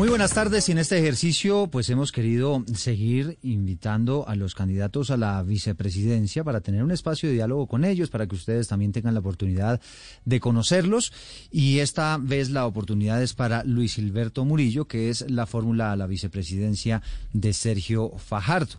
Muy 0.00 0.08
buenas 0.08 0.32
tardes. 0.32 0.66
Y 0.66 0.72
en 0.72 0.78
este 0.78 0.98
ejercicio 0.98 1.68
pues 1.70 1.90
hemos 1.90 2.10
querido 2.10 2.64
seguir 2.74 3.38
invitando 3.42 4.26
a 4.26 4.34
los 4.34 4.54
candidatos 4.54 5.10
a 5.10 5.18
la 5.18 5.42
vicepresidencia 5.42 6.42
para 6.42 6.62
tener 6.62 6.82
un 6.82 6.90
espacio 6.90 7.28
de 7.28 7.34
diálogo 7.34 7.66
con 7.66 7.84
ellos, 7.84 8.08
para 8.08 8.26
que 8.26 8.34
ustedes 8.34 8.66
también 8.66 8.92
tengan 8.92 9.12
la 9.12 9.20
oportunidad 9.20 9.78
de 10.24 10.40
conocerlos. 10.40 11.12
Y 11.50 11.80
esta 11.80 12.16
vez 12.16 12.48
la 12.48 12.64
oportunidad 12.64 13.22
es 13.22 13.34
para 13.34 13.62
Luis 13.62 13.96
Gilberto 13.96 14.46
Murillo, 14.46 14.86
que 14.86 15.10
es 15.10 15.30
la 15.30 15.44
fórmula 15.44 15.92
a 15.92 15.96
la 15.96 16.06
vicepresidencia 16.06 17.02
de 17.34 17.52
Sergio 17.52 18.12
Fajardo, 18.16 18.76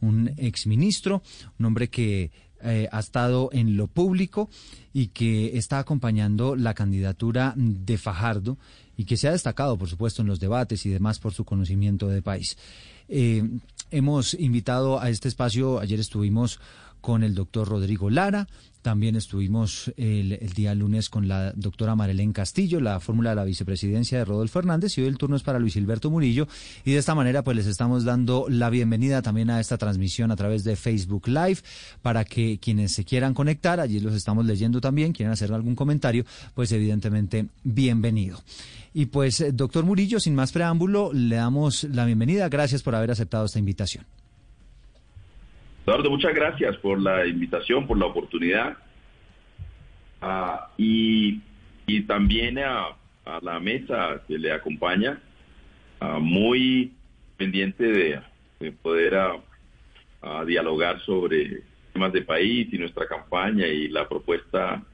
un 0.00 0.32
exministro, 0.36 1.24
un 1.58 1.66
hombre 1.66 1.90
que 1.90 2.30
eh, 2.62 2.88
ha 2.92 3.00
estado 3.00 3.48
en 3.52 3.76
lo 3.76 3.86
público 3.88 4.50
y 4.92 5.08
que 5.08 5.56
está 5.56 5.78
acompañando 5.78 6.56
la 6.56 6.74
candidatura 6.74 7.54
de 7.56 7.96
Fajardo 7.96 8.58
y 9.00 9.06
que 9.06 9.16
se 9.16 9.28
ha 9.28 9.32
destacado, 9.32 9.78
por 9.78 9.88
supuesto, 9.88 10.20
en 10.20 10.28
los 10.28 10.40
debates 10.40 10.84
y 10.84 10.90
demás 10.90 11.18
por 11.18 11.32
su 11.32 11.46
conocimiento 11.46 12.06
de 12.08 12.20
país. 12.20 12.58
Eh, 13.08 13.42
hemos 13.90 14.34
invitado 14.34 15.00
a 15.00 15.08
este 15.08 15.26
espacio, 15.26 15.80
ayer 15.80 15.98
estuvimos 15.98 16.60
con 17.00 17.22
el 17.22 17.34
doctor 17.34 17.68
Rodrigo 17.68 18.10
Lara, 18.10 18.46
también 18.82 19.14
estuvimos 19.14 19.92
el, 19.98 20.38
día 20.54 20.74
lunes 20.74 21.10
con 21.10 21.28
la 21.28 21.52
doctora 21.52 21.94
Marilén 21.94 22.32
Castillo, 22.32 22.80
la 22.80 22.98
fórmula 22.98 23.30
de 23.30 23.36
la 23.36 23.44
vicepresidencia 23.44 24.16
de 24.18 24.24
Rodolfo 24.24 24.54
Fernández, 24.54 24.96
y 24.96 25.02
hoy 25.02 25.08
el 25.08 25.18
turno 25.18 25.36
es 25.36 25.42
para 25.42 25.58
Luis 25.58 25.74
Gilberto 25.74 26.10
Murillo. 26.10 26.48
Y 26.84 26.92
de 26.92 26.98
esta 26.98 27.14
manera, 27.14 27.42
pues 27.42 27.58
les 27.58 27.66
estamos 27.66 28.04
dando 28.04 28.46
la 28.48 28.70
bienvenida 28.70 29.20
también 29.20 29.50
a 29.50 29.60
esta 29.60 29.76
transmisión 29.76 30.30
a 30.30 30.36
través 30.36 30.64
de 30.64 30.76
Facebook 30.76 31.28
Live, 31.28 31.58
para 32.00 32.24
que 32.24 32.58
quienes 32.58 32.92
se 32.92 33.04
quieran 33.04 33.34
conectar, 33.34 33.80
allí 33.80 34.00
los 34.00 34.14
estamos 34.14 34.46
leyendo 34.46 34.80
también, 34.80 35.12
quieren 35.12 35.32
hacer 35.32 35.52
algún 35.52 35.74
comentario, 35.74 36.24
pues 36.54 36.72
evidentemente 36.72 37.48
bienvenido. 37.62 38.42
Y 38.94 39.06
pues, 39.06 39.44
doctor 39.52 39.84
Murillo, 39.84 40.20
sin 40.20 40.34
más 40.34 40.52
preámbulo, 40.52 41.12
le 41.12 41.36
damos 41.36 41.84
la 41.84 42.06
bienvenida. 42.06 42.48
Gracias 42.48 42.82
por 42.82 42.94
haber 42.94 43.10
aceptado 43.10 43.44
esta 43.44 43.58
invitación. 43.58 44.06
Eduardo, 45.90 46.10
muchas 46.10 46.32
gracias 46.32 46.76
por 46.76 47.02
la 47.02 47.26
invitación, 47.26 47.84
por 47.84 47.98
la 47.98 48.06
oportunidad. 48.06 48.78
Ah, 50.20 50.70
y, 50.78 51.40
también 52.06 52.60
a, 52.60 52.96
la 53.42 53.58
mesa 53.58 54.22
que 54.28 54.38
le 54.38 54.52
acompaña, 54.52 55.20
ah, 55.98 56.20
muy 56.20 56.92
pendiente 57.36 58.22
de, 58.60 58.70
poder 58.70 59.16
ah, 59.16 60.44
dialogar 60.46 61.00
sobre 61.00 61.64
temas 61.92 62.12
de 62.12 62.22
país 62.22 62.68
y 62.72 62.78
nuestra 62.78 63.08
campaña 63.08 63.66
y 63.66 63.88
la 63.88 64.08
propuesta 64.08 64.84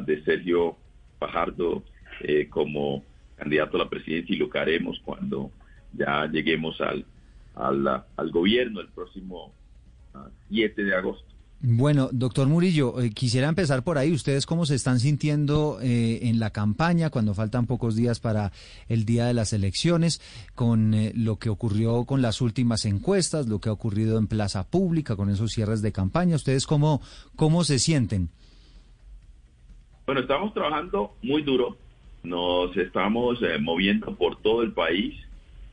de 0.00 0.24
Sergio 0.24 0.78
Fajardo 1.18 1.82
eh, 2.20 2.48
como 2.48 3.04
candidato 3.36 3.76
a 3.76 3.80
la 3.80 3.90
presidencia 3.90 4.34
y 4.34 4.38
lo 4.38 4.48
que 4.48 4.58
haremos 4.58 4.98
cuando 5.04 5.50
ya 5.92 6.24
lleguemos 6.24 6.80
al, 6.80 7.04
al, 7.54 7.86
al 8.16 8.30
gobierno 8.30 8.80
el 8.80 8.88
próximo 8.88 9.52
7 10.48 10.84
de 10.84 10.94
agosto. 10.94 11.32
Bueno, 11.64 12.08
doctor 12.10 12.48
Murillo, 12.48 13.00
eh, 13.00 13.10
quisiera 13.10 13.48
empezar 13.48 13.84
por 13.84 13.96
ahí. 13.96 14.10
¿Ustedes 14.10 14.46
cómo 14.46 14.66
se 14.66 14.74
están 14.74 14.98
sintiendo 14.98 15.78
eh, 15.80 16.18
en 16.22 16.40
la 16.40 16.50
campaña 16.50 17.08
cuando 17.08 17.34
faltan 17.34 17.66
pocos 17.66 17.94
días 17.94 18.18
para 18.18 18.50
el 18.88 19.04
día 19.04 19.26
de 19.26 19.34
las 19.34 19.52
elecciones, 19.52 20.20
con 20.56 20.92
eh, 20.92 21.12
lo 21.14 21.36
que 21.36 21.50
ocurrió 21.50 22.04
con 22.04 22.20
las 22.20 22.40
últimas 22.40 22.84
encuestas, 22.84 23.46
lo 23.46 23.60
que 23.60 23.68
ha 23.68 23.72
ocurrido 23.72 24.18
en 24.18 24.26
plaza 24.26 24.68
pública 24.68 25.14
con 25.14 25.30
esos 25.30 25.52
cierres 25.52 25.82
de 25.82 25.92
campaña? 25.92 26.34
¿Ustedes 26.34 26.66
cómo, 26.66 27.00
cómo 27.36 27.62
se 27.62 27.78
sienten? 27.78 28.28
Bueno, 30.04 30.22
estamos 30.22 30.52
trabajando 30.52 31.14
muy 31.22 31.42
duro. 31.42 31.76
Nos 32.24 32.76
estamos 32.76 33.38
moviendo 33.60 34.16
por 34.16 34.42
todo 34.42 34.62
el 34.62 34.72
país 34.72 35.14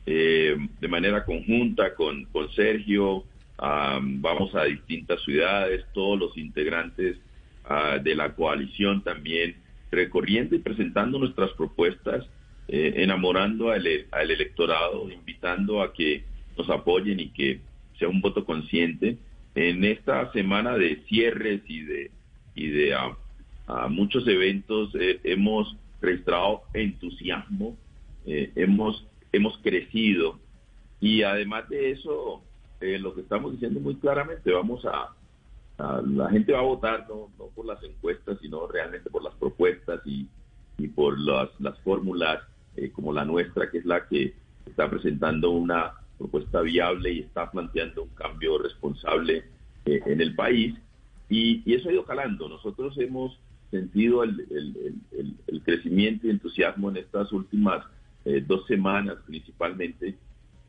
de 0.06 0.88
manera 0.88 1.24
conjunta 1.24 1.94
con, 1.94 2.24
con 2.26 2.50
Sergio, 2.52 3.24
vamos 3.60 4.54
a 4.54 4.64
distintas 4.64 5.22
ciudades, 5.22 5.84
todos 5.92 6.18
los 6.18 6.36
integrantes 6.36 7.18
ah, 7.64 7.98
de 8.02 8.14
la 8.14 8.34
coalición 8.34 9.02
también 9.02 9.56
recorriendo 9.90 10.54
y 10.54 10.60
presentando 10.60 11.18
nuestras 11.18 11.50
propuestas, 11.52 12.24
eh, 12.68 12.94
enamorando 12.96 13.70
al, 13.70 13.86
electorado, 13.86 15.10
invitando 15.10 15.82
a 15.82 15.92
que 15.92 16.24
nos 16.56 16.70
apoyen 16.70 17.20
y 17.20 17.30
que 17.30 17.60
sea 17.98 18.08
un 18.08 18.20
voto 18.20 18.44
consciente. 18.44 19.18
En 19.54 19.84
esta 19.84 20.30
semana 20.32 20.78
de 20.78 21.02
cierres 21.08 21.62
y 21.66 21.82
de, 21.82 22.10
y 22.54 22.68
de 22.68 22.94
ah, 22.94 23.88
muchos 23.88 24.26
eventos 24.26 24.94
eh, 24.94 25.20
hemos 25.24 25.76
registrado 26.00 26.62
entusiasmo, 26.72 27.76
eh, 28.26 28.52
hemos, 28.54 29.06
hemos 29.32 29.58
crecido 29.58 30.38
y 31.00 31.22
además 31.22 31.68
de 31.68 31.90
eso 31.90 32.42
eh, 32.80 32.98
lo 32.98 33.14
que 33.14 33.20
estamos 33.20 33.52
diciendo 33.52 33.78
muy 33.78 33.96
claramente, 33.96 34.50
vamos 34.52 34.84
a, 34.86 35.14
la 36.06 36.30
gente 36.30 36.52
va 36.52 36.60
a 36.60 36.62
votar 36.62 37.06
no, 37.08 37.30
no 37.38 37.46
por 37.54 37.66
las 37.66 37.82
encuestas, 37.82 38.38
sino 38.40 38.66
realmente 38.66 39.10
por 39.10 39.22
las 39.22 39.34
propuestas 39.34 40.00
y, 40.06 40.26
y 40.78 40.88
por 40.88 41.18
las, 41.18 41.48
las 41.58 41.78
fórmulas 41.80 42.42
eh, 42.76 42.90
como 42.90 43.12
la 43.12 43.24
nuestra, 43.24 43.70
que 43.70 43.78
es 43.78 43.84
la 43.84 44.06
que 44.06 44.34
está 44.66 44.88
presentando 44.88 45.50
una 45.50 45.92
propuesta 46.18 46.60
viable 46.62 47.12
y 47.12 47.20
está 47.20 47.50
planteando 47.50 48.02
un 48.02 48.10
cambio 48.10 48.58
responsable 48.58 49.44
eh, 49.84 50.00
en 50.06 50.20
el 50.20 50.34
país. 50.34 50.74
Y, 51.28 51.62
y, 51.64 51.74
eso 51.74 51.88
ha 51.88 51.92
ido 51.92 52.04
calando. 52.04 52.48
Nosotros 52.48 52.96
hemos 52.98 53.38
sentido 53.70 54.22
el, 54.22 54.40
el, 54.50 55.34
el, 55.46 55.62
crecimiento 55.62 56.26
y 56.26 56.30
entusiasmo 56.30 56.90
en 56.90 56.96
estas 56.96 57.30
últimas 57.32 57.84
dos 58.46 58.66
semanas 58.66 59.16
principalmente 59.26 60.18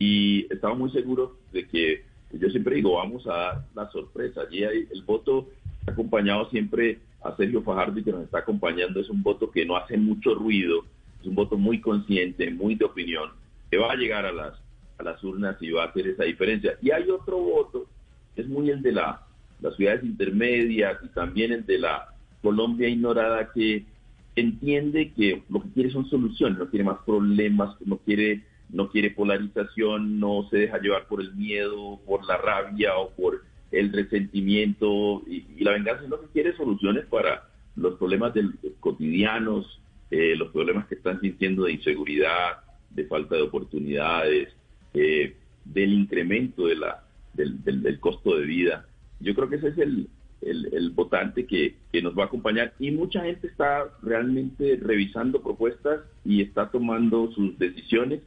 y 0.02 0.48
estamos 0.52 0.80
muy 0.80 0.90
seguros 0.90 1.30
de 1.54 1.68
que, 1.68 2.04
yo 2.34 2.50
siempre 2.50 2.78
digo, 2.78 2.96
vamos 2.96 3.28
a 3.28 3.34
dar 3.34 3.66
la 3.76 3.92
sorpresa. 3.92 4.42
Y 4.50 4.64
el 4.64 5.04
voto 5.06 5.48
acompañado 5.86 6.50
siempre 6.50 6.98
a 7.24 7.36
Sergio 7.36 7.62
Fajardo 7.62 8.04
que 8.04 8.12
nos 8.12 8.24
está 8.24 8.40
acompañando 8.40 9.00
es 9.00 9.12
un 9.12 9.22
voto 9.22 9.52
que 9.52 9.64
no 9.64 9.78
hace 9.78 9.98
mucho 9.98 10.34
ruido, 10.34 10.86
es 11.20 11.28
un 11.28 11.36
voto 11.36 11.56
muy 11.56 11.80
consciente, 11.82 12.50
muy 12.50 12.74
de 12.74 12.86
opinión, 12.86 13.30
que 13.70 13.78
va 13.78 13.92
a 13.92 13.96
llegar 13.96 14.26
a 14.26 14.32
las, 14.32 14.60
a 14.98 15.04
las 15.04 15.24
urnas 15.24 15.58
y 15.62 15.70
va 15.70 15.84
a 15.84 15.88
hacer 15.90 16.08
esa 16.08 16.24
diferencia. 16.24 16.80
Y 16.82 16.90
hay 16.90 17.08
otro 17.08 17.38
voto, 17.38 17.86
es 18.36 18.48
muy 18.48 18.72
el 18.72 18.82
de 18.82 18.94
la, 18.94 19.22
las 19.62 19.76
ciudades 19.76 20.04
intermedias 20.04 20.98
y 21.04 21.10
también 21.10 21.52
el 21.52 21.68
de 21.68 21.78
la 21.78 22.08
Colombia 22.42 22.90
ignorada 22.90 23.52
que 23.54 23.86
entiende 24.36 25.12
que 25.12 25.44
lo 25.48 25.62
que 25.62 25.70
quiere 25.70 25.92
son 25.92 26.10
soluciones, 26.10 26.58
no 26.58 26.72
quiere 26.72 26.86
más 26.86 26.98
problemas, 27.06 27.80
no 27.86 27.98
quiere 27.98 28.50
no 28.72 28.90
quiere 28.90 29.12
polarización, 29.12 30.20
no 30.20 30.48
se 30.50 30.58
deja 30.58 30.80
llevar 30.80 31.08
por 31.08 31.22
el 31.22 31.34
miedo, 31.36 32.00
por 32.06 32.26
la 32.26 32.38
rabia 32.38 32.98
o 32.98 33.10
por 33.12 33.44
el 33.72 33.92
resentimiento. 33.92 35.22
Y, 35.28 35.64
la 35.64 35.72
venganza, 35.72 36.04
sino 36.04 36.20
que 36.20 36.28
quiere 36.28 36.56
soluciones 36.56 37.06
para 37.06 37.50
los 37.76 37.98
problemas 37.98 38.34
del, 38.34 38.54
cotidianos, 38.80 39.82
eh, 40.10 40.36
los 40.36 40.52
problemas 40.52 40.88
que 40.88 40.96
están 40.96 41.20
sintiendo 41.22 41.64
de 41.64 41.74
inseguridad, 41.74 42.58
de 42.90 43.06
falta 43.06 43.36
de 43.36 43.42
oportunidades, 43.44 44.50
eh, 44.94 45.36
del 45.66 45.94
incremento 45.94 46.68
de 46.68 46.76
la, 46.76 47.04
del, 47.34 47.64
del, 47.64 48.00
costo 48.00 48.38
de 48.38 48.46
vida. 48.46 48.86
Yo 49.20 49.36
creo 49.36 49.50
que 49.50 49.58
ese 49.58 49.70
es 49.70 49.78
el, 49.78 50.10
el, 50.42 50.90
votante 50.90 51.46
que, 51.46 51.76
que, 51.92 52.02
nos 52.02 52.18
va 52.18 52.24
a 52.24 52.26
acompañar. 52.26 52.74
Y 52.80 52.92
mucha 52.92 53.24
gente 53.24 53.48
está 53.48 53.86
realmente 54.02 54.80
revisando 54.82 55.42
propuestas 55.42 56.02
y 56.26 56.42
está 56.42 56.72
tomando 56.72 57.32
sus 57.32 57.58
decisiones 57.60 58.22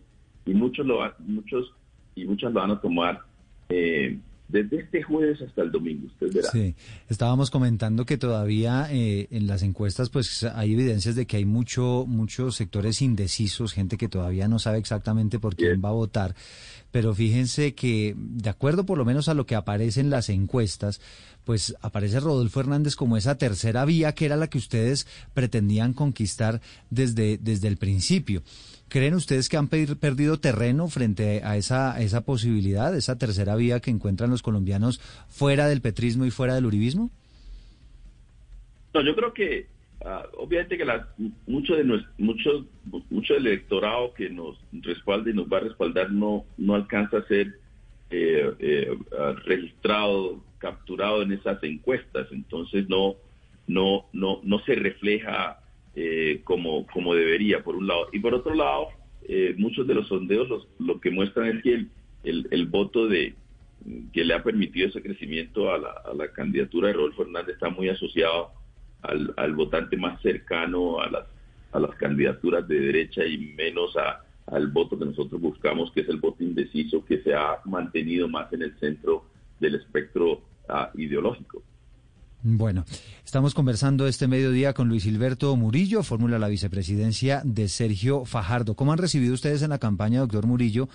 y 0.46 0.54
muchos 0.54 0.86
lo 0.86 1.00
muchos 1.20 1.72
y 2.14 2.24
muchas 2.24 2.52
lo 2.52 2.60
van 2.60 2.70
a 2.70 2.80
tomar 2.80 3.20
eh, 3.68 4.18
desde 4.48 4.80
este 4.80 5.02
jueves 5.02 5.40
hasta 5.40 5.62
el 5.62 5.72
domingo, 5.72 6.06
usted 6.06 6.32
verá. 6.32 6.50
Sí, 6.50 6.74
estábamos 7.08 7.50
comentando 7.50 8.04
que 8.04 8.18
todavía 8.18 8.86
eh, 8.90 9.26
en 9.30 9.46
las 9.46 9.62
encuestas 9.62 10.10
pues 10.10 10.44
hay 10.44 10.74
evidencias 10.74 11.16
de 11.16 11.26
que 11.26 11.38
hay 11.38 11.44
mucho, 11.44 12.04
muchos 12.06 12.56
sectores 12.56 13.00
indecisos, 13.00 13.72
gente 13.72 13.96
que 13.96 14.08
todavía 14.08 14.46
no 14.46 14.58
sabe 14.58 14.78
exactamente 14.78 15.38
por 15.38 15.56
quién 15.56 15.80
va 15.82 15.88
a 15.88 15.92
votar, 15.92 16.34
pero 16.90 17.14
fíjense 17.14 17.74
que 17.74 18.14
de 18.16 18.50
acuerdo 18.50 18.84
por 18.84 18.98
lo 18.98 19.04
menos 19.04 19.28
a 19.28 19.34
lo 19.34 19.46
que 19.46 19.54
aparece 19.54 20.00
en 20.00 20.10
las 20.10 20.28
encuestas, 20.28 21.00
pues 21.44 21.74
aparece 21.80 22.20
Rodolfo 22.20 22.60
Hernández 22.60 22.96
como 22.96 23.16
esa 23.16 23.36
tercera 23.38 23.84
vía 23.84 24.12
que 24.12 24.26
era 24.26 24.36
la 24.36 24.48
que 24.48 24.58
ustedes 24.58 25.06
pretendían 25.32 25.94
conquistar 25.94 26.60
desde, 26.90 27.38
desde 27.38 27.68
el 27.68 27.78
principio. 27.78 28.42
¿Creen 28.94 29.14
ustedes 29.14 29.48
que 29.48 29.56
han 29.56 29.66
perdido 29.66 30.38
terreno 30.38 30.86
frente 30.86 31.42
a 31.42 31.56
esa, 31.56 32.00
esa 32.00 32.24
posibilidad, 32.24 32.96
esa 32.96 33.18
tercera 33.18 33.56
vía 33.56 33.80
que 33.80 33.90
encuentran 33.90 34.30
los 34.30 34.40
colombianos 34.40 35.00
fuera 35.28 35.66
del 35.66 35.80
petrismo 35.80 36.26
y 36.26 36.30
fuera 36.30 36.54
del 36.54 36.66
uribismo? 36.66 37.10
No, 38.94 39.04
yo 39.04 39.16
creo 39.16 39.34
que 39.34 39.66
ah, 40.04 40.22
obviamente 40.38 40.78
que 40.78 40.86
mucho 41.48 41.74
de 41.74 41.82
mucho, 42.18 42.66
mucho 43.10 43.34
del 43.34 43.48
electorado 43.48 44.14
que 44.14 44.30
nos 44.30 44.60
respalda 44.70 45.28
y 45.28 45.34
nos 45.34 45.52
va 45.52 45.56
a 45.56 45.62
respaldar 45.62 46.12
no, 46.12 46.44
no 46.56 46.76
alcanza 46.76 47.16
a 47.16 47.26
ser 47.26 47.48
eh, 48.10 48.54
eh, 48.60 48.96
registrado, 49.44 50.40
capturado 50.58 51.22
en 51.22 51.32
esas 51.32 51.60
encuestas, 51.64 52.28
entonces 52.30 52.88
no, 52.88 53.16
no, 53.66 54.06
no, 54.12 54.38
no 54.44 54.60
se 54.60 54.76
refleja 54.76 55.63
eh, 55.96 56.40
como, 56.44 56.86
como 56.86 57.14
debería, 57.14 57.62
por 57.62 57.76
un 57.76 57.86
lado. 57.86 58.08
Y 58.12 58.18
por 58.18 58.34
otro 58.34 58.54
lado, 58.54 58.88
eh, 59.28 59.54
muchos 59.56 59.86
de 59.86 59.94
los 59.94 60.08
sondeos 60.08 60.66
lo 60.78 61.00
que 61.00 61.10
muestran 61.10 61.56
es 61.56 61.62
que 61.62 61.86
el, 62.24 62.48
el, 62.50 62.66
voto 62.66 63.06
de 63.06 63.34
que 64.12 64.24
le 64.24 64.34
ha 64.34 64.42
permitido 64.42 64.88
ese 64.88 65.02
crecimiento 65.02 65.72
a 65.72 65.78
la, 65.78 65.90
a 65.90 66.14
la 66.14 66.32
candidatura 66.32 66.88
de 66.88 66.94
Rodolfo 66.94 67.22
Hernández 67.22 67.54
está 67.54 67.68
muy 67.68 67.88
asociado 67.88 68.50
al, 69.02 69.32
al, 69.36 69.54
votante 69.54 69.96
más 69.96 70.20
cercano 70.22 71.00
a 71.00 71.10
las, 71.10 71.26
a 71.72 71.80
las 71.80 71.94
candidaturas 71.96 72.66
de 72.66 72.80
derecha 72.80 73.24
y 73.24 73.38
menos 73.38 73.96
a, 73.96 74.24
al 74.46 74.68
voto 74.68 74.98
que 74.98 75.04
nosotros 75.04 75.40
buscamos, 75.40 75.90
que 75.92 76.00
es 76.00 76.08
el 76.08 76.18
voto 76.18 76.42
indeciso, 76.42 77.04
que 77.04 77.22
se 77.22 77.34
ha 77.34 77.60
mantenido 77.64 78.28
más 78.28 78.52
en 78.52 78.62
el 78.62 78.78
centro 78.78 79.24
del 79.60 79.76
espectro 79.76 80.42
uh, 80.68 80.98
ideológico. 80.98 81.62
Bueno, 82.46 82.84
estamos 83.24 83.54
conversando 83.54 84.06
este 84.06 84.28
mediodía 84.28 84.74
con 84.74 84.86
Luis 84.86 85.06
Hilberto 85.06 85.56
Murillo, 85.56 86.02
fórmula 86.02 86.38
la 86.38 86.48
vicepresidencia 86.48 87.40
de 87.42 87.70
Sergio 87.70 88.26
Fajardo. 88.26 88.76
¿Cómo 88.76 88.92
han 88.92 88.98
recibido 88.98 89.32
ustedes 89.32 89.62
en 89.62 89.70
la 89.70 89.78
campaña, 89.78 90.20
doctor 90.20 90.46
Murillo? 90.46 90.90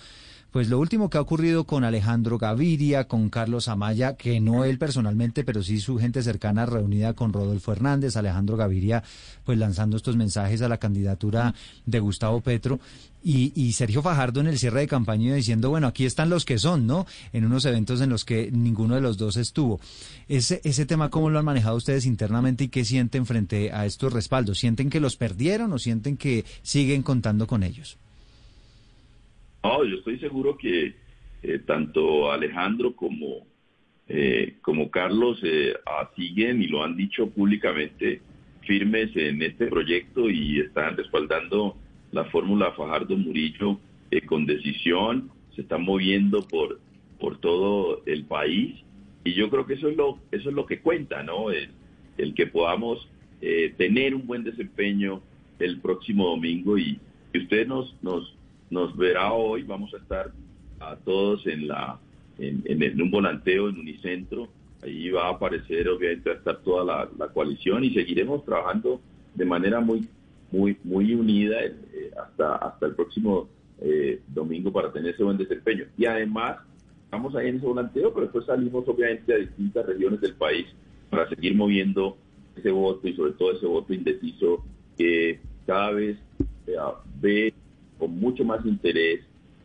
Pues 0.50 0.68
lo 0.68 0.80
último 0.80 1.08
que 1.08 1.16
ha 1.16 1.20
ocurrido 1.20 1.62
con 1.62 1.84
Alejandro 1.84 2.36
Gaviria, 2.36 3.06
con 3.06 3.30
Carlos 3.30 3.68
Amaya, 3.68 4.16
que 4.16 4.40
no 4.40 4.64
él 4.64 4.78
personalmente, 4.78 5.44
pero 5.44 5.62
sí 5.62 5.78
su 5.78 5.96
gente 5.96 6.24
cercana 6.24 6.66
reunida 6.66 7.12
con 7.14 7.32
Rodolfo 7.32 7.70
Hernández, 7.70 8.16
Alejandro 8.16 8.56
Gaviria, 8.56 9.04
pues 9.44 9.58
lanzando 9.58 9.96
estos 9.96 10.16
mensajes 10.16 10.60
a 10.62 10.68
la 10.68 10.78
candidatura 10.78 11.54
de 11.86 12.00
Gustavo 12.00 12.40
Petro. 12.40 12.80
Y, 13.22 13.72
Sergio 13.74 14.02
Fajardo 14.02 14.40
en 14.40 14.48
el 14.48 14.58
cierre 14.58 14.80
de 14.80 14.88
campaña 14.88 15.34
diciendo, 15.34 15.70
bueno, 15.70 15.86
aquí 15.86 16.04
están 16.04 16.30
los 16.30 16.44
que 16.44 16.58
son, 16.58 16.86
¿no? 16.86 17.06
En 17.32 17.44
unos 17.44 17.64
eventos 17.66 18.00
en 18.00 18.10
los 18.10 18.24
que 18.24 18.50
ninguno 18.50 18.94
de 18.94 19.02
los 19.02 19.18
dos 19.18 19.36
estuvo. 19.36 19.78
Ese, 20.26 20.60
ese 20.64 20.86
tema, 20.86 21.10
¿cómo 21.10 21.30
lo 21.30 21.38
han 21.38 21.44
manejado 21.44 21.76
ustedes 21.76 22.06
internamente 22.06 22.64
y 22.64 22.68
qué 22.68 22.84
sienten 22.84 23.26
frente 23.26 23.72
a 23.72 23.86
estos 23.86 24.12
respaldos? 24.12 24.58
¿Sienten 24.58 24.90
que 24.90 25.00
los 25.00 25.16
perdieron 25.16 25.72
o 25.72 25.78
sienten 25.78 26.16
que 26.16 26.44
siguen 26.62 27.02
contando 27.02 27.46
con 27.46 27.62
ellos? 27.62 27.98
No, 29.62 29.84
yo 29.84 29.96
estoy 29.96 30.18
seguro 30.18 30.56
que 30.56 30.94
eh, 31.42 31.58
tanto 31.66 32.30
Alejandro 32.30 32.94
como, 32.94 33.46
eh, 34.08 34.56
como 34.62 34.90
Carlos 34.90 35.38
eh, 35.42 35.74
siguen 36.16 36.62
y 36.62 36.66
lo 36.66 36.82
han 36.82 36.96
dicho 36.96 37.30
públicamente 37.30 38.20
firmes 38.62 39.10
en 39.16 39.42
este 39.42 39.66
proyecto 39.66 40.30
y 40.30 40.60
están 40.60 40.96
respaldando 40.96 41.76
la 42.12 42.24
fórmula 42.26 42.72
Fajardo 42.72 43.16
Murillo 43.16 43.78
con 44.26 44.44
decisión, 44.44 45.30
se 45.54 45.62
están 45.62 45.84
moviendo 45.84 46.46
por, 46.48 46.80
por 47.18 47.38
todo 47.38 48.02
el 48.06 48.24
país 48.24 48.74
y 49.24 49.34
yo 49.34 49.48
creo 49.50 49.66
que 49.66 49.74
eso 49.74 49.88
es 49.88 49.96
lo, 49.96 50.18
eso 50.32 50.48
es 50.48 50.54
lo 50.54 50.66
que 50.66 50.80
cuenta, 50.80 51.22
¿no? 51.22 51.50
El, 51.50 51.70
que 52.34 52.46
podamos 52.46 53.08
tener 53.78 54.14
un 54.14 54.26
buen 54.26 54.44
desempeño 54.44 55.22
el 55.58 55.80
próximo 55.80 56.28
domingo 56.28 56.76
y 56.76 56.98
que 57.32 57.38
ustedes 57.38 57.66
nos, 57.66 57.96
nos, 58.02 58.36
nos 58.70 58.96
verá 58.96 59.32
hoy. 59.32 59.62
Vamos 59.64 59.92
a 59.94 59.98
estar 59.98 60.32
a 60.80 60.96
todos 60.96 61.46
en 61.46 61.68
la 61.68 61.98
en, 62.38 63.00
un 63.00 63.10
volanteo 63.10 63.68
en 63.68 63.78
Unicentro. 63.78 64.48
Ahí 64.82 65.10
va 65.10 65.26
a 65.26 65.30
aparecer, 65.32 65.88
obviamente, 65.88 66.30
va 66.30 66.36
a 66.36 66.38
estar 66.38 66.56
toda 66.58 67.08
la, 67.18 67.28
coalición 67.28 67.84
y 67.84 67.92
seguiremos 67.92 68.44
trabajando 68.44 69.00
de 69.34 69.44
manera 69.44 69.80
muy 69.80 70.08
muy 70.50 70.76
muy 70.82 71.14
unida 71.14 71.62
eh, 71.62 72.10
hasta 72.20 72.56
hasta 72.56 72.86
el 72.86 72.94
próximo 72.94 73.48
eh, 73.80 74.20
domingo 74.28 74.72
para 74.72 74.92
tener 74.92 75.14
ese 75.14 75.22
buen 75.22 75.36
desempeño. 75.36 75.84
Y 75.96 76.06
además, 76.06 76.58
estamos 77.04 77.34
ahí 77.34 77.48
en 77.48 77.56
ese 77.56 77.66
volanteo, 77.66 78.12
pero 78.12 78.26
después 78.26 78.46
salimos 78.46 78.88
obviamente 78.88 79.34
a 79.34 79.38
distintas 79.38 79.86
regiones 79.86 80.20
del 80.20 80.34
país 80.34 80.66
para 81.10 81.28
seguir 81.28 81.54
moviendo 81.54 82.16
ese 82.56 82.70
voto 82.70 83.06
y 83.06 83.14
sobre 83.14 83.32
todo 83.32 83.52
ese 83.52 83.66
voto 83.66 83.92
indeciso 83.92 84.64
que 84.96 85.40
cada 85.66 85.90
vez 85.92 86.18
eh, 86.66 86.76
ve 87.20 87.54
con 88.00 88.18
mucho 88.18 88.44
más 88.44 88.64
interés 88.66 89.20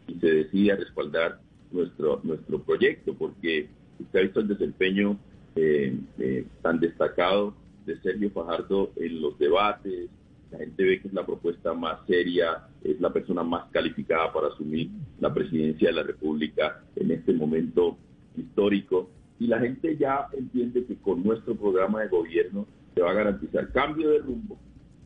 y 0.08 0.20
se 0.20 0.28
decide 0.28 0.74
a 0.74 0.76
respaldar 0.76 1.40
nuestro, 1.72 2.20
nuestro 2.24 2.62
proyecto, 2.62 3.16
porque 3.16 3.68
usted 4.00 4.20
ha 4.20 4.24
visto 4.24 4.42
el 4.42 4.48
desempeño 4.50 5.18
eh, 5.56 5.98
eh, 6.20 6.46
tan 6.62 6.80
destacado 6.80 7.56
de 7.86 7.98
Sergio 8.02 8.30
Fajardo 8.32 8.92
en 8.98 9.22
los 9.22 9.40
debates, 9.40 10.10
la 10.52 10.60
gente 10.60 10.84
ve 10.84 11.02
que 11.02 11.08
es 11.08 11.14
la 11.14 11.26
propuesta 11.26 11.74
más 11.74 12.06
seria, 12.08 12.68
es 12.84 13.00
la 13.00 13.12
persona 13.12 13.44
más 13.44 13.70
calificada 13.72 14.32
para 14.32 14.48
asumir 14.48 14.90
la 15.20 15.34
presidencia 15.34 15.90
de 15.90 15.96
la 15.96 16.04
República 16.04 16.84
en 16.96 17.12
este 17.12 17.34
momento 17.34 17.98
histórico. 18.38 19.10
Y 19.40 19.48
la 19.48 19.60
gente 19.60 19.98
ya 19.98 20.28
entiende 20.38 20.86
que 20.86 20.96
con 20.96 21.24
nuestro 21.24 21.56
programa 21.56 22.02
de 22.02 22.10
gobierno 22.10 22.68
se 22.94 23.02
va 23.02 23.12
a 23.12 23.16
garantizar 23.16 23.72
cambio 23.72 24.10
de 24.12 24.20
rumbo, 24.20 24.58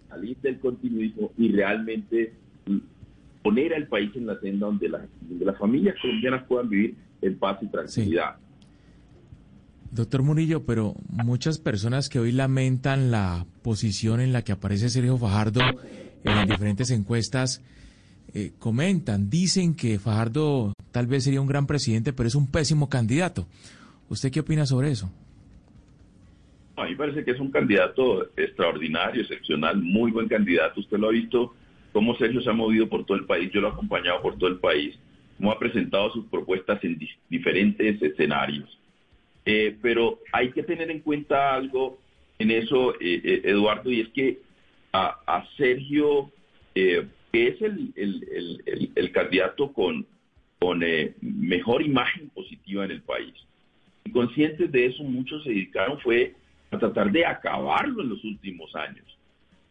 salir 0.08 0.38
del 0.38 0.60
continuismo 0.60 1.32
y 1.38 1.52
realmente 1.52 2.34
poner 3.44 3.74
al 3.74 3.88
país 3.88 4.12
en 4.16 4.28
la 4.28 4.40
senda 4.40 4.68
donde, 4.68 4.90
las 4.90 5.58
familias 5.58 5.96
colombianas 6.02 6.44
puedan 6.48 6.70
vivir 6.70 6.96
en 7.22 7.38
paz 7.38 7.58
y 7.62 7.68
tranquilidad. 7.68 8.36
Doctor 9.92 10.22
Murillo, 10.22 10.66
pero 10.66 10.94
muchas 11.10 11.58
personas 11.58 12.10
que 12.10 12.20
hoy 12.20 12.32
lamentan 12.32 13.12
la 13.12 13.46
posición 13.64 14.22
en 14.22 14.34
la 14.34 14.44
que 14.44 14.52
aparece 14.52 14.90
Sergio 14.90 15.18
Fajardo 15.18 15.62
en 16.24 16.36
las 16.36 16.48
diferentes 16.48 16.92
encuestas, 16.92 17.64
eh, 18.34 18.52
comentan, 18.60 19.30
dicen 19.30 19.76
que 19.76 19.98
Fajardo 19.98 20.74
tal 20.92 21.08
vez 21.08 21.24
sería 21.24 21.42
un 21.42 21.48
gran 21.48 21.66
presidente, 21.66 22.14
pero 22.14 22.28
es 22.28 22.36
un 22.36 22.52
pésimo 22.52 22.88
candidato. 22.88 23.48
¿Usted 24.10 24.32
qué 24.32 24.42
opina 24.42 24.66
sobre 24.66 24.92
eso? 24.92 25.12
A 26.76 26.84
mí 26.84 26.92
me 26.92 26.98
parece 26.98 27.24
que 27.24 27.32
es 27.32 27.40
un 27.40 27.52
candidato 27.52 28.30
extraordinario, 28.38 29.22
excepcional, 29.22 29.82
muy 29.82 30.12
buen 30.12 30.28
candidato. 30.28 30.80
Usted 30.80 30.98
lo 30.98 31.10
ha 31.10 31.12
visto 31.12 31.56
cómo 31.92 32.16
Sergio 32.16 32.42
se 32.42 32.50
ha 32.50 32.54
movido 32.54 32.88
por 32.88 33.06
todo 33.06 33.18
el 33.18 33.26
país, 33.26 33.52
yo 33.52 33.62
lo 33.62 33.70
he 33.70 33.72
acompañado 33.72 34.22
por 34.22 34.38
todo 34.38 34.50
el 34.50 34.60
país, 34.60 34.98
cómo 35.38 35.52
ha 35.52 35.60
presentado 35.60 36.12
sus 36.12 36.26
propuestas 36.26 36.84
en 36.84 37.00
diferentes 37.30 38.02
escenarios. 38.02 38.78
Eh, 39.46 39.78
pero 39.82 40.20
hay 40.32 40.52
que 40.52 40.64
tener 40.64 40.92
en 40.92 41.00
cuenta 41.00 41.56
algo 41.56 41.98
en 42.38 42.52
eso, 42.52 42.94
eh, 42.96 43.22
eh, 43.24 43.42
Eduardo, 43.46 43.92
y 43.92 44.02
es 44.02 44.10
que 44.10 44.40
a, 44.94 45.46
Sergio, 45.58 46.32
que 46.74 47.08
es 47.32 47.62
el, 47.62 49.12
candidato 49.12 49.72
con, 49.72 50.06
con 50.58 50.84
mejor 51.22 51.82
imagen 51.84 52.30
positiva 52.30 52.86
en 52.86 52.92
el 52.92 53.02
país, 53.02 53.34
y 54.04 54.12
conscientes 54.12 54.72
de 54.72 54.88
eso, 54.88 55.04
muchos 55.04 55.44
se 55.44 55.50
dedicaron 55.50 56.00
fue 56.00 56.34
a 56.72 56.80
tratar 56.80 57.12
de 57.12 57.26
acabarlo 57.26 58.02
en 58.02 58.10
los 58.10 58.24
últimos 58.24 58.76
años, 58.76 59.06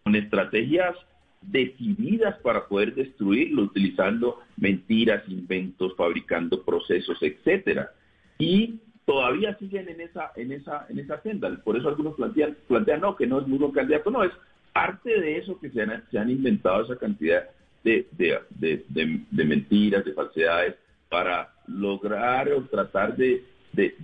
con 0.04 0.14
estrategias 0.14 0.94
decididas 1.40 2.38
para 2.40 2.66
poder 2.66 2.95
destruirlo, 2.95 3.62
utilizando 3.62 4.40
mentiras, 4.57 5.23
inventos, 5.28 5.95
fabricando 5.97 6.64
procesos, 6.64 7.18
etcétera. 7.23 7.90
Y 8.38 8.80
todavía 9.04 9.57
siguen 9.59 9.88
en 9.88 10.00
esa, 10.02 10.33
en 10.37 10.52
esa, 10.52 10.87
en 10.88 10.99
esa 10.99 11.21
senda. 11.23 11.50
Por 11.64 11.76
eso 11.76 11.88
algunos 11.88 12.14
plantean, 12.14 12.57
plantean 12.66 13.00
no, 13.00 13.16
que 13.16 13.26
no 13.26 13.40
es 13.40 13.47
buen 13.49 13.73
candidato, 13.73 14.11
no, 14.11 14.23
es 14.23 14.33
parte 14.73 15.21
de 15.21 15.38
eso 15.38 15.59
que 15.59 15.71
se 15.71 15.83
han, 15.83 16.04
se 16.11 16.18
han 16.18 16.30
inventado 16.30 16.85
esa 16.85 16.97
cantidad 16.97 17.45
de, 17.85 18.07
de, 18.12 18.85
de, 19.30 19.45
mentiras, 19.45 20.04
de 20.04 20.12
falsedades, 20.12 20.75
para 21.09 21.50
lograr 21.66 22.52
o 22.52 22.62
tratar 22.64 23.16
de, 23.16 23.45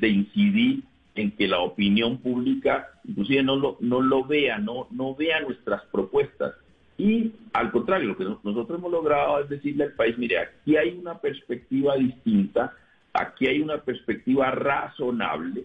incidir 0.00 0.84
en 1.14 1.30
que 1.32 1.46
la 1.46 1.60
opinión 1.60 2.18
pública 2.18 2.88
inclusive 3.04 3.42
no 3.42 3.56
lo, 3.56 3.76
no 3.80 4.00
lo 4.00 4.24
vea, 4.24 4.58
no, 4.58 4.88
no 4.90 5.14
vea 5.14 5.40
nuestras 5.40 5.84
propuestas. 5.92 6.54
Y 6.96 7.32
al 7.52 7.72
contrario, 7.72 8.08
lo 8.08 8.16
que 8.16 8.24
nosotros 8.24 8.78
hemos 8.78 8.92
logrado 8.92 9.40
es 9.40 9.48
decirle 9.48 9.84
al 9.84 9.92
país, 9.92 10.16
mire, 10.16 10.38
aquí 10.38 10.76
hay 10.76 10.90
una 10.90 11.18
perspectiva 11.18 11.96
distinta, 11.96 12.72
aquí 13.12 13.46
hay 13.46 13.60
una 13.60 13.78
perspectiva 13.78 14.50
razonable, 14.52 15.64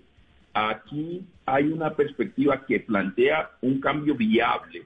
aquí 0.54 1.26
hay 1.46 1.66
una 1.66 1.92
perspectiva 1.92 2.66
que 2.66 2.80
plantea 2.80 3.52
un 3.62 3.80
cambio 3.80 4.16
viable. 4.16 4.86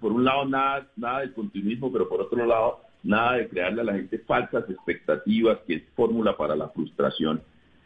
Por 0.00 0.12
un 0.12 0.24
lado, 0.24 0.44
nada, 0.44 0.88
nada 0.96 1.20
del 1.20 1.32
continuismo, 1.32 1.92
pero 1.92 2.08
por 2.08 2.20
otro 2.20 2.44
lado, 2.44 2.80
nada 3.02 3.34
de 3.34 3.48
crearle 3.48 3.80
a 3.82 3.84
la 3.84 3.94
gente 3.94 4.18
falsas 4.18 4.68
expectativas, 4.68 5.58
que 5.66 5.74
es 5.74 5.82
fórmula 5.94 6.36
para 6.36 6.56
la 6.56 6.68
frustración. 6.68 7.40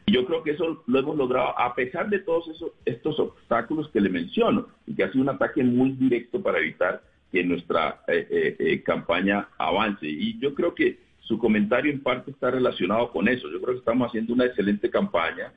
Y 0.06 0.12
yo 0.12 0.24
creo 0.24 0.42
que 0.42 0.52
eso 0.52 0.82
lo 0.86 0.98
hemos 0.98 1.16
logrado 1.16 1.58
a 1.58 1.74
pesar 1.74 2.08
de 2.08 2.20
todos 2.20 2.48
esos, 2.48 2.70
estos 2.84 3.18
obstáculos 3.18 3.88
que 3.90 4.00
le 4.00 4.08
menciono, 4.08 4.68
y 4.86 4.94
que 4.94 5.04
ha 5.04 5.12
sido 5.12 5.22
un 5.22 5.30
ataque 5.30 5.62
muy 5.62 5.92
directo 5.92 6.40
para 6.40 6.58
evitar 6.58 7.02
que 7.32 7.44
nuestra 7.44 8.02
eh, 8.08 8.26
eh, 8.30 8.56
eh, 8.58 8.82
campaña 8.82 9.48
avance. 9.58 10.06
Y 10.06 10.38
yo 10.38 10.54
creo 10.54 10.74
que 10.74 10.98
su 11.20 11.38
comentario 11.38 11.92
en 11.92 12.02
parte 12.02 12.30
está 12.30 12.50
relacionado 12.50 13.10
con 13.10 13.28
eso. 13.28 13.50
Yo 13.50 13.60
creo 13.60 13.74
que 13.74 13.80
estamos 13.80 14.08
haciendo 14.08 14.32
una 14.32 14.46
excelente 14.46 14.90
campaña. 14.90 15.52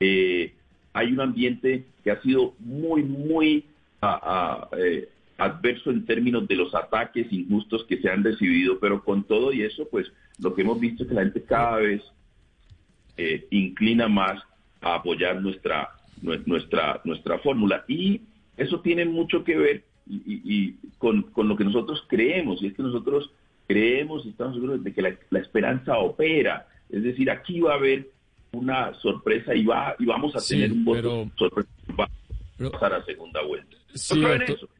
hay 0.00 1.12
un 1.12 1.20
ambiente 1.20 1.84
que 2.02 2.10
ha 2.10 2.22
sido 2.22 2.54
muy, 2.58 3.02
muy 3.02 3.66
adverso 5.36 5.90
en 5.90 6.06
términos 6.06 6.46
de 6.48 6.54
los 6.54 6.74
ataques 6.74 7.30
injustos 7.32 7.84
que 7.84 8.00
se 8.00 8.08
han 8.08 8.24
recibido, 8.24 8.78
pero 8.78 9.04
con 9.04 9.24
todo 9.24 9.52
y 9.52 9.62
eso, 9.62 9.86
pues 9.90 10.10
lo 10.38 10.54
que 10.54 10.62
hemos 10.62 10.80
visto 10.80 11.02
es 11.02 11.08
que 11.08 11.14
la 11.14 11.22
gente 11.22 11.42
cada 11.42 11.76
vez 11.78 12.02
inclina 13.50 14.08
más 14.08 14.42
a 14.80 14.94
apoyar 14.94 15.42
nuestra, 15.42 15.90
nuestra, 16.22 17.00
nuestra 17.04 17.38
fórmula. 17.40 17.84
Y 17.88 18.22
eso 18.56 18.80
tiene 18.80 19.04
mucho 19.04 19.44
que 19.44 19.56
ver 19.56 19.89
y, 20.10 20.74
con, 20.98 21.30
lo 21.36 21.56
que 21.56 21.64
nosotros 21.64 22.04
creemos, 22.08 22.62
y 22.62 22.66
es 22.66 22.74
que 22.74 22.82
nosotros 22.82 23.30
creemos 23.66 24.26
y 24.26 24.30
estamos 24.30 24.54
seguros 24.54 24.82
de 24.82 24.92
que 24.92 25.02
la, 25.02 25.38
esperanza 25.38 25.98
opera. 25.98 26.66
Es 26.90 27.02
decir, 27.02 27.30
aquí 27.30 27.60
va 27.60 27.72
a 27.72 27.76
haber 27.76 28.10
una 28.52 28.92
sorpresa 28.94 29.54
y 29.54 29.64
va 29.64 29.94
y 29.98 30.06
vamos 30.06 30.34
a 30.34 30.40
tener 30.46 30.72
un 30.72 30.84
voto 30.84 31.30
sorpresa 31.36 31.70
pasar 32.72 32.94
a 32.94 33.04
segunda 33.04 33.42
vuelta. 33.42 33.76
Sí, 33.94 34.22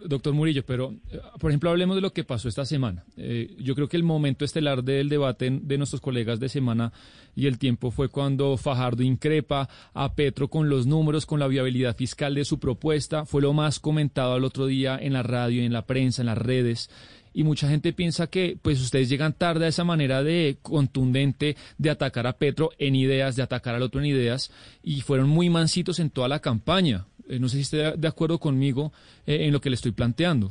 doctor, 0.05 0.33
Murillo, 0.35 0.64
pero 0.64 0.95
eh, 1.11 1.21
por 1.38 1.50
ejemplo 1.50 1.71
hablemos 1.71 1.97
de 1.97 2.02
lo 2.02 2.12
que 2.12 2.25
pasó 2.25 2.49
esta 2.49 2.64
semana. 2.64 3.05
Eh, 3.17 3.57
yo 3.59 3.75
creo 3.75 3.88
que 3.88 3.97
el 3.97 4.02
momento 4.02 4.45
estelar 4.45 4.85
del 4.85 5.09
debate 5.09 5.50
de 5.50 5.79
nuestros 5.79 6.00
colegas 6.00 6.38
de 6.38 6.49
semana 6.49 6.93
y 7.35 7.47
el 7.47 7.59
tiempo 7.59 7.90
fue 7.90 8.09
cuando 8.09 8.57
Fajardo 8.57 9.02
increpa 9.02 9.69
a 9.95 10.14
Petro 10.14 10.49
con 10.49 10.69
los 10.69 10.87
números, 10.87 11.26
con 11.26 11.40
la 11.40 11.49
viabilidad 11.49 11.97
fiscal 11.97 12.35
de 12.35 12.45
su 12.45 12.59
propuesta. 12.59 13.25
Fue 13.25 13.43
lo 13.43 13.52
más 13.52 13.81
comentado 13.81 14.35
al 14.35 14.45
otro 14.45 14.67
día 14.67 14.99
en 15.00 15.12
la 15.12 15.23
radio, 15.23 15.62
en 15.62 15.73
la 15.73 15.87
prensa, 15.87 16.23
en 16.23 16.26
las 16.26 16.38
redes 16.38 16.90
y 17.33 17.45
mucha 17.45 17.69
gente 17.69 17.93
piensa 17.93 18.26
que 18.26 18.59
pues 18.61 18.81
ustedes 18.81 19.09
llegan 19.09 19.33
tarde 19.33 19.67
a 19.67 19.69
esa 19.69 19.85
manera 19.85 20.23
de 20.23 20.59
contundente 20.62 21.57
de 21.79 21.90
atacar 21.90 22.26
a 22.26 22.37
Petro 22.37 22.71
en 22.79 22.97
ideas, 22.97 23.37
de 23.37 23.43
atacar 23.43 23.75
al 23.75 23.83
otro 23.83 24.00
en 24.00 24.07
ideas 24.07 24.50
y 24.83 25.00
fueron 25.02 25.29
muy 25.29 25.49
mansitos 25.49 26.00
en 26.00 26.11
toda 26.11 26.29
la 26.29 26.40
campaña. 26.40 27.07
Eh, 27.30 27.38
no 27.38 27.49
sé 27.49 27.56
si 27.56 27.62
esté 27.62 27.96
de 27.96 28.08
acuerdo 28.08 28.38
conmigo 28.38 28.92
eh, 29.25 29.46
en 29.46 29.52
lo 29.52 29.60
que 29.60 29.70
le 29.70 29.76
estoy 29.76 29.92
planteando. 29.92 30.50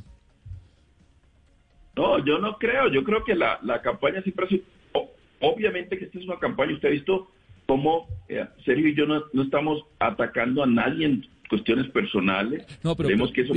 No, 1.96 2.24
yo 2.26 2.40
no 2.40 2.58
creo. 2.58 2.90
Yo 2.90 3.04
creo 3.04 3.24
que 3.26 3.36
la, 3.36 3.60
campaña 3.84 4.22
siempre 4.22 4.46
ha 4.46 4.50
sido... 4.50 4.64
Obviamente 5.42 5.98
que 5.98 6.06
esta 6.06 6.20
es 6.20 6.26
una 6.26 6.40
campaña. 6.40 6.74
Usted 6.74 6.88
ha 6.88 6.92
visto 6.92 7.30
cómo 7.66 8.08
eh, 8.30 8.46
Sergio 8.66 8.88
y 8.88 8.96
yo 8.96 9.06
no, 9.06 9.24
estamos 9.42 9.84
atacando 10.00 10.64
a 10.64 10.66
nadie 10.66 11.06
en 11.06 11.26
cuestiones 11.50 11.90
personales. 11.92 12.66
No, 12.84 12.96
pero, 12.96 13.10
que 13.34 13.42
eso 13.42 13.54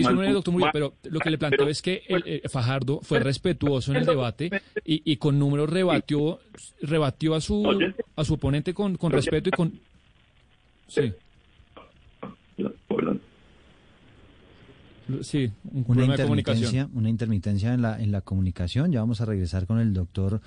pero 0.73 0.95
lo 1.05 1.21
que 1.21 1.31
le 1.31 1.39
planteo 1.39 1.69
es 1.69 1.83
que 1.83 2.03
el, 2.09 2.43
Fajardo 2.49 3.01
fue 3.03 3.21
respetuoso 3.21 3.93
en 3.93 3.99
el 3.99 4.07
debate 4.07 4.51
y, 4.85 5.17
con 5.17 5.39
números 5.39 5.69
rebatió 5.69 6.39
rebatió 6.81 7.35
a 7.35 7.41
su 7.41 7.93
a 8.17 8.25
su 8.25 8.35
oponente 8.35 8.73
con, 8.73 8.97
con 8.97 9.13
respeto 9.13 9.51
y 9.51 9.53
con 9.53 9.73
sí 10.87 11.13
Sí, 15.23 15.51
una 15.73 16.05
intermitencia, 16.05 16.89
una 16.95 17.09
intermitencia 17.11 17.75
en 17.75 17.83
la, 17.83 18.01
en 18.01 18.13
la 18.13 18.21
comunicación. 18.21 18.93
Ya 18.93 19.01
vamos 19.01 19.21
a 19.21 19.25
regresar 19.25 19.67
con 19.67 19.79
el 19.79 19.93
doctor 19.93 20.41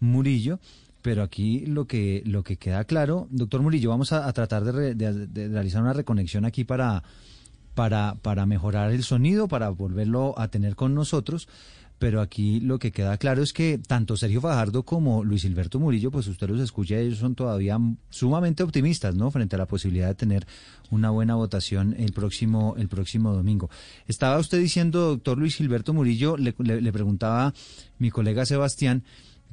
Murillo. 0.00 0.58
Pero 1.00 1.22
aquí 1.22 1.64
lo 1.64 1.86
que, 1.86 2.22
lo 2.26 2.42
que 2.42 2.56
queda 2.56 2.84
claro, 2.84 3.28
doctor 3.30 3.62
Murillo, 3.62 3.90
vamos 3.90 4.12
a, 4.12 4.30
tratar 4.32 4.64
de, 4.64 5.48
realizar 5.48 5.80
una 5.80 5.92
reconexión 5.92 6.44
aquí 6.44 6.64
para, 6.64 7.04
para, 7.74 8.16
para 8.20 8.46
mejorar 8.46 8.90
el 8.90 9.04
sonido, 9.04 9.46
para 9.46 9.68
volverlo 9.68 10.34
a 10.38 10.48
tener 10.48 10.74
con 10.74 10.94
nosotros 10.94 11.48
pero 11.98 12.20
aquí 12.20 12.60
lo 12.60 12.78
que 12.78 12.92
queda 12.92 13.18
claro 13.18 13.42
es 13.42 13.52
que 13.52 13.78
tanto 13.78 14.16
Sergio 14.16 14.40
Fajardo 14.40 14.84
como 14.84 15.24
Luis 15.24 15.44
Hilberto 15.44 15.80
Murillo, 15.80 16.10
pues 16.10 16.28
usted 16.28 16.48
los 16.48 16.60
escucha, 16.60 16.96
ellos 16.96 17.18
son 17.18 17.34
todavía 17.34 17.78
sumamente 18.08 18.62
optimistas, 18.62 19.16
¿no? 19.16 19.30
Frente 19.32 19.56
a 19.56 19.58
la 19.58 19.66
posibilidad 19.66 20.06
de 20.06 20.14
tener 20.14 20.46
una 20.90 21.10
buena 21.10 21.34
votación 21.34 21.96
el 21.98 22.12
próximo, 22.12 22.76
el 22.78 22.88
próximo 22.88 23.32
domingo. 23.34 23.68
Estaba 24.06 24.38
usted 24.38 24.60
diciendo, 24.60 25.08
doctor 25.08 25.38
Luis 25.38 25.56
Gilberto 25.56 25.92
Murillo, 25.92 26.36
le, 26.36 26.52
preguntaba 26.92 27.52
mi 27.98 28.10
colega 28.10 28.46
Sebastián, 28.46 29.02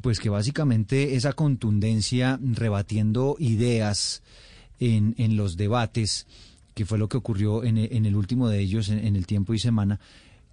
pues 0.01 0.19
que 0.19 0.29
básicamente 0.29 1.15
esa 1.15 1.33
contundencia 1.33 2.39
rebatiendo 2.41 3.37
ideas 3.39 4.21
en, 4.79 5.15
en 5.17 5.35
los 5.35 5.57
debates, 5.57 6.27
que 6.75 6.85
fue 6.85 6.99
lo 6.99 7.09
que 7.09 7.17
ocurrió 7.17 7.63
en, 7.63 7.77
en 7.77 8.05
el 8.05 8.15
último 8.15 8.49
de 8.49 8.59
ellos, 8.59 8.89
en 8.89 9.15
el 9.15 9.25
tiempo 9.25 9.53
y 9.53 9.59
semana, 9.59 9.99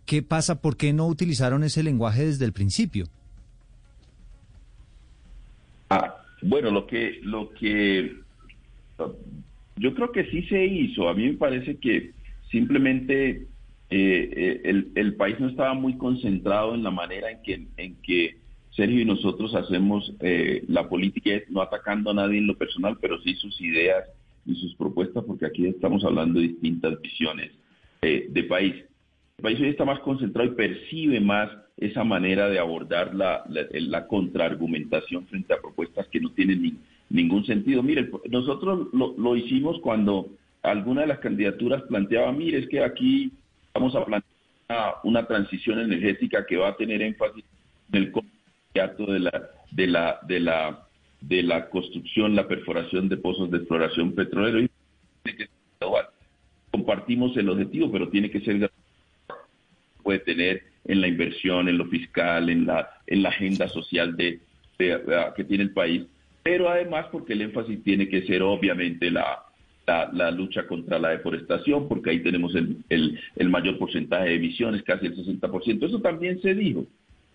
¿Qué 0.06 0.22
pasa? 0.22 0.60
¿Por 0.60 0.76
qué 0.76 0.92
no 0.92 1.06
utilizaron 1.06 1.64
ese 1.64 1.82
lenguaje 1.82 2.26
desde 2.26 2.44
el 2.44 2.52
principio? 2.52 3.06
Ah, 5.90 6.16
bueno, 6.42 6.70
lo 6.70 6.86
que, 6.86 7.20
lo 7.22 7.50
que 7.52 8.16
yo 9.76 9.94
creo 9.94 10.12
que 10.12 10.24
sí 10.30 10.42
se 10.44 10.64
hizo. 10.64 11.08
A 11.08 11.14
mí 11.14 11.26
me 11.28 11.36
parece 11.36 11.76
que 11.76 12.12
simplemente 12.50 13.46
eh, 13.90 14.60
eh, 14.64 14.84
el, 14.94 15.14
país 15.16 15.38
no 15.38 15.48
estaba 15.48 15.74
muy 15.74 15.96
concentrado 15.96 16.74
en 16.74 16.82
la 16.82 16.90
manera 16.90 17.30
en 17.30 17.42
que, 17.42 17.66
en 17.76 17.94
que 17.96 18.36
Sergio 18.70 19.00
y 19.00 19.04
nosotros 19.04 19.54
hacemos 19.54 20.12
eh, 20.20 20.64
la 20.68 20.88
política, 20.88 21.30
no 21.50 21.60
atacando 21.60 22.10
a 22.10 22.14
nadie 22.14 22.38
en 22.38 22.46
lo 22.46 22.56
personal, 22.56 22.96
pero 23.00 23.20
sí 23.20 23.34
sus 23.34 23.60
ideas 23.60 24.04
y 24.46 24.54
sus 24.54 24.74
propuestas, 24.74 25.24
porque 25.24 25.46
aquí 25.46 25.66
estamos 25.66 26.04
hablando 26.04 26.40
de 26.40 26.48
distintas 26.48 27.00
visiones 27.00 27.52
de 28.00 28.42
país 28.48 28.74
el 29.42 29.54
país 29.54 29.60
hoy 29.60 29.70
está 29.70 29.84
más 29.84 29.98
concentrado 30.00 30.48
y 30.48 30.54
percibe 30.54 31.18
más 31.18 31.50
esa 31.76 32.04
manera 32.04 32.48
de 32.48 32.60
abordar 32.60 33.12
la, 33.12 33.44
la, 33.48 34.06
contraargumentación 34.06 35.26
frente 35.26 35.52
a 35.52 35.60
propuestas 35.60 36.06
que 36.12 36.20
no 36.20 36.30
tienen 36.30 36.78
ningún 37.10 37.44
sentido. 37.44 37.82
Mire, 37.82 38.08
nosotros 38.30 38.86
lo, 38.92 39.36
hicimos 39.36 39.80
cuando 39.80 40.28
alguna 40.62 41.00
de 41.00 41.08
las 41.08 41.18
candidaturas 41.18 41.82
planteaba, 41.82 42.30
mire, 42.30 42.58
es 42.58 42.68
que 42.68 42.84
aquí 42.84 43.32
vamos 43.74 43.96
a 43.96 44.04
plantear 44.04 44.30
una, 45.02 45.26
transición 45.26 45.80
energética 45.80 46.46
que 46.46 46.56
va 46.56 46.68
a 46.68 46.76
tener 46.76 47.02
énfasis 47.02 47.44
en 47.92 48.00
el 48.00 48.12
de 48.12 49.18
la, 49.18 49.50
de 49.72 49.86
la, 49.88 50.20
de 50.22 50.38
la, 50.38 50.86
de 51.20 51.42
la 51.42 51.68
construcción, 51.68 52.36
la 52.36 52.46
perforación 52.46 53.08
de 53.08 53.16
pozos 53.16 53.50
de 53.50 53.58
exploración 53.58 54.12
petrolero. 54.12 54.60
Y 54.60 54.70
compartimos 56.70 57.36
el 57.36 57.48
objetivo, 57.48 57.90
pero 57.90 58.08
tiene 58.08 58.30
que 58.30 58.40
ser 58.40 58.70
puede 60.02 60.20
tener 60.20 60.62
en 60.84 61.00
la 61.00 61.08
inversión, 61.08 61.68
en 61.68 61.78
lo 61.78 61.86
fiscal, 61.86 62.50
en 62.50 62.66
la, 62.66 62.90
en 63.06 63.22
la 63.22 63.28
agenda 63.28 63.68
social 63.68 64.16
de, 64.16 64.40
que 64.78 65.44
tiene 65.44 65.64
el 65.64 65.72
país, 65.72 66.02
pero 66.42 66.68
además 66.68 67.06
porque 67.12 67.34
el 67.34 67.42
énfasis 67.42 67.82
tiene 67.84 68.08
que 68.08 68.22
ser 68.22 68.42
obviamente 68.42 69.10
la, 69.10 69.44
la, 69.86 70.30
lucha 70.30 70.66
contra 70.66 70.98
la 70.98 71.10
deforestación, 71.10 71.88
porque 71.88 72.10
ahí 72.10 72.20
tenemos 72.20 72.54
el, 72.54 72.82
el, 72.88 73.48
mayor 73.48 73.78
porcentaje 73.78 74.30
de 74.30 74.34
emisiones, 74.36 74.82
casi 74.82 75.06
el 75.06 75.16
60%. 75.16 75.86
Eso 75.86 76.00
también 76.00 76.40
se 76.42 76.54
dijo. 76.54 76.86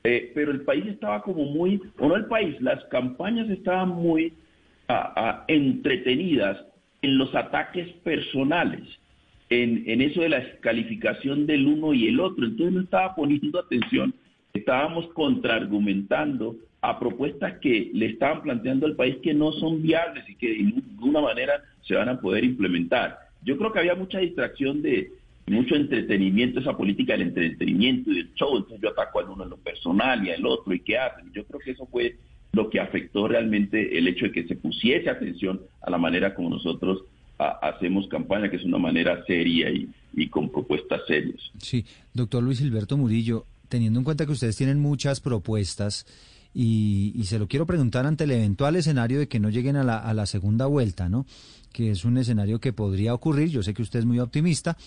Eh, 0.03 0.31
pero 0.35 0.51
el 0.51 0.61
país 0.61 0.85
estaba 0.87 1.21
como 1.21 1.45
muy, 1.45 1.81
o 1.99 2.07
no 2.07 2.15
el 2.15 2.25
país, 2.25 2.59
las 2.61 2.83
campañas 2.85 3.49
estaban 3.49 3.89
muy 3.89 4.33
entretenidas 5.47 6.57
en 7.01 7.17
los 7.17 7.33
ataques 7.35 7.89
personales 8.03 8.83
en, 9.49 10.01
eso 10.01 10.21
de 10.21 10.29
la 10.29 10.59
calificación 10.59 11.45
del 11.45 11.67
uno 11.67 11.93
y 11.93 12.07
el 12.07 12.19
otro. 12.19 12.45
Entonces 12.45 12.73
no 12.73 12.81
estaba 12.81 13.15
poniendo 13.15 13.59
atención, 13.59 14.13
estábamos 14.53 15.07
contraargumentando 15.13 16.55
a 16.81 16.99
propuestas 16.99 17.59
que 17.59 17.89
le 17.93 18.07
estaban 18.07 18.43
planteando 18.43 18.85
al 18.85 18.95
país 18.95 19.17
que 19.23 19.33
no 19.33 19.51
son 19.53 19.81
viables 19.81 20.27
y 20.29 20.35
que 20.35 20.49
de 20.49 20.63
ninguna 20.63 21.21
manera 21.21 21.61
se 21.81 21.95
van 21.95 22.09
a 22.09 22.19
poder 22.19 22.43
implementar. 22.43 23.17
Yo 23.43 23.57
creo 23.57 23.71
que 23.71 23.79
había 23.79 23.95
mucha 23.95 24.19
distracción 24.19 24.81
de 24.81 25.11
mucho 25.47 25.75
entretenimiento, 25.75 26.59
esa 26.59 26.75
política 26.75 27.13
del 27.13 27.29
entretenimiento 27.29 28.11
y 28.11 28.17
del 28.17 28.33
show, 28.33 28.57
entonces 28.57 28.81
yo 28.81 28.89
ataco 28.89 29.19
al 29.19 29.29
uno 29.29 29.43
en 29.45 29.49
lo 29.51 29.57
personal 29.57 30.25
y 30.25 30.31
al 30.31 30.45
otro 30.45 30.73
y 30.73 30.81
qué 30.81 30.97
hacen. 30.97 31.31
Yo 31.33 31.45
creo 31.45 31.59
que 31.59 31.71
eso 31.71 31.87
fue 31.87 32.17
lo 32.51 32.69
que 32.69 32.79
afectó 32.79 33.27
realmente 33.27 33.97
el 33.97 34.07
hecho 34.07 34.25
de 34.25 34.31
que 34.33 34.47
se 34.47 34.55
pusiese 34.55 35.09
atención 35.09 35.61
a 35.81 35.89
la 35.89 35.97
manera 35.97 36.35
como 36.35 36.49
nosotros 36.49 37.03
hacemos 37.37 38.07
campaña, 38.07 38.49
que 38.49 38.57
es 38.57 38.63
una 38.63 38.77
manera 38.77 39.23
seria 39.25 39.69
y, 39.69 40.29
con 40.29 40.51
propuestas 40.51 41.01
serias. 41.07 41.39
Sí, 41.59 41.85
doctor 42.13 42.41
Luis 42.41 42.59
Gilberto 42.59 42.97
Murillo, 42.97 43.45
teniendo 43.69 43.99
en 43.99 44.03
cuenta 44.03 44.25
que 44.25 44.31
ustedes 44.31 44.55
tienen 44.55 44.79
muchas 44.79 45.19
propuestas 45.19 46.05
y, 46.53 47.21
se 47.25 47.37
lo 47.37 47.47
quiero 47.47 47.65
preguntar 47.65 48.07
ante 48.07 48.23
el 48.23 48.31
eventual 48.31 48.75
escenario 48.75 49.19
de 49.19 49.27
que 49.27 49.39
no 49.39 49.49
lleguen 49.49 49.75
a 49.75 49.83
la, 49.83 49.99
a 49.99 50.13
la 50.13 50.25
segunda 50.25 50.65
vuelta, 50.65 51.09
¿no? 51.09 51.25
Que 51.71 51.91
es 51.91 52.05
un 52.05 52.17
escenario 52.17 52.59
que 52.59 52.73
podría 52.73 53.13
ocurrir. 53.13 53.49
Yo 53.49 53.61
sé 53.61 53.73
que 53.73 53.83
usted 53.83 53.99
es 53.99 54.05
muy 54.05 54.19
optimista. 54.19 54.77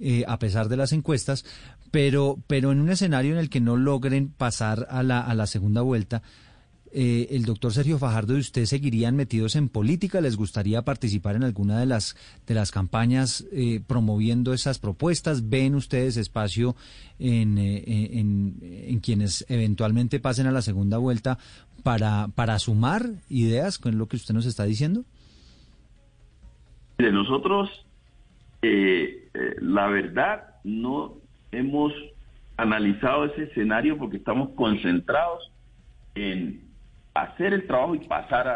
Eh, 0.00 0.24
a 0.26 0.40
pesar 0.40 0.68
de 0.68 0.76
las 0.76 0.92
encuestas, 0.92 1.44
pero, 1.92 2.38
pero 2.48 2.72
en 2.72 2.80
un 2.80 2.90
escenario 2.90 3.32
en 3.32 3.38
el 3.38 3.48
que 3.48 3.60
no 3.60 3.76
logren 3.76 4.30
pasar 4.30 4.88
a 4.90 5.04
la, 5.04 5.20
a 5.20 5.32
la 5.34 5.46
segunda 5.46 5.80
vuelta, 5.82 6.22
eh, 6.92 7.28
el 7.30 7.44
doctor 7.44 7.72
Sergio 7.72 7.98
Fajardo 7.98 8.36
y 8.36 8.40
usted 8.40 8.64
seguirían 8.64 9.16
metidos 9.16 9.56
en 9.56 9.68
política? 9.68 10.20
¿Les 10.20 10.36
gustaría 10.36 10.82
participar 10.82 11.36
en 11.36 11.44
alguna 11.44 11.78
de 11.78 11.86
las, 11.86 12.16
de 12.46 12.54
las 12.54 12.70
campañas 12.70 13.46
eh, 13.52 13.80
promoviendo 13.86 14.52
esas 14.52 14.78
propuestas? 14.78 15.48
¿Ven 15.48 15.74
ustedes 15.74 16.16
espacio 16.16 16.76
en, 17.18 17.58
en, 17.58 18.56
en, 18.62 19.00
quienes 19.00 19.44
eventualmente 19.48 20.20
pasen 20.20 20.46
a 20.46 20.52
la 20.52 20.62
segunda 20.62 20.98
vuelta 20.98 21.38
para, 21.82 22.28
para 22.34 22.58
sumar 22.58 23.06
ideas 23.28 23.78
con 23.78 23.98
lo 23.98 24.06
que 24.06 24.16
usted 24.16 24.34
nos 24.34 24.46
está 24.46 24.64
diciendo? 24.64 25.04
De 26.98 27.10
nosotros 27.10 27.68
eh, 28.62 29.28
eh, 29.34 29.56
la 29.60 29.88
verdad 29.88 30.54
no 30.62 31.16
hemos 31.50 31.92
analizado 32.56 33.24
ese 33.24 33.44
escenario 33.44 33.98
porque 33.98 34.18
estamos 34.18 34.50
concentrados 34.50 35.50
en 36.14 36.62
hacer 37.14 37.52
el 37.52 37.66
trabajo 37.66 37.94
y 37.94 38.00
pasar 38.00 38.48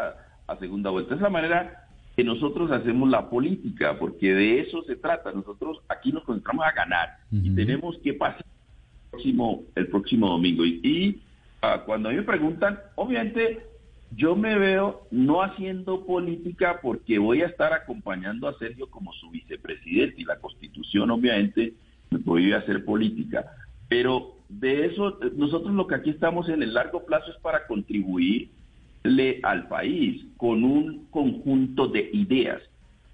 a, 0.47 0.57
segunda 0.59 0.89
vuelta. 0.89 1.13
Es 1.13 1.21
la 1.21 1.29
manera 1.29 1.87
que 2.15 2.23
nosotros 2.23 2.71
hacemos 2.71 3.09
la 3.09 3.29
política, 3.29 3.99
porque 3.99 4.33
de 4.33 4.61
eso 4.61 4.81
se 4.83 4.95
trata. 4.95 5.31
Nosotros 5.33 5.79
aquí 5.89 6.11
nos 6.11 6.23
concentramos 6.23 6.65
a 6.65 6.71
ganar 6.71 7.09
y 7.31 7.53
tenemos 7.53 7.97
que 8.01 8.13
pasar 8.13 8.45
el 8.45 9.09
próximo, 9.11 9.63
el 9.75 9.87
próximo 9.87 10.29
domingo. 10.29 10.65
Y, 10.65 11.21
ah, 11.61 11.83
cuando 11.85 12.09
a 12.09 12.11
mí 12.13 12.17
me 12.17 12.23
preguntan, 12.23 12.79
obviamente 12.95 13.67
yo 14.15 14.35
me 14.35 14.57
veo 14.57 15.05
no 15.11 15.43
haciendo 15.43 16.05
política 16.05 16.79
porque 16.81 17.19
voy 17.19 17.41
a 17.41 17.47
estar 17.47 17.73
acompañando 17.73 18.47
a 18.47 18.57
Sergio 18.57 18.89
como 18.89 19.11
su 19.13 19.29
vicepresidente 19.29 20.21
y 20.21 20.25
la 20.25 20.39
constitución 20.39 21.11
obviamente 21.11 21.73
me 22.09 22.19
prohíbe 22.19 22.55
hacer 22.55 22.85
política. 22.85 23.45
Pero 23.89 24.36
de 24.49 24.85
eso, 24.85 25.19
nosotros 25.35 25.73
lo 25.73 25.87
que 25.87 25.95
aquí 25.95 26.09
estamos 26.09 26.47
en 26.49 26.63
el 26.63 26.73
largo 26.73 27.05
plazo 27.05 27.31
es 27.31 27.37
para 27.37 27.67
contribuirle 27.67 29.39
al 29.43 29.67
país 29.67 30.25
con 30.37 30.63
un 30.63 31.05
conjunto 31.09 31.87
de 31.87 32.09
ideas, 32.13 32.61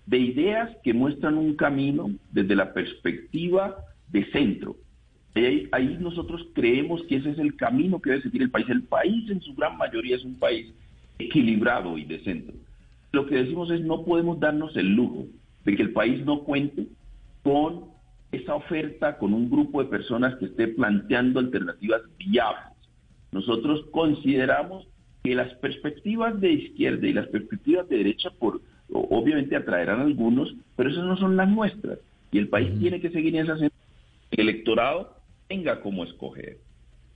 de 0.05 0.19
ideas 0.19 0.69
que 0.83 0.93
muestran 0.93 1.37
un 1.37 1.55
camino 1.55 2.11
desde 2.31 2.55
la 2.55 2.73
perspectiva 2.73 3.75
de 4.11 4.25
centro. 4.31 4.75
Ahí, 5.35 5.67
ahí 5.71 5.97
nosotros 5.99 6.45
creemos 6.53 7.01
que 7.03 7.15
ese 7.15 7.31
es 7.31 7.39
el 7.39 7.55
camino 7.55 7.99
que 7.99 8.11
debe 8.11 8.21
seguir 8.21 8.43
el 8.43 8.51
país. 8.51 8.69
El 8.69 8.83
país 8.83 9.29
en 9.31 9.41
su 9.41 9.55
gran 9.55 9.77
mayoría 9.77 10.15
es 10.15 10.23
un 10.23 10.35
país 10.35 10.71
equilibrado 11.17 11.97
y 11.97 12.05
de 12.05 12.19
centro. 12.19 12.55
Lo 13.11 13.25
que 13.25 13.35
decimos 13.35 13.71
es 13.71 13.81
no 13.81 14.03
podemos 14.03 14.39
darnos 14.39 14.75
el 14.77 14.93
lujo 14.93 15.25
de 15.65 15.75
que 15.75 15.81
el 15.81 15.93
país 15.93 16.23
no 16.25 16.43
cuente 16.43 16.87
con 17.41 17.92
esa 18.33 18.55
oferta, 18.55 19.17
con 19.17 19.33
un 19.33 19.49
grupo 19.49 19.83
de 19.83 19.89
personas 19.89 20.35
que 20.35 20.45
esté 20.45 20.67
planteando 20.67 21.39
alternativas 21.39 22.01
viables. 22.17 22.73
Nosotros 23.31 23.85
consideramos 23.91 24.87
que 25.23 25.35
las 25.35 25.53
perspectivas 25.55 26.39
de 26.41 26.51
izquierda 26.51 27.07
y 27.07 27.13
las 27.13 27.27
perspectivas 27.27 27.87
de 27.87 27.97
derecha, 27.97 28.29
por, 28.31 28.61
obviamente 28.91 29.55
atraerán 29.55 29.99
a 29.99 30.03
algunos, 30.03 30.53
pero 30.75 30.89
esas 30.89 31.03
no 31.03 31.15
son 31.17 31.37
las 31.37 31.47
nuestras. 31.47 31.99
Y 32.31 32.39
el 32.39 32.49
país 32.49 32.77
tiene 32.79 32.99
que 32.99 33.11
seguir 33.11 33.35
en 33.35 33.45
esa 33.45 33.55
el 33.55 33.71
electorado 34.31 35.15
tenga 35.47 35.79
como 35.81 36.03
escoger, 36.03 36.57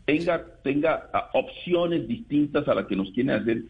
tenga, 0.06 0.46
tenga 0.64 1.10
ah, 1.14 1.32
opciones 1.34 2.08
distintas 2.08 2.68
a 2.68 2.76
las 2.76 2.86
que 2.86 2.96
nos 2.96 3.10
quieren 3.12 3.32
hacer 3.32 3.64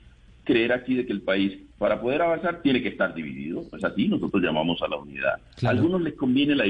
creer 0.43 0.71
aquí 0.73 0.95
de 0.95 1.05
que 1.05 1.13
el 1.13 1.21
país, 1.21 1.59
para 1.77 2.01
poder 2.01 2.21
avanzar, 2.21 2.61
tiene 2.61 2.81
que 2.81 2.89
estar 2.89 3.13
dividido. 3.13 3.63
Es 3.75 3.83
así, 3.83 4.07
nosotros 4.07 4.41
llamamos 4.41 4.81
a 4.81 4.87
la 4.87 4.97
unidad. 4.97 5.39
A 5.63 5.69
algunos 5.69 6.01
les 6.01 6.13
conviene 6.13 6.55
la 6.55 6.65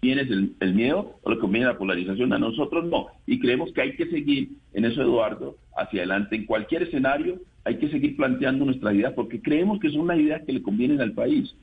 viene 0.00 0.22
el, 0.22 0.54
el, 0.60 0.74
miedo 0.74 1.18
o 1.22 1.30
les 1.30 1.38
conviene 1.38 1.66
la 1.66 1.78
polarización, 1.78 2.32
a 2.32 2.38
nosotros 2.38 2.84
no. 2.86 3.08
Y 3.26 3.38
creemos 3.38 3.72
que 3.72 3.82
hay 3.82 3.96
que 3.96 4.06
seguir 4.06 4.50
en 4.72 4.84
eso, 4.84 5.02
Eduardo, 5.02 5.56
hacia 5.76 6.00
adelante. 6.00 6.36
En 6.36 6.46
cualquier 6.46 6.82
escenario 6.84 7.40
hay 7.64 7.78
que 7.78 7.90
seguir 7.90 8.16
planteando 8.16 8.64
nuestras 8.64 8.94
ideas 8.94 9.12
porque 9.14 9.40
creemos 9.40 9.80
que 9.80 9.90
son 9.90 10.06
las 10.06 10.18
ideas 10.18 10.42
que 10.46 10.52
le 10.52 10.62
convienen 10.62 11.00
al 11.00 11.12
país. 11.12 11.54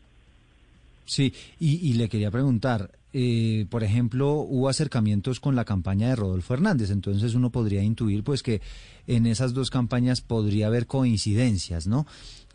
Sí, 1.05 1.33
y, 1.59 1.89
y 1.89 1.93
le 1.93 2.09
quería 2.09 2.29
preguntar, 2.29 2.91
eh, 3.13 3.65
por 3.69 3.83
ejemplo, 3.83 4.33
hubo 4.33 4.67
acercamientos 4.67 5.39
con 5.39 5.55
la 5.55 5.65
campaña 5.65 6.09
de 6.09 6.15
Rodolfo 6.15 6.53
Hernández, 6.53 6.91
entonces 6.91 7.35
uno 7.35 7.51
podría 7.51 7.81
intuir 7.81 8.23
pues 8.23 8.43
que 8.43 8.61
en 9.07 9.25
esas 9.25 9.53
dos 9.53 9.69
campañas 9.69 10.21
podría 10.21 10.67
haber 10.67 10.87
coincidencias, 10.87 11.87
¿no? 11.87 12.05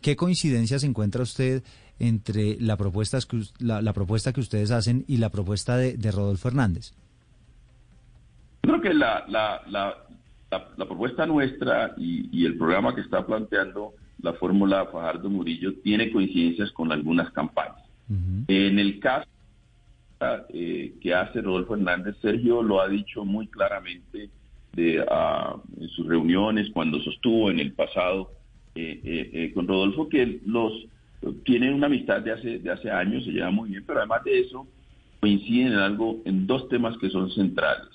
¿Qué 0.01 0.15
coincidencias 0.15 0.83
encuentra 0.83 1.23
usted 1.23 1.63
entre 1.97 2.59
la 2.59 2.77
propuesta 2.77 3.17
que, 3.27 3.41
la, 3.59 3.93
propuesta 3.93 4.31
que 4.33 4.41
ustedes 4.41 4.69
hacen 4.71 5.05
y 5.07 5.17
la 5.17 5.29
propuesta 5.29 5.77
de, 5.77 6.11
Rodolfo 6.11 6.49
Hernández? 6.49 6.93
Creo 8.61 8.79
que 8.81 8.93
la, 8.93 9.25
la, 9.27 9.95
propuesta 10.77 11.25
nuestra 11.25 11.95
y, 11.97 12.45
el 12.45 12.57
programa 12.57 12.93
que 12.93 13.01
está 13.01 13.25
planteando 13.25 13.93
la 14.21 14.33
fórmula 14.33 14.85
Fajardo 14.85 15.29
Murillo 15.29 15.73
tiene 15.83 16.11
coincidencias 16.11 16.71
con 16.71 16.91
algunas 16.91 17.31
campañas. 17.31 17.81
En 18.47 18.77
el 18.77 18.99
caso 18.99 19.27
eh, 20.49 20.93
que 21.01 21.13
hace 21.13 21.41
Rodolfo 21.41 21.75
Hernández, 21.75 22.15
Sergio 22.21 22.61
lo 22.61 22.81
ha 22.81 22.87
dicho 22.87 23.25
muy 23.25 23.47
claramente 23.47 24.29
de, 24.73 25.03
ah, 25.09 25.55
en 25.79 25.87
sus 25.89 26.07
reuniones 26.07 26.69
cuando 26.73 26.99
sostuvo 26.99 27.51
en 27.51 27.59
el 27.59 27.73
pasado 27.73 28.31
eh, 28.75 28.99
eh, 29.03 29.51
con 29.53 29.67
Rodolfo 29.67 30.09
que 30.09 30.41
los 30.45 30.73
tienen 31.45 31.73
una 31.73 31.87
amistad 31.87 32.21
de 32.21 32.31
hace, 32.31 32.59
de 32.59 32.71
hace 32.71 32.91
años, 32.91 33.23
se 33.23 33.31
lleva 33.31 33.51
muy 33.51 33.69
bien, 33.69 33.83
pero 33.85 33.99
además 33.99 34.23
de 34.23 34.39
eso 34.39 34.67
coinciden 35.19 35.73
en 35.73 35.79
algo, 35.79 36.21
en 36.25 36.47
dos 36.47 36.67
temas 36.67 36.97
que 36.97 37.09
son 37.09 37.31
centrales. 37.31 37.87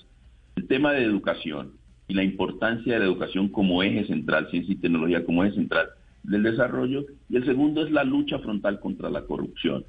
El 0.55 0.67
tema 0.67 0.93
de 0.93 1.03
educación 1.03 1.73
y 2.07 2.15
la 2.15 2.23
importancia 2.23 2.93
de 2.93 2.99
la 2.99 3.05
educación 3.05 3.49
como 3.49 3.83
eje 3.83 4.05
central, 4.07 4.49
ciencia 4.49 4.73
y 4.73 4.77
tecnología 4.77 5.23
como 5.23 5.43
eje 5.43 5.55
central 5.55 5.89
del 6.23 6.43
desarrollo, 6.43 7.05
y 7.29 7.35
el 7.35 7.45
segundo 7.45 7.85
es 7.85 7.91
la 7.91 8.03
lucha 8.03 8.39
frontal 8.39 8.79
contra 8.79 9.09
la 9.09 9.21
corrupción 9.25 9.85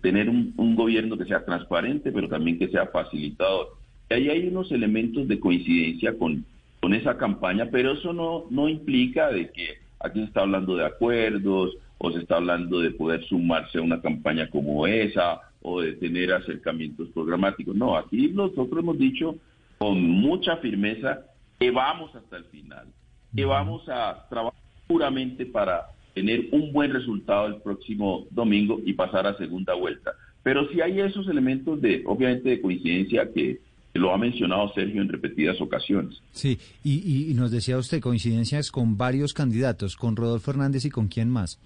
tener 0.00 0.28
un, 0.28 0.76
gobierno 0.76 1.18
que 1.18 1.24
sea 1.24 1.44
transparente, 1.44 2.12
pero 2.12 2.28
también 2.28 2.58
que 2.58 2.68
sea 2.68 2.86
facilitador. 2.86 3.68
Y 4.10 4.14
ahí 4.14 4.28
hay 4.28 4.48
unos 4.48 4.70
elementos 4.70 5.28
de 5.28 5.40
coincidencia 5.40 6.16
con, 6.18 6.44
con 6.80 6.94
esa 6.94 7.16
campaña, 7.16 7.68
pero 7.70 7.92
eso 7.92 8.12
no, 8.12 8.44
no 8.50 8.68
implica 8.68 9.30
de 9.30 9.50
que 9.50 9.78
aquí 10.00 10.20
se 10.20 10.26
está 10.26 10.42
hablando 10.42 10.76
de 10.76 10.86
acuerdos 10.86 11.76
o 11.98 12.12
se 12.12 12.20
está 12.20 12.36
hablando 12.36 12.80
de 12.80 12.90
poder 12.90 13.24
sumarse 13.24 13.78
a 13.78 13.82
una 13.82 14.00
campaña 14.00 14.50
como 14.50 14.86
esa 14.86 15.40
o 15.62 15.80
de 15.80 15.92
tener 15.94 16.32
acercamientos 16.32 17.08
programáticos. 17.10 17.76
No, 17.76 17.96
aquí 17.96 18.28
nosotros 18.28 18.80
hemos 18.80 18.98
dicho 18.98 19.36
con 19.78 20.00
mucha 20.00 20.56
firmeza 20.56 21.20
que 21.58 21.70
vamos 21.70 22.14
hasta 22.14 22.36
el 22.36 22.44
final, 22.46 22.86
que 23.34 23.44
vamos 23.44 23.88
a 23.88 24.26
trabajar 24.28 24.60
puramente 24.86 25.46
para 25.46 25.91
tener 26.14 26.48
un 26.52 26.72
buen 26.72 26.92
resultado 26.92 27.46
el 27.46 27.56
próximo 27.62 28.26
domingo 28.30 28.80
y 28.84 28.92
pasar 28.92 29.26
a 29.26 29.36
segunda 29.36 29.74
vuelta. 29.74 30.12
Pero 30.42 30.68
si 30.70 30.80
hay 30.80 31.00
esos 31.00 31.28
elementos 31.28 31.80
de, 31.80 32.02
obviamente, 32.06 32.50
de 32.50 32.60
coincidencia 32.60 33.30
que, 33.32 33.60
lo 33.94 34.10
ha 34.14 34.16
mencionado 34.16 34.72
Sergio 34.72 35.02
en 35.02 35.10
repetidas 35.10 35.60
ocasiones. 35.60 36.22
Sí, 36.30 36.58
y, 36.82 37.30
y, 37.30 37.34
nos 37.34 37.50
decía 37.50 37.76
usted 37.76 38.00
coincidencias 38.00 38.70
con 38.70 38.96
varios 38.96 39.34
candidatos, 39.34 39.96
con 39.96 40.16
Rodolfo 40.16 40.50
Hernández 40.50 40.86
y 40.86 40.90
con 40.90 41.08
quién 41.08 41.28
más. 41.28 41.60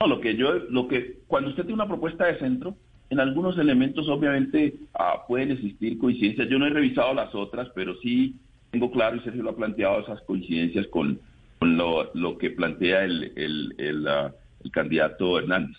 No, 0.00 0.06
lo 0.06 0.22
que 0.22 0.36
yo, 0.36 0.54
lo 0.70 0.88
que, 0.88 1.18
cuando 1.26 1.50
usted 1.50 1.64
tiene 1.64 1.74
una 1.74 1.86
propuesta 1.86 2.24
de 2.24 2.38
centro, 2.38 2.74
en 3.10 3.20
algunos 3.20 3.58
elementos 3.58 4.08
obviamente 4.08 4.74
ah, 4.94 5.24
pueden 5.28 5.50
existir 5.50 5.98
coincidencias. 5.98 6.48
Yo 6.48 6.58
no 6.58 6.66
he 6.66 6.70
revisado 6.70 7.12
las 7.12 7.34
otras, 7.34 7.68
pero 7.74 7.94
sí 8.00 8.36
tengo 8.70 8.90
claro, 8.90 9.16
y 9.16 9.20
Sergio 9.20 9.42
lo 9.42 9.50
ha 9.50 9.56
planteado, 9.56 10.00
esas 10.00 10.20
coincidencias 10.22 10.86
con 10.88 11.20
lo, 11.64 12.12
lo 12.14 12.38
que 12.38 12.50
plantea 12.50 13.04
el, 13.04 13.32
el, 13.36 13.74
el, 13.78 14.08
ah, 14.08 14.34
candidato 14.72 15.38
Hernández. 15.38 15.76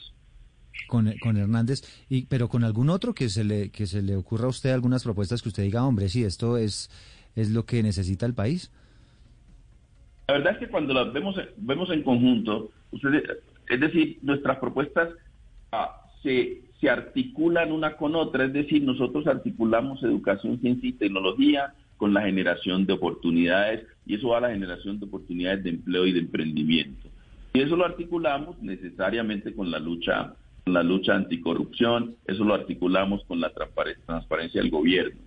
Con, 0.87 1.11
con, 1.19 1.37
Hernández, 1.37 1.81
y, 2.09 2.25
pero 2.25 2.49
con 2.49 2.63
algún 2.63 2.89
otro 2.89 3.13
que 3.13 3.29
se 3.29 3.43
le 3.43 3.71
que 3.71 3.87
se 3.87 4.01
le 4.01 4.15
ocurra 4.15 4.45
a 4.45 4.49
usted 4.49 4.71
algunas 4.71 5.03
propuestas 5.03 5.41
que 5.41 5.49
usted 5.49 5.63
diga, 5.63 5.85
hombre, 5.85 6.09
sí, 6.09 6.23
esto 6.23 6.57
es 6.57 6.89
es 7.35 7.49
lo 7.49 7.65
que 7.65 7.81
necesita 7.81 8.25
el 8.25 8.33
país. 8.33 8.71
La 10.27 10.35
verdad 10.35 10.53
es 10.53 10.59
que 10.59 10.67
cuando 10.67 10.93
las 10.93 11.13
vemos 11.13 11.35
vemos 11.57 11.89
en 11.91 12.03
conjunto, 12.03 12.71
ustedes, 12.91 13.23
es 13.69 13.79
decir, 13.79 14.19
nuestras 14.21 14.57
propuestas 14.57 15.09
ah, 15.71 16.01
se 16.21 16.65
se 16.79 16.89
articulan 16.89 17.71
una 17.71 17.95
con 17.95 18.15
otra, 18.15 18.45
es 18.45 18.53
decir, 18.53 18.83
nosotros 18.83 19.27
articulamos 19.27 20.03
educación, 20.03 20.59
ciencia 20.59 20.89
y 20.89 20.93
tecnología, 20.93 21.73
con 21.97 22.13
la 22.13 22.21
generación 22.21 22.85
de 22.85 22.93
oportunidades 22.93 23.85
y 24.05 24.15
eso 24.15 24.29
va 24.29 24.37
a 24.37 24.41
la 24.41 24.51
generación 24.51 24.99
de 24.99 25.05
oportunidades 25.05 25.63
de 25.63 25.71
empleo 25.71 26.05
y 26.05 26.11
de 26.11 26.19
emprendimiento. 26.19 27.09
Y 27.53 27.61
eso 27.61 27.75
lo 27.75 27.85
articulamos 27.85 28.61
necesariamente 28.61 29.53
con 29.53 29.71
la 29.71 29.79
lucha 29.79 30.35
con 30.65 30.73
la 30.73 30.81
lucha 30.81 31.15
anticorrupción, 31.15 32.15
eso 32.25 32.43
lo 32.43 32.55
articulamos 32.55 33.23
con 33.25 33.39
la 33.39 33.51
transparencia 33.51 34.61
del 34.61 34.71
gobierno. 34.71 35.21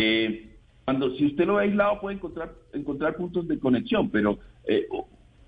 Eh, 0.00 0.50
cuando 0.84 1.14
si 1.14 1.26
usted 1.26 1.46
lo 1.46 1.54
ve 1.54 1.64
aislado 1.64 2.00
puede 2.00 2.16
encontrar, 2.16 2.52
encontrar 2.72 3.14
puntos 3.14 3.46
de 3.46 3.60
conexión, 3.60 4.10
pero 4.10 4.40
eh, 4.66 4.88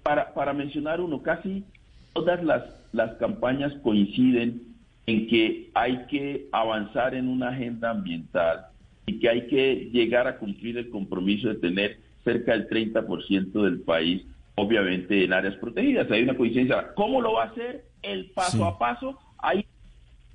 para, 0.05 0.33
para 0.33 0.53
mencionar 0.53 1.01
uno, 1.01 1.23
casi 1.23 1.65
todas 2.13 2.45
las, 2.45 2.63
las 2.93 3.15
campañas 3.17 3.73
coinciden 3.83 4.63
en 5.07 5.27
que 5.27 5.71
hay 5.75 6.07
que 6.07 6.49
avanzar 6.53 7.17
en 7.17 7.27
una 7.27 7.49
agenda 7.49 7.91
ambiental 7.91 8.67
y 9.07 9.19
que 9.19 9.29
hay 9.29 9.47
que 9.47 9.91
llegar 9.93 10.27
a 10.27 10.39
cumplir 10.39 10.79
el 10.79 10.91
compromiso 10.91 11.49
de 11.49 11.57
tener 11.57 11.99
cerca 12.25 12.53
del 12.53 12.69
30% 12.69 13.63
del 13.65 13.81
país, 13.81 14.23
obviamente 14.55 15.25
en 15.25 15.33
áreas 15.33 15.57
protegidas. 15.57 16.11
Hay 16.11 16.23
una 16.23 16.37
coincidencia. 16.37 16.93
¿Cómo 16.95 17.21
lo 17.21 17.35
va 17.35 17.45
a 17.45 17.47
hacer? 17.49 17.85
El 18.03 18.27
paso 18.31 18.65
a 18.65 18.79
paso, 18.79 19.19
ahí 19.39 19.65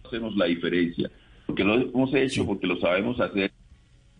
hacemos 0.05 0.35
la 0.35 0.45
diferencia. 0.45 1.09
Porque 1.45 1.63
lo 1.63 1.75
hemos 1.75 2.13
hecho, 2.13 2.45
porque 2.45 2.67
lo 2.67 2.79
sabemos 2.79 3.19
hacer, 3.19 3.51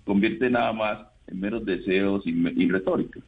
convierte 0.06 0.50
nada 0.50 0.72
más 0.72 1.00
en 1.28 1.40
menos 1.40 1.66
deseos 1.66 2.24
y, 2.26 2.68
retórica. 2.68 3.20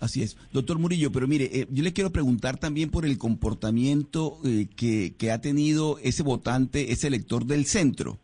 Así 0.00 0.22
es. 0.22 0.36
Doctor 0.52 0.78
Murillo, 0.78 1.12
pero 1.12 1.28
mire, 1.28 1.48
eh, 1.52 1.66
yo 1.70 1.84
le 1.84 1.92
quiero 1.92 2.10
preguntar 2.10 2.56
también 2.56 2.90
por 2.90 3.04
el 3.04 3.18
comportamiento 3.18 4.38
eh, 4.44 4.66
que, 4.74 5.14
que, 5.16 5.30
ha 5.30 5.40
tenido 5.40 5.98
ese 6.02 6.22
votante, 6.22 6.90
ese 6.90 7.06
elector 7.06 7.44
del 7.44 7.66
centro 7.66 8.18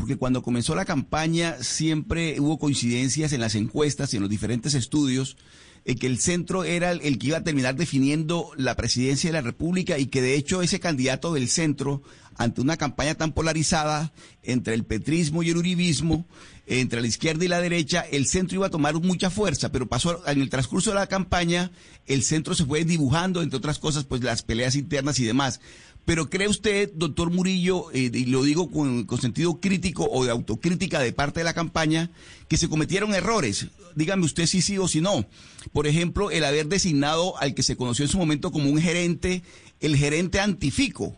porque 0.00 0.16
cuando 0.16 0.42
comenzó 0.42 0.74
la 0.74 0.86
campaña 0.86 1.56
siempre 1.60 2.40
hubo 2.40 2.58
coincidencias 2.58 3.34
en 3.34 3.40
las 3.40 3.54
encuestas 3.54 4.12
y 4.12 4.16
en 4.16 4.22
los 4.22 4.30
diferentes 4.30 4.72
estudios 4.72 5.36
en 5.84 5.98
que 5.98 6.06
el 6.06 6.18
centro 6.18 6.64
era 6.64 6.92
el, 6.92 7.18
que 7.18 7.26
iba 7.28 7.38
a 7.38 7.44
terminar 7.44 7.76
definiendo 7.76 8.50
la 8.56 8.76
presidencia 8.76 9.28
de 9.28 9.34
la 9.34 9.40
República 9.40 9.98
y 9.98 10.06
que 10.06 10.22
de 10.22 10.34
hecho 10.34 10.62
ese 10.62 10.80
candidato 10.80 11.32
del 11.32 11.48
centro, 11.48 12.02
ante 12.36 12.60
una 12.60 12.76
campaña 12.76 13.14
tan 13.14 13.32
polarizada 13.32 14.12
entre 14.42 14.74
el 14.74 14.84
petrismo 14.84 15.42
y 15.42 15.50
el 15.50 15.58
uribismo, 15.58 16.26
entre 16.66 17.00
la 17.00 17.06
izquierda 17.06 17.44
y 17.44 17.48
la 17.48 17.60
derecha, 17.60 18.00
el 18.00 18.26
centro 18.26 18.56
iba 18.56 18.66
a 18.66 18.70
tomar 18.70 18.94
mucha 18.94 19.28
fuerza, 19.28 19.72
pero 19.72 19.88
pasó 19.88 20.22
en 20.26 20.40
el 20.40 20.50
transcurso 20.50 20.90
de 20.90 20.96
la 20.96 21.08
campaña, 21.08 21.72
el 22.06 22.22
centro 22.22 22.54
se 22.54 22.64
fue 22.64 22.84
dibujando, 22.84 23.42
entre 23.42 23.58
otras 23.58 23.78
cosas, 23.78 24.04
pues 24.04 24.22
las 24.22 24.42
peleas 24.42 24.76
internas 24.76 25.18
y 25.18 25.24
demás. 25.24 25.60
Pero 26.04 26.30
¿cree 26.30 26.48
usted, 26.48 26.90
doctor 26.94 27.30
Murillo, 27.30 27.90
eh, 27.92 28.10
y 28.12 28.26
lo 28.26 28.42
digo 28.42 28.70
con, 28.70 29.06
sentido 29.20 29.60
crítico 29.60 30.08
o 30.10 30.24
de 30.24 30.30
autocrítica 30.30 31.00
de 31.00 31.12
parte 31.12 31.40
de 31.40 31.44
la 31.44 31.54
campaña, 31.54 32.10
que 32.48 32.56
se 32.56 32.68
cometieron 32.68 33.14
errores? 33.14 33.68
Dígame 33.94 34.24
usted 34.24 34.46
si 34.46 34.62
sí 34.62 34.78
o 34.78 34.88
si 34.88 35.00
no. 35.00 35.26
Por 35.72 35.86
ejemplo, 35.86 36.30
el 36.30 36.44
haber 36.44 36.66
designado 36.66 37.38
al 37.38 37.54
que 37.54 37.62
se 37.62 37.76
conoció 37.76 38.04
en 38.04 38.10
su 38.10 38.18
momento 38.18 38.50
como 38.50 38.70
un 38.70 38.80
gerente, 38.80 39.42
el 39.80 39.96
gerente 39.96 40.40
antifico, 40.40 41.16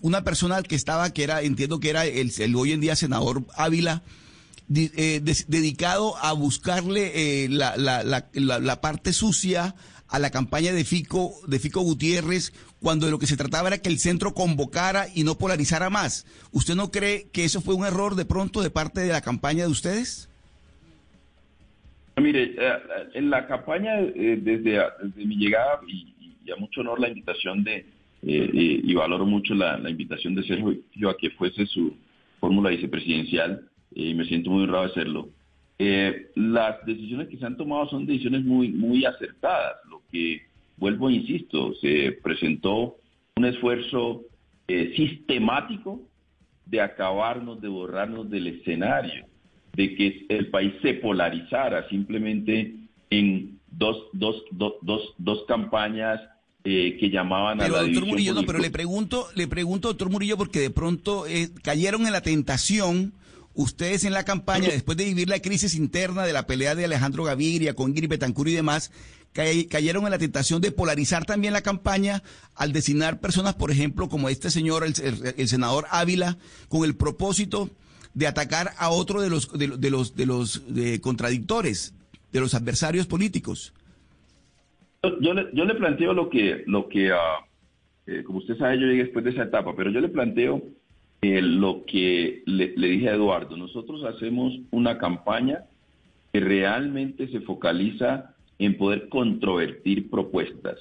una 0.00 0.24
persona 0.24 0.62
que 0.62 0.74
estaba, 0.74 1.10
que 1.10 1.22
era, 1.24 1.42
entiendo 1.42 1.80
que 1.80 1.90
era 1.90 2.04
el, 2.04 2.56
hoy 2.56 2.72
en 2.72 2.80
día 2.80 2.96
senador 2.96 3.42
Ávila, 3.56 4.02
eh, 4.74 5.22
dedicado 5.48 6.16
a 6.18 6.32
buscarle 6.32 7.44
eh, 7.44 7.48
la, 7.50 7.76
la, 7.76 8.80
parte 8.80 9.12
sucia 9.12 9.74
a 10.14 10.20
la 10.20 10.30
campaña 10.30 10.72
de 10.72 10.84
Fico, 10.84 11.32
de 11.48 11.58
Fico 11.58 11.80
Gutiérrez, 11.80 12.52
cuando 12.80 13.06
de 13.06 13.10
lo 13.10 13.18
que 13.18 13.26
se 13.26 13.36
trataba 13.36 13.66
era 13.66 13.78
que 13.78 13.88
el 13.88 13.98
centro 13.98 14.32
convocara 14.32 15.06
y 15.12 15.24
no 15.24 15.34
polarizara 15.34 15.90
más. 15.90 16.24
¿Usted 16.52 16.76
no 16.76 16.92
cree 16.92 17.26
que 17.32 17.44
eso 17.44 17.60
fue 17.60 17.74
un 17.74 17.84
error 17.84 18.14
de 18.14 18.24
pronto 18.24 18.62
de 18.62 18.70
parte 18.70 19.00
de 19.00 19.08
la 19.08 19.22
campaña 19.22 19.64
de 19.64 19.72
ustedes? 19.72 20.30
Mire, 22.16 22.54
eh, 22.56 22.72
en 23.14 23.28
la 23.28 23.48
campaña 23.48 23.98
eh, 23.98 24.38
desde, 24.40 24.80
mi 25.16 25.36
llegada 25.36 25.80
y, 25.88 26.14
a 26.48 26.56
mucho 26.60 26.82
honor 26.82 27.00
la 27.00 27.08
invitación 27.08 27.64
de, 27.64 27.84
eh, 28.22 28.80
y 28.84 28.94
valoro 28.94 29.26
mucho 29.26 29.52
la, 29.54 29.80
invitación 29.90 30.36
de 30.36 30.44
Sergio 30.44 31.10
a 31.10 31.16
que 31.16 31.30
fuese 31.30 31.66
su 31.66 31.92
fórmula 32.38 32.70
vicepresidencial 32.70 33.68
y 33.92 34.14
me 34.14 34.24
siento 34.26 34.50
muy 34.50 34.62
honrado 34.62 34.94
de. 34.94 35.28
Eh, 35.78 36.30
las 36.36 36.84
decisiones 36.86 37.28
que 37.28 37.36
se 37.36 37.44
han 37.44 37.56
tomado 37.56 37.88
son 37.88 38.06
decisiones 38.06 38.44
muy, 38.44 38.68
muy 38.68 39.04
acertadas. 39.04 39.76
Lo 40.14 40.20
que, 40.20 40.42
vuelvo, 40.76 41.10
e 41.10 41.14
insisto, 41.14 41.74
se 41.80 42.12
presentó 42.22 42.96
un 43.36 43.44
esfuerzo 43.44 44.22
eh, 44.68 44.92
sistemático 44.96 46.02
de 46.66 46.80
acabarnos, 46.80 47.60
de 47.60 47.68
borrarnos 47.68 48.30
del 48.30 48.46
escenario, 48.46 49.26
de 49.74 49.94
que 49.96 50.26
el 50.28 50.48
país 50.48 50.72
se 50.82 50.94
polarizara 50.94 51.88
simplemente 51.88 52.74
en 53.10 53.58
dos, 53.70 54.04
dos, 54.12 54.42
dos, 54.52 54.74
dos, 54.82 55.14
dos 55.18 55.44
campañas 55.48 56.20
eh, 56.62 56.96
que 56.98 57.10
llamaban 57.10 57.60
a 57.60 57.68
la 57.68 57.82
doctor 57.82 58.06
Murillo, 58.06 58.34
no, 58.34 58.44
pero 58.44 58.58
le 58.58 58.70
pregunto, 58.70 59.26
le 59.34 59.48
pregunto, 59.48 59.88
doctor 59.88 60.10
Murillo, 60.10 60.38
porque 60.38 60.60
de 60.60 60.70
pronto 60.70 61.24
cayeron 61.62 62.06
en 62.06 62.12
la 62.12 62.22
tentación 62.22 63.12
ustedes 63.54 64.04
en 64.04 64.12
la 64.12 64.24
campaña, 64.24 64.68
después 64.68 64.98
de 64.98 65.04
vivir 65.04 65.28
la 65.28 65.40
crisis 65.40 65.74
interna 65.74 66.24
de 66.24 66.32
la 66.32 66.46
pelea 66.46 66.74
de 66.74 66.84
Alejandro 66.84 67.24
Gaviria 67.24 67.74
con 67.74 67.90
Ingrid 67.90 68.08
Betancourt 68.08 68.50
y 68.50 68.54
demás, 68.54 68.90
cayeron 69.32 70.04
en 70.04 70.10
la 70.10 70.18
tentación 70.18 70.60
de 70.60 70.70
polarizar 70.70 71.24
también 71.24 71.52
la 71.52 71.62
campaña 71.62 72.22
al 72.54 72.72
designar 72.72 73.20
personas, 73.20 73.54
por 73.54 73.70
ejemplo, 73.70 74.08
como 74.08 74.28
este 74.28 74.50
señor, 74.50 74.84
el, 74.84 75.48
senador 75.48 75.86
Ávila, 75.90 76.36
con 76.68 76.84
el 76.84 76.94
propósito 76.94 77.70
de 78.14 78.28
atacar 78.28 78.70
a 78.78 78.90
otro 78.90 79.20
de 79.20 79.30
los 79.30 79.52
de, 79.58 79.90
los 79.90 80.14
de 80.14 80.26
los 80.26 80.62
contradictores, 81.00 81.94
de 82.32 82.40
los 82.40 82.54
adversarios 82.54 83.06
políticos. 83.06 83.72
Yo 85.20 85.34
le, 85.34 85.48
yo 85.52 85.64
le 85.64 85.74
planteo 85.74 86.14
lo 86.14 86.30
que 86.30 86.62
lo 86.66 86.88
que 86.88 87.10
ah, 87.12 87.44
eh, 88.06 88.22
como 88.24 88.38
usted 88.38 88.56
sabe 88.56 88.78
yo 88.78 88.86
llegué 88.86 89.04
después 89.04 89.24
de 89.24 89.32
esa 89.32 89.42
etapa, 89.42 89.74
pero 89.76 89.90
yo 89.90 90.00
le 90.00 90.08
planteo 90.08 90.62
eh, 91.26 91.40
lo 91.40 91.86
que 91.86 92.42
le, 92.44 92.66
dije 92.76 93.08
a 93.08 93.14
Eduardo, 93.14 93.56
nosotros 93.56 94.04
hacemos 94.04 94.52
una 94.70 94.98
campaña 94.98 95.64
que 96.34 96.40
realmente 96.40 97.28
se 97.28 97.40
focaliza 97.40 98.34
en 98.58 98.76
poder 98.76 99.08
controvertir 99.08 100.10
propuestas. 100.10 100.76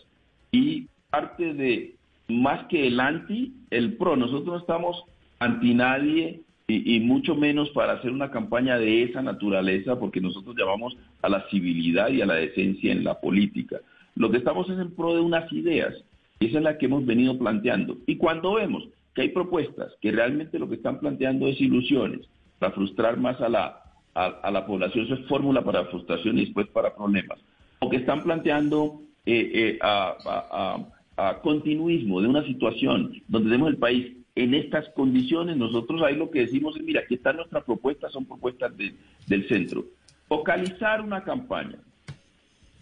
Y 0.51 0.87
parte 1.09 1.53
de, 1.53 1.95
más 2.27 2.67
que 2.67 2.87
el 2.87 2.99
anti, 2.99 3.53
el 3.69 3.93
pro, 3.93 4.17
nosotros 4.17 4.47
no 4.47 4.57
estamos 4.57 5.03
anti 5.39 5.73
nadie 5.73 6.41
y, 6.67 6.97
y, 6.97 6.99
mucho 6.99 7.35
menos 7.35 7.69
para 7.69 7.93
hacer 7.93 8.11
una 8.11 8.29
campaña 8.29 8.77
de 8.77 9.03
esa 9.03 9.21
naturaleza, 9.21 9.97
porque 9.97 10.19
nosotros 10.19 10.57
llamamos 10.57 10.97
a 11.21 11.29
la 11.29 11.47
civilidad 11.51 12.09
y 12.09 12.21
a 12.21 12.25
la 12.25 12.35
decencia 12.35 12.91
en 12.91 13.05
la 13.05 13.21
política. 13.21 13.77
Lo 14.15 14.29
que 14.29 14.39
estamos 14.39 14.69
es 14.69 14.77
en 14.77 14.91
pro 14.91 15.15
de 15.15 15.21
unas 15.21 15.49
ideas, 15.53 15.93
y 16.41 16.47
esa 16.47 16.57
es 16.57 16.63
la 16.65 16.77
que 16.77 16.87
hemos 16.87 17.05
venido 17.05 17.39
planteando. 17.39 17.97
Y 18.07 18.17
cuando 18.17 18.55
vemos 18.55 18.89
que 19.13 19.21
hay 19.21 19.29
propuestas 19.29 19.93
que 20.01 20.11
realmente 20.11 20.59
lo 20.59 20.67
que 20.67 20.75
están 20.75 20.99
planteando 20.99 21.47
es 21.47 21.59
ilusiones 21.61 22.21
para 22.59 22.73
frustrar 22.73 23.17
más 23.17 23.39
a 23.41 23.49
la, 23.49 23.83
a, 24.13 24.51
la 24.51 24.65
población, 24.65 25.05
eso 25.05 25.15
es 25.15 25.25
fórmula 25.27 25.63
para 25.63 25.85
frustración 25.85 26.37
y 26.37 26.45
después 26.45 26.67
para 26.67 26.95
problemas, 26.95 27.39
o 27.79 27.89
que 27.89 27.97
están 27.97 28.23
planteando 28.23 29.01
eh, 29.25 29.51
eh, 29.53 29.79
a, 29.81 30.87
continuismo 31.43 32.21
de 32.21 32.27
una 32.27 32.43
situación 32.43 33.21
donde 33.27 33.49
tenemos 33.49 33.69
el 33.69 33.77
país 33.77 34.17
en 34.35 34.55
estas 34.55 34.89
condiciones, 34.89 35.57
nosotros 35.57 36.01
ahí 36.01 36.15
lo 36.15 36.31
que 36.31 36.39
decimos 36.39 36.75
es, 36.75 36.83
mira, 36.83 37.01
aquí 37.01 37.15
están 37.15 37.35
nuestras 37.35 37.63
propuestas, 37.63 38.11
son 38.11 38.25
propuestas 38.25 38.73
del 38.75 39.47
centro. 39.47 39.85
Focalizar 40.27 41.01
una 41.01 41.23
campaña 41.23 41.77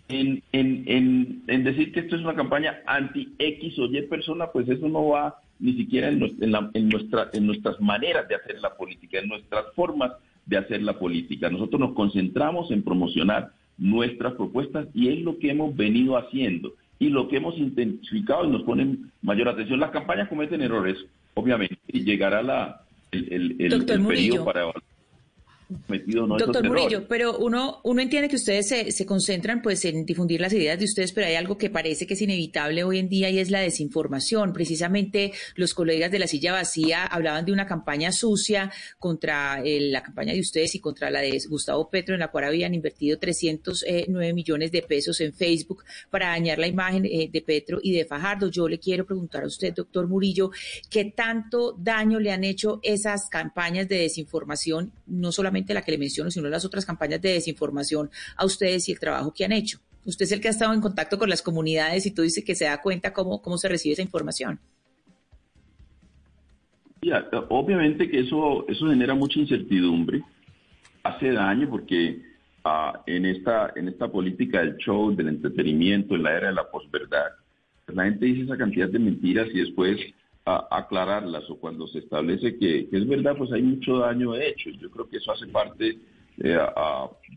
en, 0.08 0.42
en, 0.52 1.44
en, 1.48 1.64
decir 1.64 1.92
que 1.92 2.02
esto 2.02 2.16
es 2.16 2.22
una 2.22 2.36
campaña 2.36 2.82
anti-X 2.86 3.80
o 3.80 3.86
Y 3.86 4.02
persona, 4.04 4.48
pues 4.48 4.68
eso 4.70 4.88
no 4.88 5.10
va 5.10 5.36
ni 5.62 5.74
siquiera 5.74 6.10
en, 6.10 6.22
en, 6.74 6.90
nuestra, 6.90 7.30
en 7.34 7.46
nuestras 7.46 7.80
maneras 7.80 8.28
de 8.28 8.36
hacer 8.36 8.60
la 8.60 8.76
política, 8.76 9.20
en 9.20 9.30
nuestras 9.30 9.66
formas 9.76 10.12
de 10.46 10.58
hacer 10.58 10.82
la 10.82 10.98
política. 10.98 11.50
Nosotros 11.50 11.80
nos 11.80 11.94
concentramos 11.94 12.72
en 12.72 12.84
promocionar 12.84 13.52
nuestras 13.78 14.34
propuestas 14.34 14.88
y 14.94 15.10
es 15.10 15.20
lo 15.22 15.38
que 15.38 15.52
hemos 15.52 15.76
venido 15.76 16.18
haciendo 16.18 16.74
y 17.00 17.10
lo 17.10 17.28
que 17.28 17.38
hemos 17.38 17.58
intensificado 17.58 18.46
y 18.46 18.50
nos 18.50 18.64
ponen 18.64 19.12
mayor 19.22 19.50
atención. 19.50 19.80
Las 19.80 19.92
campañas 19.92 20.30
cometen 20.30 20.62
errores, 20.62 20.98
obviamente, 21.36 21.78
y 21.88 22.04
llegará 22.04 22.42
la, 22.42 22.82
el, 23.12 23.56
el, 23.60 23.86
periodo 23.86 24.46
para 24.46 24.62
evaluar 24.62 24.91
Doctor 25.88 26.68
Murillo, 26.68 27.08
pero 27.08 27.38
uno, 27.38 27.80
uno 27.84 28.02
entiende 28.02 28.28
que 28.28 28.36
ustedes 28.36 28.68
se, 28.68 28.92
se, 28.92 29.06
concentran 29.06 29.62
pues 29.62 29.86
en 29.86 30.06
difundir 30.06 30.42
las 30.42 30.52
ideas 30.54 30.78
de 30.78 30.86
ustedes, 30.86 31.12
pero 31.14 31.28
hay 31.28 31.36
algo 31.36 31.58
que 31.58 31.70
parece 31.70 32.06
que 32.06 32.16
es 32.16 32.22
inevitable 32.22 32.84
hoy 32.84 33.00
en 33.00 33.08
día 33.08 33.30
y 33.30 33.40
es 33.40 33.50
la 33.50 33.60
desinformación. 33.60 34.54
Precisamente 34.54 35.32
los 35.56 35.74
colegas 35.74 36.12
de 36.12 36.20
la 36.20 36.28
silla 36.28 36.54
vacía 36.54 37.06
hablaban 37.06 37.46
de 37.46 37.54
una 37.54 37.66
campaña 37.66 38.12
sucia 38.12 38.72
contra 39.00 39.62
la 39.64 40.04
campaña 40.04 40.34
de 40.34 40.40
ustedes 40.40 40.76
y 40.76 40.80
contra 40.80 41.10
la 41.10 41.22
de 41.22 41.40
Gustavo 41.48 41.90
Petro, 41.90 42.16
en 42.16 42.20
la 42.20 42.30
cual 42.30 42.46
habían 42.46 42.74
invertido 42.74 43.18
309 43.18 44.28
eh, 44.28 44.34
millones 44.34 44.72
de 44.72 44.82
pesos 44.82 45.22
en 45.22 45.34
Facebook 45.34 45.84
para 46.10 46.28
dañar 46.28 46.60
la 46.60 46.68
imagen 46.68 47.06
eh, 47.06 47.30
de 47.32 47.42
Petro 47.42 47.80
y 47.82 47.94
de 47.94 48.06
Fajardo. 48.06 48.50
Yo 48.50 48.68
le 48.68 48.80
quiero 48.80 49.06
preguntar 49.06 49.44
a 49.44 49.48
usted, 49.48 49.74
doctor 49.74 50.08
Murillo, 50.08 50.52
¿qué 50.90 51.06
tanto 51.06 51.78
daño 51.78 52.20
le 52.20 52.32
han 52.32 52.44
hecho 52.44 52.80
esas 52.84 53.30
campañas 53.30 53.88
de 53.88 54.00
desinformación, 54.00 54.92
no 55.08 55.32
solamente 55.32 55.61
la 55.70 55.82
que 55.82 55.92
le 55.92 55.98
menciono, 55.98 56.32
sino 56.32 56.50
las 56.50 56.66
otras 56.66 56.86
campañas 56.86 57.22
de 57.22 57.34
desinformación 57.34 58.10
a 58.36 58.46
ustedes 58.46 58.88
y 58.90 58.92
el 58.92 59.00
trabajo 59.00 59.34
que 59.34 59.46
han 59.46 59.52
hecho. 59.52 59.80
Usted 60.06 60.26
es 60.26 60.32
el 60.32 60.42
que 60.42 60.48
ha 60.48 60.52
estado 60.52 60.74
en 60.74 60.82
contacto 60.82 61.18
con 61.18 61.30
las 61.30 61.42
comunidades 61.42 62.06
y 62.06 62.12
tú 62.12 62.24
dices 62.24 62.44
que 62.44 62.56
se 62.56 62.66
da 62.66 62.82
cuenta 62.82 63.14
cómo, 63.14 63.42
cómo 63.42 63.58
se 63.58 63.70
recibe 63.70 63.94
esa 63.94 64.02
información. 64.02 64.60
obviamente 67.50 68.10
que 68.10 68.22
eso, 68.22 68.68
eso 68.68 68.90
genera 68.90 69.14
mucha 69.14 69.40
incertidumbre, 69.40 70.24
hace 71.04 71.32
daño 71.32 71.70
porque 71.70 72.22
en, 73.06 73.26
esta, 73.26 73.74
en 73.76 73.88
esta 73.88 74.08
política 74.08 74.60
del 74.60 74.78
show, 74.78 75.16
del 75.16 75.30
entretenimiento, 75.30 76.16
en 76.16 76.24
la 76.24 76.36
era 76.36 76.48
de 76.48 76.54
la 76.54 76.70
posverdad, 76.70 77.28
la 77.88 78.06
gente 78.06 78.26
dice 78.26 78.44
esa 78.44 78.58
cantidad 78.58 78.90
de 78.90 79.00
mentiras 79.00 79.48
y 79.54 79.60
después 79.60 79.98
aclararlas 80.46 81.48
o 81.50 81.58
cuando 81.58 81.88
se 81.88 82.00
establece 82.00 82.58
que, 82.58 82.88
es 82.92 83.08
verdad, 83.08 83.36
pues 83.38 83.52
hay 83.52 83.62
mucho 83.62 84.00
daño 84.00 84.36
hecho. 84.36 84.70
Yo 84.72 84.90
creo 84.90 85.08
que 85.08 85.18
eso 85.18 85.32
hace 85.32 85.48
parte 85.48 85.98
eh, 86.38 86.58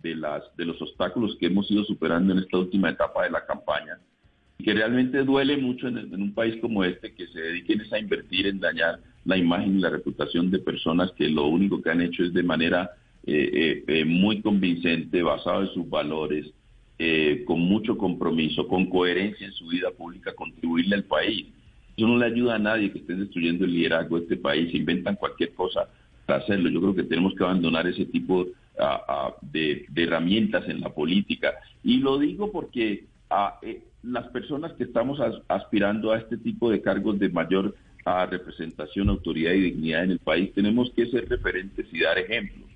de, 0.03 0.15
las, 0.15 0.45
de 0.57 0.65
los 0.65 0.81
obstáculos 0.81 1.37
que 1.39 1.47
hemos 1.47 1.71
ido 1.71 1.85
superando 1.85 2.33
en 2.33 2.39
esta 2.39 2.59
última 2.59 2.91
etapa 2.91 3.25
de 3.25 3.31
la 3.31 3.45
campaña 3.45 3.99
y 4.59 4.65
que 4.65 4.73
realmente 4.73 5.25
duele 5.25 5.57
mucho 5.57 5.89
en, 5.89 6.15
un 6.15 6.33
país 6.33 6.57
como 6.61 6.85
este 6.85 7.13
que 7.13 7.27
se 7.27 7.41
dediquen 7.41 7.83
a 7.93 7.99
invertir 7.99 8.47
en 8.47 8.61
dañar 8.61 9.01
la 9.25 9.37
imagen 9.37 9.79
y 9.79 9.81
la 9.81 9.91
reputación 9.91 10.51
de 10.51 10.61
personas 10.61 11.11
que 11.13 11.29
lo 11.29 11.47
único 11.47 11.83
que 11.83 11.91
han 11.91 12.01
hecho 12.01 12.23
es 12.23 12.33
de 12.33 12.43
manera 12.43 12.91
eh, 13.27 13.83
eh, 13.87 14.05
muy 14.05 14.41
convincente, 14.41 15.23
basado 15.23 15.63
en 15.63 15.69
sus 15.69 15.89
valores, 15.89 16.47
con 17.47 17.61
mucho 17.61 17.99
compromiso, 17.99 18.67
con 18.69 18.89
coherencia 18.89 19.47
en 19.47 19.53
su 19.53 19.67
vida 19.67 19.91
pública, 19.91 20.33
contribuirle 20.35 20.95
al 20.95 21.05
país. 21.05 21.47
Eso 21.97 22.09
no 22.09 22.19
le 22.19 22.27
ayuda 22.27 22.57
a 22.57 22.59
nadie 22.59 22.91
que 22.91 22.99
estén 22.99 23.21
destruyendo 23.21 23.65
el 23.65 23.73
liderazgo 23.73 24.17
de 24.17 24.25
este 24.25 24.37
país, 24.37 24.71
se 24.71 24.79
inventan 24.79 25.17
cualquier 25.17 25.55
cosa 25.55 25.89
para 26.27 26.41
hacerlo. 26.41 26.71
Yo 26.71 26.81
creo 26.81 26.95
que 26.95 27.05
tenemos 27.05 27.35
que 27.35 27.45
abandonar 27.45 27.87
ese 27.87 28.07
tipo 28.07 28.47
de, 29.43 29.87
herramientas 29.95 30.69
en 30.69 30.81
la 30.81 30.91
política. 30.91 31.55
Y 31.83 31.99
lo 31.99 32.19
digo 32.19 32.51
porque 32.51 33.05
eh, 33.63 33.83
las 34.03 34.29
personas 34.29 34.73
que 34.73 34.85
estamos 34.85 35.21
aspirando 35.49 36.13
a 36.13 36.19
este 36.19 36.37
tipo 36.37 36.71
de 36.71 36.81
cargos 36.81 37.19
de 37.19 37.29
mayor 37.29 37.75
representación, 38.31 39.09
autoridad 39.09 39.53
y 39.53 39.61
dignidad 39.61 40.05
en 40.05 40.13
el 40.13 40.19
país, 40.19 40.53
tenemos 40.53 40.91
que 40.91 41.07
ser 41.07 41.29
referentes 41.29 41.87
y 41.93 42.01
dar 42.01 42.19
ejemplos. 42.19 42.69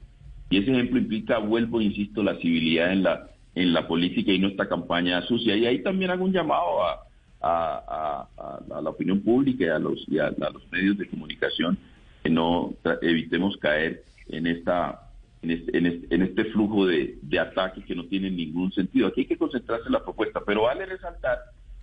Y 0.50 0.58
ese 0.58 0.70
ejemplo 0.70 0.98
implica, 0.98 1.38
vuelvo, 1.38 1.80
insisto, 1.80 2.22
la 2.22 2.36
civilidad 2.36 2.92
en 2.92 3.02
la, 3.02 3.28
en 3.54 3.74
la 3.74 3.86
política 3.86 4.32
y 4.32 4.38
no 4.38 4.48
esta 4.48 4.68
campaña 4.68 5.20
sucia. 5.22 5.54
Y 5.56 5.66
ahí 5.66 5.82
también 5.82 6.10
hago 6.10 6.24
un 6.24 6.32
llamado 6.32 6.82
a, 6.82 7.07
a, 7.40 8.26
la 8.68 8.90
opinión 8.90 9.20
pública 9.20 9.64
y 9.64 9.68
a 9.68 9.78
los, 9.78 10.06
a, 10.20 10.50
los 10.50 10.70
medios 10.70 10.98
de 10.98 11.08
comunicación 11.08 11.78
que 12.22 12.30
no 12.30 12.74
evitemos 13.02 13.56
caer 13.58 14.04
en 14.28 14.46
esta 14.46 15.04
en 15.40 15.52
este, 15.52 15.78
en 16.14 16.22
este, 16.22 16.44
flujo 16.46 16.84
de, 16.86 17.16
de, 17.22 17.38
ataques 17.38 17.84
que 17.84 17.94
no 17.94 18.04
tienen 18.06 18.36
ningún 18.36 18.72
sentido. 18.72 19.06
Aquí 19.06 19.20
hay 19.20 19.26
que 19.26 19.36
concentrarse 19.36 19.86
en 19.86 19.92
la 19.92 20.02
propuesta, 20.02 20.40
pero 20.44 20.62
vale 20.62 20.84
resaltar 20.84 21.38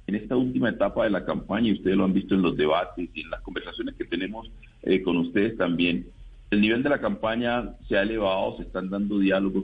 en 0.08 0.16
esta 0.16 0.36
última 0.36 0.70
etapa 0.70 1.06
de 1.06 1.10
la 1.10 1.24
campaña, 1.24 1.70
y 1.70 1.74
ustedes 1.74 1.96
lo 1.96 2.04
han 2.04 2.14
visto 2.14 2.36
en 2.36 2.42
los 2.42 2.58
debates 2.58 3.10
y 3.14 3.22
en 3.22 3.30
las 3.30 3.40
conversaciones 3.42 3.96
que 3.96 4.04
tenemos 4.04 4.52
eh, 4.84 5.02
con 5.02 5.16
ustedes 5.18 5.58
también, 5.58 6.06
el 6.52 6.62
nivel 6.62 6.84
de 6.84 6.90
la 6.90 7.00
campaña 7.00 7.74
se 7.88 7.98
ha 7.98 8.04
elevado, 8.04 8.58
se 8.58 8.64
están 8.64 8.90
dando 8.90 9.20
diálogos 9.20 9.64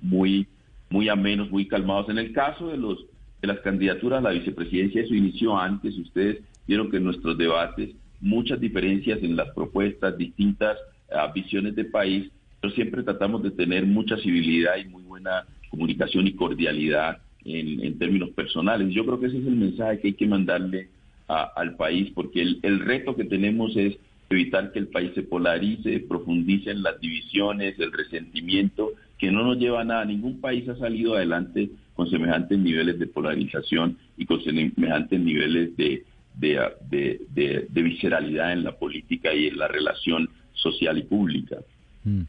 muy, 0.00 0.46
muy 0.88 1.08
amenos, 1.08 1.50
muy 1.50 1.68
calmados. 1.68 2.08
En 2.08 2.18
el 2.18 2.32
caso 2.32 2.68
de 2.68 2.78
los 2.78 3.04
las 3.46 3.60
candidaturas 3.60 4.18
a 4.18 4.28
la 4.28 4.30
vicepresidencia, 4.30 5.02
eso 5.02 5.14
inició 5.14 5.56
antes, 5.56 5.96
ustedes 5.98 6.38
vieron 6.66 6.90
que 6.90 6.98
en 6.98 7.04
nuestros 7.04 7.36
debates 7.36 7.90
muchas 8.20 8.60
diferencias 8.60 9.22
en 9.22 9.36
las 9.36 9.50
propuestas, 9.54 10.16
distintas 10.16 10.78
ah, 11.12 11.30
visiones 11.34 11.74
de 11.74 11.84
país, 11.84 12.30
pero 12.60 12.72
siempre 12.74 13.02
tratamos 13.02 13.42
de 13.42 13.50
tener 13.50 13.84
mucha 13.84 14.16
civilidad 14.18 14.76
y 14.76 14.88
muy 14.88 15.02
buena 15.02 15.44
comunicación 15.70 16.26
y 16.26 16.32
cordialidad 16.32 17.18
en, 17.44 17.98
términos 17.98 18.30
personales. 18.30 18.92
Yo 18.94 19.04
creo 19.04 19.20
que 19.20 19.26
ese 19.26 19.38
es 19.38 19.46
el 19.46 19.56
mensaje 19.56 20.00
que 20.00 20.08
hay 20.08 20.14
que 20.14 20.26
mandarle 20.26 20.88
al 21.28 21.76
país, 21.76 22.10
porque 22.14 22.42
el 22.42 22.80
reto 22.80 23.16
que 23.16 23.24
tenemos 23.24 23.76
es 23.76 23.98
evitar 24.30 24.72
que 24.72 24.78
el 24.78 24.88
país 24.88 25.12
se 25.14 25.22
polarice, 25.22 26.00
profundice 26.00 26.70
en 26.70 26.82
las 26.82 27.00
divisiones, 27.00 27.78
el 27.78 27.92
resentimiento, 27.92 28.92
que 29.18 29.30
no 29.30 29.44
nos 29.44 29.58
lleva 29.58 29.82
a 29.82 29.84
nada. 29.84 30.04
Ningún 30.04 30.40
país 30.40 30.68
ha 30.68 30.76
salido 30.76 31.14
adelante 31.14 31.70
con 31.94 32.10
semejantes 32.10 32.58
niveles 32.58 32.98
de 32.98 33.06
polarización 33.06 33.96
y 34.16 34.26
con 34.26 34.42
semejantes 34.42 35.20
niveles 35.20 35.76
de, 35.76 36.04
de, 36.34 37.66
visceralidad 37.70 38.52
en 38.52 38.64
la 38.64 38.76
política 38.76 39.32
y 39.32 39.46
en 39.46 39.58
la 39.58 39.68
relación 39.68 40.28
social 40.52 40.98
y 40.98 41.02
pública. 41.02 41.56
Mm. 42.04 42.22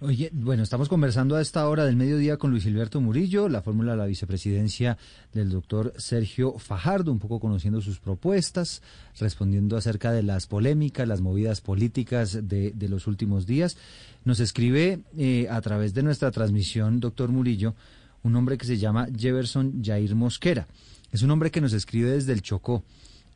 Oye, 0.00 0.28
bueno, 0.32 0.62
estamos 0.62 0.88
conversando 0.88 1.34
a 1.34 1.40
esta 1.40 1.66
hora 1.66 1.86
del 1.86 1.96
mediodía 1.96 2.36
con 2.36 2.50
Luis 2.50 2.66
Alberto 2.66 3.00
Murillo, 3.00 3.48
la 3.48 3.62
fórmula 3.62 3.92
de 3.92 3.98
la 3.98 4.06
vicepresidencia 4.06 4.98
del 5.32 5.48
doctor 5.48 5.94
Sergio 5.96 6.58
Fajardo, 6.58 7.10
un 7.10 7.20
poco 7.20 7.40
conociendo 7.40 7.80
sus 7.80 8.00
propuestas, 8.00 8.82
respondiendo 9.18 9.78
acerca 9.78 10.12
de 10.12 10.22
las 10.22 10.46
polémicas, 10.46 11.08
las 11.08 11.22
movidas 11.22 11.62
políticas 11.62 12.46
de, 12.48 12.72
de 12.72 12.88
los 12.88 13.06
últimos 13.06 13.46
días. 13.46 13.78
Nos 14.24 14.40
escribe 14.40 15.00
eh, 15.16 15.46
a 15.48 15.60
través 15.62 15.94
de 15.94 16.02
nuestra 16.02 16.30
transmisión, 16.30 17.00
doctor 17.00 17.30
Murillo, 17.30 17.74
un 18.24 18.34
hombre 18.34 18.58
que 18.58 18.66
se 18.66 18.76
llama 18.76 19.06
Jefferson 19.16 19.82
Jair 19.82 20.14
Mosquera. 20.14 20.66
Es 21.12 21.22
un 21.22 21.30
hombre 21.30 21.50
que 21.50 21.60
nos 21.60 21.72
escribe 21.72 22.10
desde 22.10 22.32
el 22.32 22.42
Chocó 22.42 22.82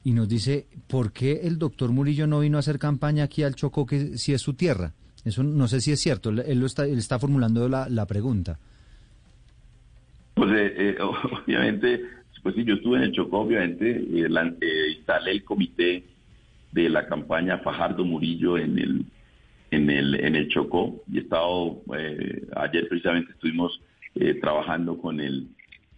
y 0.03 0.13
nos 0.13 0.29
dice, 0.29 0.67
¿por 0.89 1.13
qué 1.13 1.43
el 1.45 1.59
doctor 1.59 1.93
Murillo 1.93 2.27
no 2.27 2.41
vino 2.41 2.57
a 2.57 2.61
hacer 2.61 2.79
campaña 2.79 3.25
aquí 3.25 3.43
al 3.43 3.55
Chocó, 3.55 3.87
que 3.87 4.19
si 4.19 4.33
es 4.33 4.43
su 4.43 4.55
tierra? 4.55 4.95
Eso 5.25 5.43
no 5.43 5.69
sé 5.69 5.81
si 5.81 5.93
es 5.93 6.01
cierto, 6.01 6.31
él, 6.31 6.59
lo 6.59 6.67
está, 6.67 6.87
él 6.87 6.99
está 6.99 7.19
formulando 7.19 7.69
la, 7.69 7.89
la 7.89 8.07
pregunta. 8.07 8.59
Pues 10.35 10.51
eh, 10.53 10.75
eh, 10.77 10.97
obviamente, 11.45 12.03
pues 12.43 12.55
sí, 12.55 12.65
yo 12.65 12.75
estuve 12.75 12.97
en 12.97 13.05
el 13.05 13.13
Chocó, 13.13 13.41
obviamente, 13.41 13.91
eh, 13.91 14.97
instalé 14.97 15.33
el 15.33 15.45
comité 15.45 16.05
de 16.73 16.89
la 16.89 17.07
campaña 17.07 17.59
Fajardo 17.59 18.05
Murillo 18.05 18.57
en 18.57 18.79
el 18.79 19.05
en 19.71 19.91
el 19.91 20.15
en 20.15 20.35
el 20.35 20.49
Chocó 20.49 21.03
y 21.11 21.19
he 21.19 21.21
estado 21.21 21.83
ayer 22.57 22.89
precisamente 22.89 23.33
estuvimos 23.33 23.81
eh, 24.15 24.35
trabajando 24.35 24.99
con 24.99 25.21
el, 25.21 25.49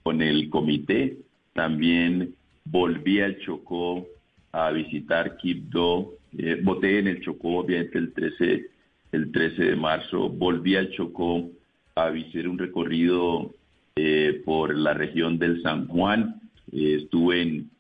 con 0.03 0.20
el 0.23 0.51
comité. 0.51 1.16
También 1.53 2.35
volví 2.64 3.20
al 3.20 3.38
Chocó 3.38 4.07
a 4.53 4.70
visitar 4.70 5.37
Quibdó. 5.37 6.12
Eh, 6.37 6.61
voté 6.62 6.99
en 6.99 7.09
el 7.09 7.20
Chocó, 7.23 7.59
obviamente, 7.59 7.99
el 7.99 8.12
13, 8.12 8.66
el 9.12 9.33
13 9.33 9.64
de 9.64 9.77
marzo. 9.77 10.29
Volví 10.29 10.77
al 10.77 10.90
Chocó 10.90 11.49
a 11.94 12.07
hacer 12.07 12.49
un 12.49 12.59
recorrido 12.59 13.55
eh, 13.96 14.42
por 14.44 14.77
la 14.77 14.94
región 14.94 15.38
del 15.38 15.62
San 15.62 15.87
Juan. 15.88 16.40
estuve 16.73 17.42
en, 17.42 17.70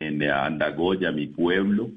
en 0.00 0.22
Andagoya, 0.22 1.12
mi 1.12 1.26
pueblo, 1.26 1.90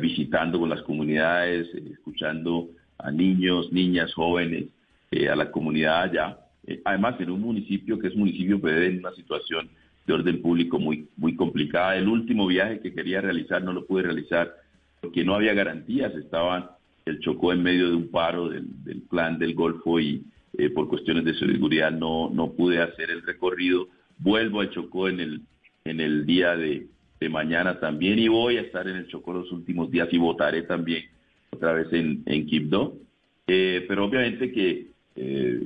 visitando 0.00 0.58
con 0.58 0.70
las 0.70 0.82
comunidades, 0.82 1.68
escuchando 1.74 2.68
a 2.98 3.10
niños, 3.10 3.72
niñas, 3.72 4.12
jóvenes 4.14 4.66
eh, 5.14 5.28
a 5.28 5.36
la 5.36 5.52
comunidad 5.52 6.02
allá. 6.02 6.38
Eh, 6.66 6.80
además, 6.84 7.14
en 7.20 7.30
un 7.30 7.40
municipio 7.40 8.00
que 8.00 8.08
es 8.08 8.16
municipio 8.16 8.60
puede 8.60 8.88
en 8.88 8.98
una 8.98 9.12
situación 9.12 9.68
de 10.04 10.12
orden 10.12 10.42
público 10.42 10.80
muy, 10.80 11.06
muy 11.16 11.36
complicada. 11.36 11.94
El 11.94 12.08
último 12.08 12.48
viaje 12.48 12.80
que 12.80 12.92
quería 12.92 13.20
realizar 13.20 13.62
no 13.62 13.72
lo 13.72 13.86
pude 13.86 14.02
realizar 14.02 14.52
porque 15.00 15.24
no 15.24 15.36
había 15.36 15.54
garantías. 15.54 16.12
Estaba 16.16 16.78
el 17.04 17.20
Chocó 17.20 17.52
en 17.52 17.62
medio 17.62 17.90
de 17.90 17.94
un 17.94 18.08
paro 18.08 18.48
del, 18.48 18.66
plan 19.08 19.38
del 19.38 19.54
Golfo 19.54 20.00
y 20.00 20.24
eh, 20.58 20.68
por 20.70 20.88
cuestiones 20.88 21.24
de 21.24 21.34
seguridad 21.34 21.92
no, 21.92 22.28
no 22.30 22.50
pude 22.50 22.82
hacer 22.82 23.08
el 23.08 23.22
recorrido. 23.22 23.86
Vuelvo 24.18 24.62
al 24.62 24.70
Chocó 24.70 25.08
en 25.08 25.20
el, 25.20 25.42
en 25.84 26.00
el 26.00 26.26
día 26.26 26.56
de, 26.56 26.88
mañana 27.30 27.80
también 27.80 28.18
y 28.18 28.28
voy 28.28 28.58
a 28.58 28.60
estar 28.60 28.86
en 28.86 28.96
el 28.96 29.06
Chocó 29.06 29.32
los 29.32 29.50
últimos 29.50 29.90
días 29.90 30.08
y 30.12 30.18
votaré 30.18 30.62
también 30.64 31.04
otra 31.50 31.72
vez 31.72 31.90
en, 31.92 32.22
en 32.26 32.44
Quibdó. 32.44 32.98
pero 33.46 34.04
obviamente 34.04 34.52
que 34.52 34.92
eh, 35.16 35.60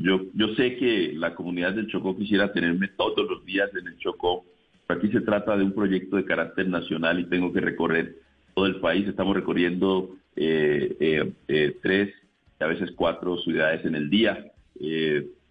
yo, 0.00 0.22
yo, 0.34 0.54
sé 0.54 0.76
que 0.76 1.12
la 1.14 1.34
comunidad 1.34 1.72
del 1.72 1.86
Chocó 1.86 2.16
quisiera 2.16 2.52
tenerme 2.52 2.88
todos 2.88 3.28
los 3.28 3.44
días 3.44 3.70
en 3.74 3.86
el 3.86 3.96
Chocó, 3.98 4.44
pero 4.86 5.00
aquí 5.00 5.10
se 5.10 5.22
trata 5.22 5.56
de 5.56 5.64
un 5.64 5.72
proyecto 5.72 6.16
de 6.16 6.24
carácter 6.24 6.68
nacional 6.68 7.18
y 7.18 7.24
tengo 7.24 7.52
que 7.52 7.60
recorrer 7.60 8.16
todo 8.54 8.66
el 8.66 8.80
país. 8.80 9.08
Estamos 9.08 9.34
recorriendo 9.34 10.16
eh, 10.36 10.94
eh, 11.00 11.32
eh 11.48 11.76
tres, 11.82 12.14
a 12.60 12.66
veces 12.66 12.90
cuatro 12.94 13.38
ciudades 13.38 13.84
en 13.86 13.94
el 13.94 14.10
día, 14.10 14.52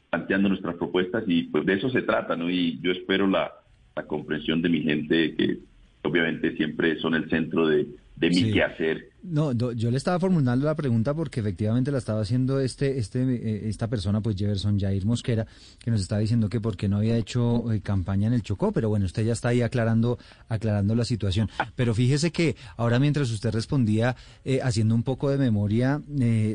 planteando 0.10 0.50
nuestras 0.50 0.76
propuestas 0.76 1.24
y 1.28 1.44
pues 1.44 1.66
de 1.66 1.74
eso 1.74 1.90
se 1.90 2.04
trata, 2.04 2.36
¿no? 2.36 2.50
Y 2.50 2.80
yo 2.82 2.92
espero 2.92 3.28
la, 3.28 3.52
la 3.96 4.04
comprensión 4.04 4.62
de 4.62 4.70
mi 4.70 4.82
gente 4.82 5.36
que 5.36 5.58
obviamente 6.04 6.56
siempre 6.58 6.98
son 7.00 7.16
el 7.16 7.30
centro 7.30 7.68
de, 7.68 7.88
de 8.22 8.30
mi 8.30 8.54
quehacer. 8.54 9.10
No, 9.24 9.52
yo 9.52 9.92
le 9.92 9.98
estaba 9.98 10.20
formulando 10.20 10.66
la 10.66 10.76
pregunta 10.76 11.14
porque 11.14 11.40
efectivamente 11.40 11.92
la 11.92 11.98
estaba 11.98 12.22
haciendo 12.22 12.60
este, 12.60 13.00
este, 13.00 13.22
eh, 13.22 13.68
esta 13.68 13.88
persona, 13.88 14.22
pues 14.22 14.36
Jefferson 14.36 14.80
Jair 14.80 15.06
Mosquera, 15.06 15.46
que 15.84 15.90
nos 15.90 16.02
estaba 16.02 16.22
diciendo 16.22 16.48
que 16.48 16.62
porque 16.62 16.88
no 16.88 16.98
había 16.98 17.18
hecho 17.18 17.72
eh, 17.72 17.82
campaña 17.82 18.28
en 18.28 18.34
el 18.34 18.44
Chocó, 18.44 18.72
pero 18.72 18.90
bueno, 18.90 19.06
usted 19.06 19.26
ya 19.26 19.34
está 19.34 19.50
ahí 19.50 19.62
aclarando, 19.62 20.20
aclarando 20.50 20.96
la 20.96 21.06
situación. 21.06 21.50
Pero 21.76 21.96
fíjese 21.96 22.32
que 22.32 22.56
ahora 22.78 23.00
mientras 23.00 23.32
usted 23.32 23.52
respondía, 23.52 24.16
eh, 24.46 24.60
haciendo 24.64 24.94
un 24.94 25.04
poco 25.04 25.30
de 25.32 25.38
memoria, 25.38 26.00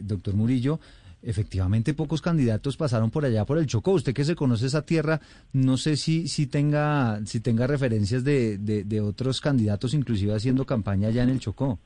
doctor 0.05 0.35
Murillo, 0.35 0.79
efectivamente 1.26 1.92
pocos 1.92 2.22
candidatos 2.22 2.76
pasaron 2.76 3.10
por 3.10 3.24
allá 3.24 3.44
por 3.44 3.58
el 3.58 3.66
Chocó. 3.66 3.92
Usted 3.92 4.14
que 4.14 4.24
se 4.24 4.36
conoce 4.36 4.66
esa 4.66 4.86
tierra, 4.86 5.20
no 5.52 5.76
sé 5.76 5.96
si, 5.96 6.28
si 6.28 6.46
tenga, 6.46 7.20
si 7.26 7.40
tenga 7.40 7.66
referencias 7.66 8.24
de, 8.24 8.56
de, 8.58 9.00
otros 9.00 9.40
candidatos, 9.40 9.92
inclusive 9.92 10.34
haciendo 10.34 10.64
campaña 10.64 11.08
allá 11.08 11.24
en 11.24 11.30
el 11.30 11.40
Chocó. 11.40 11.78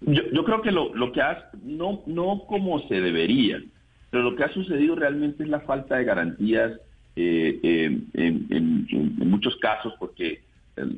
Yo, 0.00 0.44
creo 0.44 0.62
que 0.62 0.72
lo, 0.72 0.94
lo 0.94 1.12
que 1.12 1.20
hace, 1.20 1.44
no, 1.62 2.02
no 2.06 2.44
como 2.46 2.86
se 2.88 3.00
debería, 3.00 3.62
Pero 4.10 4.22
lo 4.22 4.36
que 4.36 4.44
ha 4.44 4.52
sucedido 4.52 4.94
realmente 4.94 5.42
es 5.42 5.48
la 5.48 5.60
falta 5.60 5.96
de 5.96 6.04
garantías 6.04 6.72
eh, 7.16 7.60
en, 8.14 9.28
muchos 9.28 9.56
casos, 9.56 9.92
porque 9.98 10.40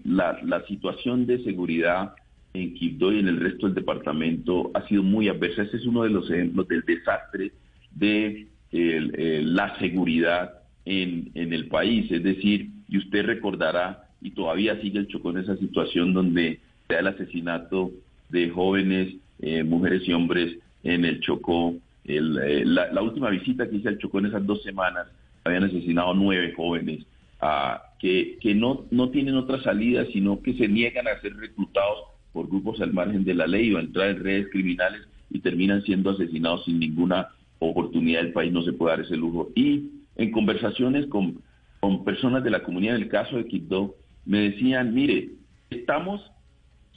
la, 0.05 0.65
situación 0.67 1.27
de 1.27 1.43
seguridad 1.45 2.15
en 2.63 2.75
Quibdó 2.75 3.13
y 3.13 3.21
en 3.21 3.29
el 3.29 3.41
resto 3.41 3.67
del 3.67 3.75
departamento 3.75 4.71
ha 4.75 4.87
sido 4.89 5.03
muy 5.03 5.29
adversa. 5.29 5.63
Ese 5.63 5.79
es 5.79 5.87
uno 5.87 6.03
de 6.03 6.11
los 6.11 6.31
ejemplos 6.31 6.69
del 6.69 6.83
desastre 6.83 7.53
de 7.93 8.47
la 8.71 9.79
seguridad 9.79 10.59
en, 10.85 11.53
el 11.53 11.69
país. 11.69 12.11
Es 12.11 12.23
decir, 12.23 12.71
y 12.89 12.99
usted 12.99 13.25
recordará, 13.25 14.05
y 14.21 14.31
todavía 14.31 14.81
sigue 14.81 14.99
el 14.99 15.09
Chocó 15.09 15.31
en 15.31 15.39
esa 15.39 15.57
situación 15.57 16.13
donde 16.13 16.61
se 16.87 16.95
da 16.95 17.01
el 17.01 17.07
asesinato 17.09 17.93
de 18.31 18.51
jóvenes, 18.51 19.15
eh, 19.41 19.63
mujeres 19.63 20.03
y 20.07 20.13
hombres 20.13 20.59
en 20.83 21.05
el 21.05 21.21
Chocó. 21.21 21.75
Eh, 22.05 22.21
la, 22.65 23.03
última 23.03 23.31
visita 23.31 23.69
que 23.69 23.77
hice 23.77 23.89
al 23.89 23.99
Chocó 23.99 24.19
en 24.19 24.27
esas 24.27 24.47
dos 24.47 24.63
semanas, 24.63 25.07
habían 25.45 25.65
asesinado 25.65 26.15
nueve 26.15 26.53
jóvenes 26.57 27.07
ah, 27.41 27.83
que, 28.01 28.39
que 28.41 28.55
no, 28.55 28.85
no 28.91 29.11
tienen 29.11 29.37
otra 29.37 29.63
salida, 29.63 30.07
sino 30.13 30.43
que 30.43 30.55
se 30.55 30.69
niegan 30.69 31.07
a 31.07 31.21
ser 31.21 31.37
reclutados 31.37 31.99
por 32.39 32.49
grupos 32.49 32.81
al 32.81 32.93
margen 32.93 33.25
de 33.25 33.35
la 33.35 33.49
ley 33.49 33.75
o 33.75 33.81
entrar 33.81 34.11
en 34.11 34.23
redes 34.23 34.47
criminales 34.53 35.01
y 35.29 35.41
terminan 35.41 35.83
siendo 35.83 36.11
asesinados 36.11 36.65
sin 36.65 36.79
ninguna 36.79 37.31
oportunidad. 37.59 38.21
El 38.21 38.33
país 38.33 38.53
no 38.53 38.63
se 38.63 38.73
puede 38.73 38.97
dar 38.97 39.05
ese 39.05 39.17
lujo. 39.17 39.51
Y 39.57 39.91
en 40.15 40.31
conversaciones 40.31 41.09
con, 41.09 41.43
con 41.81 42.05
personas 42.05 42.45
de 42.45 42.51
la 42.51 42.63
comunidad, 42.63 42.95
en 42.95 43.03
el 43.03 43.09
caso 43.09 43.37
de 43.37 43.47
Quito, 43.49 43.97
me 44.25 44.51
decían, 44.51 44.95
mire, 44.95 45.31
estamos 45.69 46.21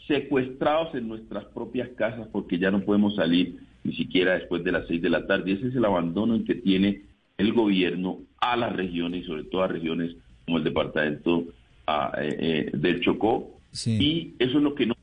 secuestrados 0.07 0.93
en 0.93 1.07
nuestras 1.07 1.45
propias 1.45 1.89
casas 1.97 2.27
porque 2.31 2.59
ya 2.59 2.69
no 2.69 2.81
podemos 2.81 3.15
salir 3.15 3.61
ni 3.83 3.95
siquiera 3.95 4.33
después 4.33 4.63
de 4.63 4.73
las 4.73 4.85
seis 4.87 5.01
de 5.01 5.09
la 5.09 5.25
tarde. 5.25 5.53
Ese 5.53 5.69
es 5.69 5.75
el 5.75 5.85
abandono 5.85 6.35
en 6.35 6.45
que 6.45 6.53
tiene 6.53 7.01
el 7.39 7.51
gobierno 7.51 8.19
a 8.39 8.55
las 8.55 8.75
regiones 8.75 9.23
y 9.23 9.25
sobre 9.25 9.45
todo 9.45 9.63
a 9.63 9.67
regiones 9.69 10.15
como 10.45 10.59
el 10.59 10.63
departamento 10.63 11.45
eh, 12.19 12.37
eh, 12.39 12.71
del 12.73 13.01
Chocó. 13.01 13.57
Y 13.85 14.35
eso 14.37 14.57
es 14.59 14.63
lo 14.63 14.75
que 14.75 14.85
no 14.85 14.93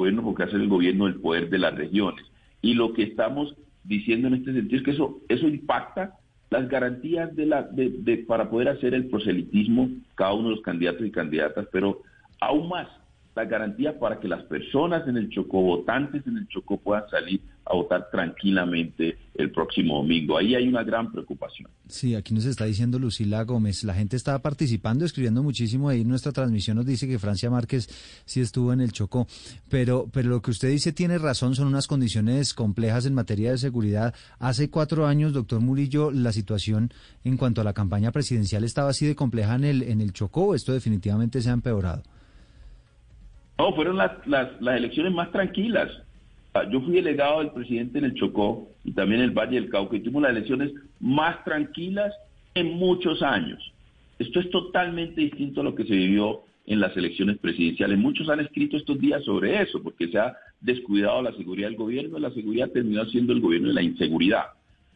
bueno 0.00 0.22
porque 0.22 0.44
hace 0.44 0.56
el 0.56 0.68
gobierno 0.68 1.04
del 1.04 1.20
poder 1.20 1.50
de 1.50 1.58
las 1.58 1.74
regiones. 1.74 2.24
Y 2.62 2.74
lo 2.74 2.94
que 2.94 3.02
estamos 3.02 3.54
diciendo 3.84 4.28
en 4.28 4.34
este 4.34 4.54
sentido 4.54 4.78
es 4.78 4.84
que 4.84 4.90
eso, 4.92 5.20
eso 5.28 5.46
impacta 5.46 6.14
las 6.48 6.68
garantías 6.68 7.34
de 7.36 7.46
la, 7.46 7.62
de, 7.62 8.24
para 8.26 8.48
poder 8.50 8.70
hacer 8.70 8.94
el 8.94 9.06
proselitismo 9.06 9.90
cada 10.14 10.32
uno 10.32 10.48
de 10.48 10.56
los 10.56 10.64
candidatos 10.64 11.06
y 11.06 11.10
candidatas, 11.10 11.66
pero 11.70 12.00
aún 12.40 12.68
más 12.68 12.88
las 13.36 13.48
garantías 13.48 13.94
para 13.96 14.18
que 14.18 14.26
las 14.26 14.42
personas 14.44 15.06
en 15.06 15.16
el 15.16 15.28
Chocó, 15.28 15.60
votantes 15.60 16.26
en 16.26 16.38
el 16.38 16.48
Chocó, 16.48 16.78
puedan 16.78 17.08
salir 17.10 17.40
a 17.70 17.76
votar 17.76 18.08
tranquilamente 18.10 19.16
el 19.34 19.50
próximo 19.52 19.98
domingo. 19.98 20.36
Ahí 20.36 20.54
hay 20.54 20.66
una 20.66 20.82
gran 20.82 21.10
preocupación. 21.12 21.70
Sí, 21.86 22.14
aquí 22.14 22.34
nos 22.34 22.44
está 22.44 22.64
diciendo 22.64 22.98
Lucila 22.98 23.44
Gómez. 23.44 23.84
La 23.84 23.94
gente 23.94 24.16
está 24.16 24.40
participando, 24.42 25.04
escribiendo 25.04 25.42
muchísimo. 25.42 25.88
Ahí 25.88 26.04
nuestra 26.04 26.32
transmisión 26.32 26.76
nos 26.76 26.86
dice 26.86 27.06
que 27.06 27.18
Francia 27.18 27.48
Márquez 27.48 27.88
sí 28.24 28.40
estuvo 28.40 28.72
en 28.72 28.80
el 28.80 28.92
Chocó. 28.92 29.26
Pero, 29.68 30.08
pero 30.12 30.30
lo 30.30 30.42
que 30.42 30.50
usted 30.50 30.68
dice 30.68 30.92
tiene 30.92 31.18
razón, 31.18 31.54
son 31.54 31.68
unas 31.68 31.86
condiciones 31.86 32.54
complejas 32.54 33.06
en 33.06 33.14
materia 33.14 33.52
de 33.52 33.58
seguridad. 33.58 34.14
Hace 34.38 34.68
cuatro 34.68 35.06
años, 35.06 35.32
doctor 35.32 35.60
Murillo, 35.60 36.10
la 36.10 36.32
situación 36.32 36.92
en 37.24 37.36
cuanto 37.36 37.60
a 37.60 37.64
la 37.64 37.72
campaña 37.72 38.10
presidencial 38.10 38.64
estaba 38.64 38.90
así 38.90 39.06
de 39.06 39.14
compleja 39.14 39.54
en 39.54 39.64
el, 39.64 39.82
en 39.84 40.00
el 40.00 40.12
Chocó. 40.12 40.54
Esto 40.54 40.72
definitivamente 40.72 41.40
se 41.40 41.50
ha 41.50 41.52
empeorado. 41.52 42.02
No, 43.58 43.74
fueron 43.74 43.96
las, 43.96 44.26
las, 44.26 44.60
las 44.60 44.76
elecciones 44.76 45.12
más 45.12 45.30
tranquilas. 45.30 45.90
Yo 46.70 46.80
fui 46.80 46.94
delegado 46.94 47.38
del 47.38 47.52
presidente 47.52 47.98
en 47.98 48.06
el 48.06 48.14
Chocó 48.14 48.68
y 48.84 48.92
también 48.92 49.20
en 49.20 49.30
el 49.30 49.36
Valle 49.36 49.60
del 49.60 49.70
Cauca 49.70 49.96
y 49.96 50.00
tuvimos 50.00 50.22
las 50.22 50.32
elecciones 50.32 50.72
más 50.98 51.44
tranquilas 51.44 52.12
en 52.54 52.74
muchos 52.76 53.22
años. 53.22 53.72
Esto 54.18 54.40
es 54.40 54.50
totalmente 54.50 55.20
distinto 55.20 55.60
a 55.60 55.64
lo 55.64 55.74
que 55.74 55.84
se 55.84 55.94
vivió 55.94 56.42
en 56.66 56.80
las 56.80 56.96
elecciones 56.96 57.38
presidenciales. 57.38 57.98
Muchos 57.98 58.28
han 58.28 58.40
escrito 58.40 58.76
estos 58.76 58.98
días 58.98 59.24
sobre 59.24 59.62
eso, 59.62 59.82
porque 59.82 60.08
se 60.08 60.18
ha 60.18 60.36
descuidado 60.60 61.22
la 61.22 61.32
seguridad 61.32 61.68
del 61.68 61.76
gobierno 61.76 62.18
y 62.18 62.20
la 62.20 62.30
seguridad 62.30 62.70
terminó 62.70 63.04
siendo 63.06 63.32
el 63.32 63.40
gobierno 63.40 63.68
de 63.68 63.74
la 63.74 63.82
inseguridad. 63.82 64.44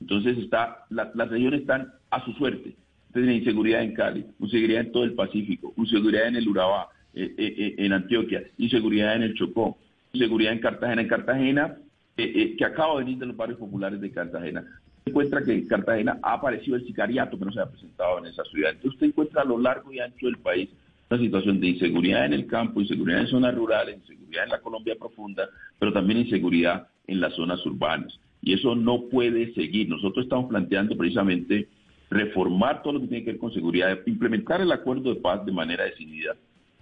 Entonces 0.01 0.37
está, 0.39 0.85
las 0.91 1.31
regiones 1.31 1.63
están 1.63 1.93
a 2.11 2.25
su 2.25 2.33
suerte. 2.33 2.75
Tienen 3.13 3.37
inseguridad 3.37 3.83
en 3.83 3.95
Cali, 3.95 4.27
inseguridad 4.41 4.83
en 4.83 4.93
todo 4.93 5.05
el 5.05 5.15
Pacífico, 5.15 5.73
inseguridad 5.77 6.27
en 6.27 6.37
el 6.37 6.49
Urabá, 6.49 6.89
eh, 7.15 7.33
eh, 7.39 7.55
eh, 7.57 7.75
en 7.79 7.93
Antioquia, 7.93 8.43
inseguridad 8.59 9.15
en 9.15 9.23
el 9.23 9.35
Chocó, 9.35 9.79
inseguridad 10.15 10.53
en 10.53 10.61
Cartagena. 10.61 11.03
En 11.03 11.09
Cartagena, 11.09 11.77
que 12.17 12.65
acaba 12.65 12.95
de 12.95 13.05
venir 13.05 13.19
de 13.19 13.27
los 13.27 13.37
barrios 13.37 13.59
populares 13.59 14.01
de 14.01 14.11
Cartagena, 14.11 14.65
encuentra 15.05 15.43
que 15.45 15.53
en 15.53 15.67
Cartagena 15.67 16.19
ha 16.23 16.35
aparecido 16.35 16.77
el 16.77 16.87
sicariato 16.87 17.39
que 17.39 17.45
no 17.45 17.53
se 17.53 17.61
ha 17.61 17.71
presentado 17.71 18.19
en 18.19 18.27
esa 18.27 18.45
ciudad. 18.45 18.71
Entonces 18.71 18.95
usted 18.95 19.09
encuentra 19.09 19.43
a 19.43 19.45
lo 19.45 19.59
largo 19.59 19.93
y 19.93 19.99
ancho 19.99 20.27
del 20.27 20.39
país 20.39 20.71
una 21.11 21.21
situación 21.21 21.61
de 21.61 21.67
inseguridad 21.69 22.25
en 22.25 22.33
el 22.33 22.47
campo, 22.47 22.81
inseguridad 22.81 23.21
en 23.21 23.27
zonas 23.27 23.55
rurales, 23.55 23.99
inseguridad 23.99 24.45
en 24.45 24.51
la 24.51 24.61
Colombia 24.61 24.97
profunda, 24.99 25.49
pero 25.79 25.93
también 25.93 26.21
inseguridad 26.21 26.89
en 27.07 27.21
las 27.21 27.35
zonas 27.35 27.65
urbanas. 27.67 28.19
Y 28.41 28.55
eso 28.55 28.75
no 28.75 29.03
puede 29.11 29.53
seguir. 29.53 29.89
Nosotros 29.89 30.25
estamos 30.25 30.49
planteando 30.49 30.97
precisamente 30.97 31.69
reformar 32.11 32.83
todo 32.83 32.95
lo 32.95 33.01
que 33.01 33.09
tiene 33.09 33.25
que 33.25 33.33
ver 33.33 33.41
con 33.41 33.53
seguridad, 33.53 33.99
implementar 34.07 34.61
el 34.61 34.73
acuerdo 34.73 35.13
de 35.13 35.21
paz 35.21 35.45
de 35.45 35.53
manera 35.53 35.85
decidida, 35.85 36.35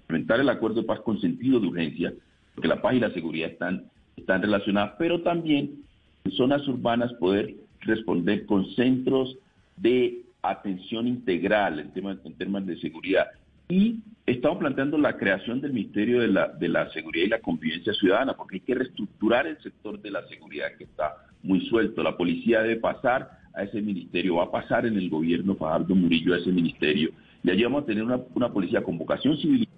implementar 0.03 0.40
el 0.40 0.49
acuerdo 0.49 0.83
de 0.83 0.87
paz 0.87 1.01
con 1.01 1.21
sentido 1.21 1.59
de 1.59 1.66
urgencia, 1.66 2.12
porque 2.54 2.68
la 2.68 2.80
paz 2.80 2.94
y 2.94 3.00
la 3.00 3.12
seguridad 3.12 3.50
están, 3.50 3.84
están 4.16 4.42
relacionadas, 4.42 4.94
pero 4.98 5.22
también 5.22 5.82
en 6.24 6.32
zonas 6.32 6.66
urbanas 6.68 7.12
poder 7.14 7.54
responder 7.80 8.46
con 8.46 8.66
centros 8.74 9.36
de 9.76 10.22
atención 10.42 11.06
integral 11.06 11.78
en 11.78 11.92
temas, 11.92 12.18
en 12.24 12.34
temas 12.34 12.66
de 12.66 12.76
seguridad. 12.78 13.26
Y 13.68 14.00
estamos 14.26 14.58
planteando 14.58 14.98
la 14.98 15.16
creación 15.16 15.60
del 15.60 15.72
Ministerio 15.72 16.20
de 16.20 16.28
la, 16.28 16.48
de 16.48 16.68
la 16.68 16.90
Seguridad 16.90 17.26
y 17.26 17.30
la 17.30 17.40
Convivencia 17.40 17.94
Ciudadana, 17.94 18.34
porque 18.34 18.56
hay 18.56 18.60
que 18.60 18.74
reestructurar 18.74 19.46
el 19.46 19.58
sector 19.62 20.00
de 20.00 20.10
la 20.10 20.26
seguridad 20.28 20.68
que 20.76 20.84
está 20.84 21.16
muy 21.42 21.66
suelto. 21.68 22.02
La 22.02 22.16
policía 22.16 22.62
debe 22.62 22.76
pasar 22.76 23.30
a 23.54 23.62
ese 23.62 23.80
ministerio, 23.80 24.36
va 24.36 24.44
a 24.44 24.50
pasar 24.50 24.86
en 24.86 24.96
el 24.96 25.08
gobierno 25.08 25.54
Fajardo 25.54 25.94
Murillo 25.94 26.34
a 26.34 26.38
ese 26.38 26.50
ministerio. 26.50 27.10
Y 27.42 27.50
allí 27.50 27.62
vamos 27.64 27.84
a 27.84 27.86
tener 27.86 28.04
una, 28.04 28.20
una 28.34 28.52
policía 28.52 28.82
con 28.82 28.98
vocación 28.98 29.36
civil 29.38 29.68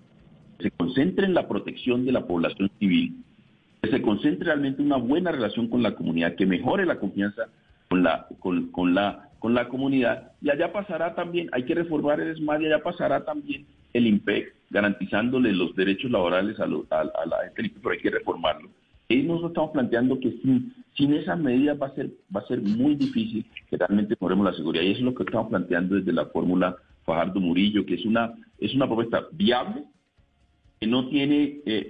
se 0.61 0.71
concentre 0.71 1.27
en 1.27 1.35
la 1.35 1.49
protección 1.49 2.05
de 2.05 2.13
la 2.13 2.27
población 2.27 2.71
civil, 2.79 3.17
que 3.83 3.91
se 3.91 4.03
concentre 4.03 4.47
realmente 4.47 4.81
en 4.81 4.87
una 4.87 4.97
buena 4.97 5.33
relación 5.33 5.69
con 5.69 5.83
la 5.83 5.95
comunidad, 5.95 6.35
que 6.35 6.47
mejore 6.47 6.87
la 6.87 6.99
confianza 6.99 7.49
con 7.89 8.03
la, 8.03 8.27
con, 8.41 8.95
la, 8.95 9.29
con 9.39 9.55
la 9.55 9.69
comunidad. 9.69 10.33
Y 10.41 10.51
allá 10.51 10.73
pasará 10.73 11.15
también, 11.15 11.49
hay 11.53 11.65
que 11.65 11.75
reformar 11.75 12.21
el 12.21 12.31
ESMAD 12.31 12.61
y 12.61 12.67
allá 12.67 12.83
pasará 12.83 13.25
también 13.25 13.67
el 13.93 14.07
IMPEC, 14.07 14.55
garantizándole 14.71 15.53
los 15.53 15.75
derechos 15.77 16.11
laborales 16.11 16.59
a, 16.59 16.67
la 16.67 17.37
gente, 17.55 17.75
pero 17.81 17.93
hay 17.93 18.01
que 18.01 18.11
reformarlo. 18.11 18.69
Y 19.09 19.23
nosotros 19.23 19.51
estamos 19.51 19.71
planteando 19.73 20.19
que 20.19 20.33
sin, 20.43 20.75
sin 20.97 21.13
esas 21.15 21.39
medidas 21.39 21.81
va 21.81 21.89
a 21.89 21.95
ser 21.95 22.11
va 22.35 22.41
a 22.41 22.47
ser 22.47 22.63
muy 22.63 22.97
difícil 22.97 23.45
que 23.69 23.77
realmente 23.77 24.17
mejoremos 24.19 24.47
la 24.47 24.55
seguridad. 24.55 24.83
Y 24.83 24.93
eso 24.93 25.01
es 25.01 25.05
lo 25.05 25.15
que 25.15 25.25
estamos 25.25 25.51
planteando 25.51 25.97
desde 25.97 26.13
la 26.13 26.27
fórmula 26.27 26.77
Fajardo 27.05 27.39
Murillo, 27.39 27.85
que 27.85 27.95
es 27.95 28.05
una, 28.05 28.35
es 28.59 28.75
una 28.75 28.87
propuesta 28.87 29.27
viable, 29.33 29.85
no 30.87 31.09
tiene, 31.09 31.61
eh, 31.67 31.87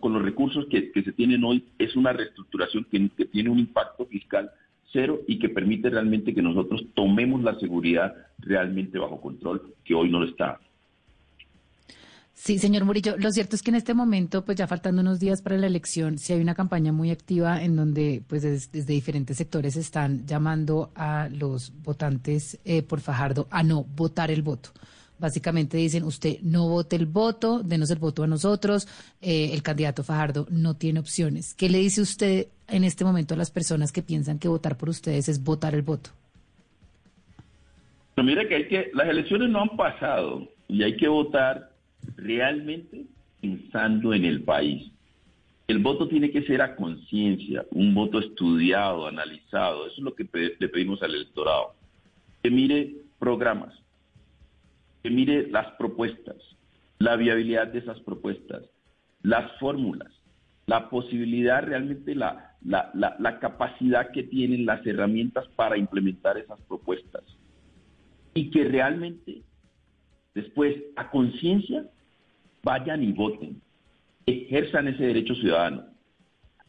con 0.00 0.12
los 0.12 0.22
recursos 0.22 0.66
que, 0.70 0.90
se 0.92 1.12
tienen 1.12 1.44
hoy, 1.44 1.64
es 1.78 1.96
una 1.96 2.12
reestructuración 2.12 2.86
que, 2.90 3.26
tiene 3.26 3.50
un 3.50 3.58
impacto 3.58 4.06
fiscal 4.06 4.50
cero 4.92 5.20
y 5.26 5.38
que 5.38 5.48
permite 5.48 5.90
realmente 5.90 6.34
que 6.34 6.42
nosotros 6.42 6.84
tomemos 6.94 7.42
la 7.42 7.58
seguridad 7.58 8.14
realmente 8.38 8.98
bajo 8.98 9.20
control, 9.20 9.74
que 9.84 9.94
hoy 9.94 10.10
no 10.10 10.20
lo 10.20 10.26
está. 10.26 10.60
Sí, 12.32 12.58
señor 12.58 12.84
Murillo, 12.84 13.16
lo 13.18 13.32
cierto 13.32 13.56
es 13.56 13.62
que 13.62 13.70
en 13.70 13.76
este 13.76 13.94
momento, 13.94 14.44
pues 14.44 14.58
ya 14.58 14.66
faltando 14.66 15.00
unos 15.00 15.18
días 15.18 15.40
para 15.40 15.56
la 15.56 15.66
elección, 15.66 16.18
sí 16.18 16.34
hay 16.34 16.40
una 16.40 16.54
campaña 16.54 16.92
muy 16.92 17.10
activa 17.10 17.62
en 17.62 17.76
donde, 17.76 18.22
pues 18.26 18.42
desde, 18.42 18.84
diferentes 18.84 19.38
sectores 19.38 19.76
están 19.76 20.26
llamando 20.26 20.90
a 20.94 21.28
los 21.30 21.72
votantes 21.82 22.60
eh, 22.64 22.82
por 22.82 23.00
Fajardo 23.00 23.48
a 23.50 23.62
no 23.62 23.84
votar 23.84 24.30
el 24.30 24.42
voto. 24.42 24.70
Básicamente 25.18 25.78
dicen, 25.78 26.04
usted 26.04 26.38
no 26.42 26.68
vote 26.68 26.96
el 26.96 27.06
voto, 27.06 27.62
denos 27.62 27.90
el 27.90 27.98
voto 27.98 28.22
a 28.22 28.26
nosotros, 28.26 28.86
eh, 29.22 29.50
el 29.52 29.62
candidato 29.62 30.04
Fajardo 30.04 30.46
no 30.50 30.74
tiene 30.74 31.00
opciones. 31.00 31.54
¿Qué 31.54 31.70
le 31.70 31.78
dice 31.78 32.02
usted 32.02 32.48
en 32.68 32.84
este 32.84 33.04
momento 33.04 33.34
a 33.34 33.36
las 33.36 33.50
personas 33.50 33.92
que 33.92 34.02
piensan 34.02 34.38
que 34.38 34.48
votar 34.48 34.76
por 34.76 34.90
ustedes 34.90 35.28
es 35.28 35.42
votar 35.42 35.74
el 35.74 35.82
voto? 35.82 36.10
Que, 38.16 38.68
que 38.68 38.90
las 38.94 39.08
elecciones 39.08 39.50
no 39.50 39.62
han 39.62 39.76
pasado 39.76 40.48
y 40.68 40.82
hay 40.82 40.96
que 40.96 41.08
votar 41.08 41.70
realmente 42.16 43.04
pensando 43.40 44.14
en 44.14 44.24
el 44.24 44.42
país. 44.42 44.90
El 45.68 45.78
voto 45.80 46.08
tiene 46.08 46.30
que 46.30 46.42
ser 46.42 46.62
a 46.62 46.76
conciencia, 46.76 47.64
un 47.72 47.94
voto 47.94 48.18
estudiado, 48.18 49.06
analizado. 49.06 49.86
Eso 49.86 49.96
es 49.96 50.02
lo 50.02 50.14
que 50.14 50.26
le 50.58 50.68
pedimos 50.68 51.02
al 51.02 51.14
electorado. 51.14 51.74
Que 52.42 52.50
mire 52.50 52.94
programas, 53.18 53.74
que 55.06 55.10
mire 55.12 55.46
las 55.52 55.70
propuestas, 55.76 56.34
la 56.98 57.14
viabilidad 57.14 57.68
de 57.68 57.78
esas 57.78 58.00
propuestas, 58.00 58.64
las 59.22 59.56
fórmulas, 59.60 60.12
la 60.66 60.90
posibilidad 60.90 61.62
realmente, 61.62 62.16
la, 62.16 62.56
la, 62.64 62.90
la, 62.92 63.38
capacidad 63.38 64.10
que 64.10 64.24
tienen, 64.24 64.66
las 64.66 64.84
herramientas 64.84 65.46
para 65.54 65.78
implementar 65.78 66.38
esas 66.38 66.60
propuestas. 66.62 67.22
Y 68.34 68.50
que 68.50 68.64
realmente 68.64 69.42
después, 70.34 70.74
a 70.96 71.08
conciencia, 71.08 71.86
vayan 72.64 73.04
y 73.04 73.12
voten, 73.12 73.62
ejerzan 74.26 74.88
ese 74.88 75.04
derecho 75.04 75.36
ciudadano. 75.36 75.84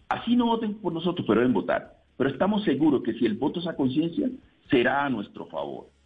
Así 0.09 0.35
no 0.35 0.45
voten 0.45 0.75
por 0.75 0.93
nosotros, 0.93 1.25
pero 1.25 1.39
deben 1.39 1.55
votar. 1.55 1.97
Pero 2.17 2.29
estamos 2.29 2.63
seguros 2.65 3.01
que 3.01 3.13
si 3.13 3.25
el 3.25 3.33
voto 3.33 3.61
es 3.61 3.65
a 3.65 3.75
conciencia, 3.75 4.29
será 4.69 5.05
a 5.05 5.09
nuestro 5.09 5.47
favor. 5.47 5.96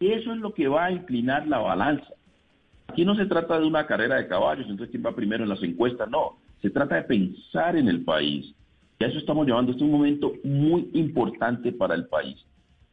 Eso 0.00 0.32
es 0.32 0.38
lo 0.38 0.52
que 0.52 0.68
va 0.68 0.86
a 0.86 0.92
inclinar 0.92 1.46
la 1.46 1.58
balanza. 1.58 2.12
Aquí 2.88 3.04
no 3.04 3.14
se 3.14 3.26
trata 3.26 3.58
de 3.58 3.66
una 3.66 3.86
carrera 3.86 4.16
de 4.16 4.28
caballos, 4.28 4.66
entonces 4.68 4.90
quién 4.90 5.04
va 5.04 5.14
primero 5.14 5.42
en 5.42 5.48
las 5.48 5.62
encuestas, 5.62 6.08
no. 6.10 6.38
Se 6.62 6.70
trata 6.70 6.96
de 6.96 7.02
pensar 7.02 7.76
en 7.76 7.88
el 7.88 8.04
país. 8.04 8.54
Y 8.98 9.04
a 9.04 9.08
eso 9.08 9.18
estamos 9.18 9.46
llevando. 9.46 9.72
Este 9.72 9.84
es 9.84 9.90
un 9.90 9.96
momento 9.96 10.32
muy 10.44 10.88
importante 10.94 11.72
para 11.72 11.94
el 11.94 12.06
país. 12.06 12.36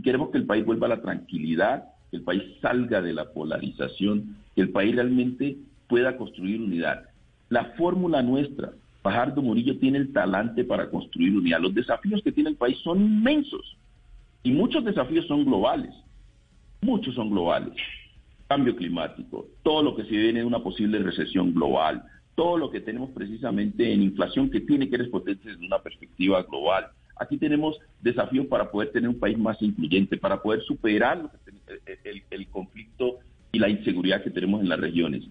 Queremos 0.04 0.30
que 0.32 0.38
el 0.38 0.46
país 0.46 0.66
vuelva 0.66 0.88
a 0.88 0.90
la 0.90 1.02
tranquilidad, 1.02 1.86
que 2.12 2.18
el 2.18 2.24
país 2.24 2.44
salga 2.62 3.02
de 3.02 3.14
la 3.14 3.32
polarización, 3.32 4.38
que 4.56 4.62
el 4.62 4.70
país 4.70 4.96
realmente 4.96 5.58
pueda 5.88 6.18
construir 6.18 6.62
unidad. 6.62 7.04
La 7.50 7.66
fórmula 7.78 8.22
nuestra, 8.22 8.72
Fajardo 9.02 9.42
Murillo 9.42 9.78
tiene 9.78 9.98
el 10.00 10.14
talante 10.14 10.64
para 10.64 10.90
construir 10.90 11.36
unidad. 11.36 11.60
Los 11.60 11.74
desafíos 11.74 12.22
que 12.24 12.32
tiene 12.32 12.50
el 12.50 12.56
país 12.56 12.78
son 12.80 13.02
inmensos 13.02 13.78
y 14.44 14.52
muchos 14.52 14.84
desafíos 14.84 15.28
son 15.28 15.46
globales. 15.46 15.94
Muchos 16.84 17.16
son 17.16 17.30
globales. 17.30 17.74
Cambio 18.48 18.76
climático, 18.76 19.48
todo 19.64 19.82
lo 19.82 19.96
que 19.96 20.04
se 20.04 20.12
viene 20.12 20.40
de 20.40 20.46
una 20.46 20.60
posible 20.60 21.00
recesión 21.00 21.54
global, 21.54 22.04
todo 22.36 22.58
lo 22.58 22.70
que 22.70 22.82
tenemos 22.82 23.10
precisamente 23.12 23.92
en 23.92 24.04
inflación 24.04 24.50
que 24.50 24.60
tiene 24.60 24.90
que 24.90 24.98
responder 24.98 25.38
desde 25.38 25.66
una 25.66 25.80
perspectiva 25.80 26.44
global. 26.44 26.88
Aquí 27.16 27.38
tenemos 27.38 27.78
desafíos 28.02 28.48
para 28.48 28.70
poder 28.70 28.92
tener 28.92 29.10
un 29.10 29.20
país 29.20 29.38
más 29.38 29.62
incluyente, 29.62 30.18
para 30.18 30.42
poder 30.42 30.62
superar 30.64 31.32
el, 32.32 32.48
conflicto 32.48 33.20
y 33.54 33.60
la 33.60 33.70
inseguridad 33.70 34.22
que 34.22 34.32
tenemos 34.32 34.62
en 34.62 34.70
las 34.70 34.80
regiones. 34.80 35.24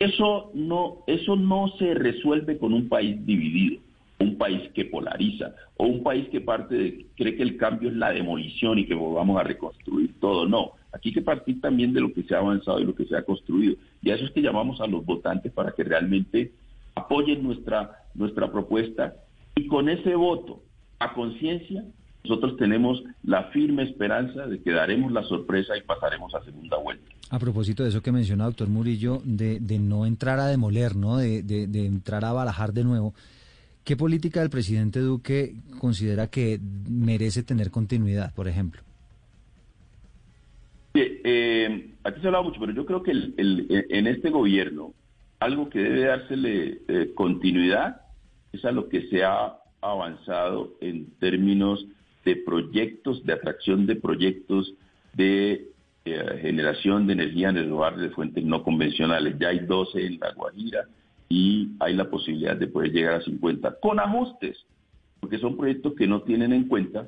Eso 0.00 0.50
no, 0.54 1.04
eso 1.06 1.36
no 1.36 1.68
se 1.78 1.94
resuelve 1.94 2.58
con 2.58 2.72
un 2.72 2.88
país 2.88 3.24
dividido, 3.24 3.80
un 4.18 4.36
país 4.36 4.70
que 4.74 4.86
polariza, 4.86 5.54
o 5.76 5.86
un 5.86 6.02
país 6.02 6.28
que 6.30 6.40
parte 6.40 6.74
de, 6.74 7.06
cree 7.16 7.36
que 7.36 7.42
el 7.42 7.56
cambio 7.56 7.90
es 7.90 7.94
la 7.94 8.10
demolición 8.10 8.78
y 8.78 8.86
que 8.86 8.94
vamos 8.94 9.38
a 9.38 9.44
reconstruir 9.44 10.14
todo. 10.20 10.48
No, 10.48 10.72
aquí 10.96 11.10
hay 11.10 11.14
que 11.14 11.22
partir 11.22 11.60
también 11.60 11.92
de 11.92 12.00
lo 12.00 12.12
que 12.12 12.22
se 12.22 12.34
ha 12.34 12.38
avanzado 12.38 12.80
y 12.80 12.84
lo 12.84 12.94
que 12.94 13.06
se 13.06 13.16
ha 13.16 13.22
construido. 13.22 13.76
Y 14.02 14.10
a 14.10 14.14
eso 14.14 14.24
es 14.24 14.32
que 14.32 14.42
llamamos 14.42 14.80
a 14.80 14.86
los 14.86 15.04
votantes 15.04 15.52
para 15.52 15.72
que 15.72 15.84
realmente 15.84 16.52
apoyen 16.94 17.42
nuestra, 17.42 18.04
nuestra 18.14 18.50
propuesta 18.50 19.14
y 19.54 19.66
con 19.68 19.88
ese 19.88 20.14
voto 20.14 20.62
a 20.98 21.12
conciencia 21.12 21.84
nosotros 22.24 22.56
tenemos 22.56 23.04
la 23.22 23.44
firme 23.50 23.84
esperanza 23.84 24.46
de 24.46 24.60
que 24.60 24.72
daremos 24.72 25.12
la 25.12 25.22
sorpresa 25.22 25.76
y 25.76 25.82
pasaremos 25.82 26.34
a 26.34 26.44
segunda 26.44 26.76
vuelta. 26.76 27.08
A 27.30 27.38
propósito 27.38 27.84
de 27.84 27.90
eso 27.90 28.02
que 28.02 28.10
menciona 28.10 28.46
doctor 28.46 28.68
Murillo, 28.68 29.22
de, 29.24 29.60
no 29.78 30.06
entrar 30.06 30.40
a 30.40 30.46
demoler, 30.46 30.96
¿no? 30.96 31.18
De, 31.18 31.42
de, 31.42 31.86
entrar 31.86 32.24
a 32.24 32.32
barajar 32.32 32.72
de 32.72 32.82
nuevo, 32.82 33.14
¿qué 33.84 33.96
política 33.96 34.40
del 34.40 34.50
presidente 34.50 34.98
Duque 34.98 35.54
considera 35.78 36.26
que 36.26 36.60
merece 36.88 37.44
tener 37.44 37.70
continuidad, 37.70 38.34
por 38.34 38.48
ejemplo? 38.48 38.82
Eh, 40.98 41.94
aquí 42.04 42.20
se 42.20 42.26
ha 42.26 42.28
hablado 42.28 42.44
mucho, 42.44 42.60
pero 42.60 42.72
yo 42.72 42.86
creo 42.86 43.02
que 43.02 43.12
en 43.12 44.06
este 44.06 44.30
gobierno 44.30 44.94
algo 45.40 45.68
que 45.68 45.78
debe 45.78 46.00
dársele 46.06 46.82
eh, 46.88 47.12
continuidad 47.14 48.00
es 48.52 48.64
a 48.64 48.72
lo 48.72 48.88
que 48.88 49.08
se 49.08 49.24
ha 49.24 49.56
avanzado 49.80 50.74
en 50.80 51.10
términos 51.18 51.84
de 52.24 52.36
proyectos, 52.36 53.24
de 53.24 53.34
atracción 53.34 53.86
de 53.86 53.96
proyectos 53.96 54.72
de 55.12 55.68
eh, 56.04 56.38
generación 56.40 57.06
de 57.06 57.12
energía 57.12 57.50
en 57.50 57.58
el 57.58 57.68
lugar 57.68 57.96
de 57.96 58.10
fuentes 58.10 58.44
no 58.44 58.62
convencionales. 58.62 59.36
Ya 59.38 59.48
hay 59.48 59.60
12 59.60 60.06
en 60.06 60.18
La 60.18 60.32
Guajira 60.32 60.86
y 61.28 61.70
hay 61.80 61.94
la 61.94 62.08
posibilidad 62.08 62.56
de 62.56 62.68
poder 62.68 62.92
llegar 62.92 63.14
a 63.14 63.22
50 63.22 63.78
con 63.80 64.00
ajustes, 64.00 64.56
porque 65.20 65.38
son 65.38 65.56
proyectos 65.56 65.94
que 65.94 66.06
no 66.06 66.22
tienen 66.22 66.52
en 66.52 66.68
cuenta 66.68 67.06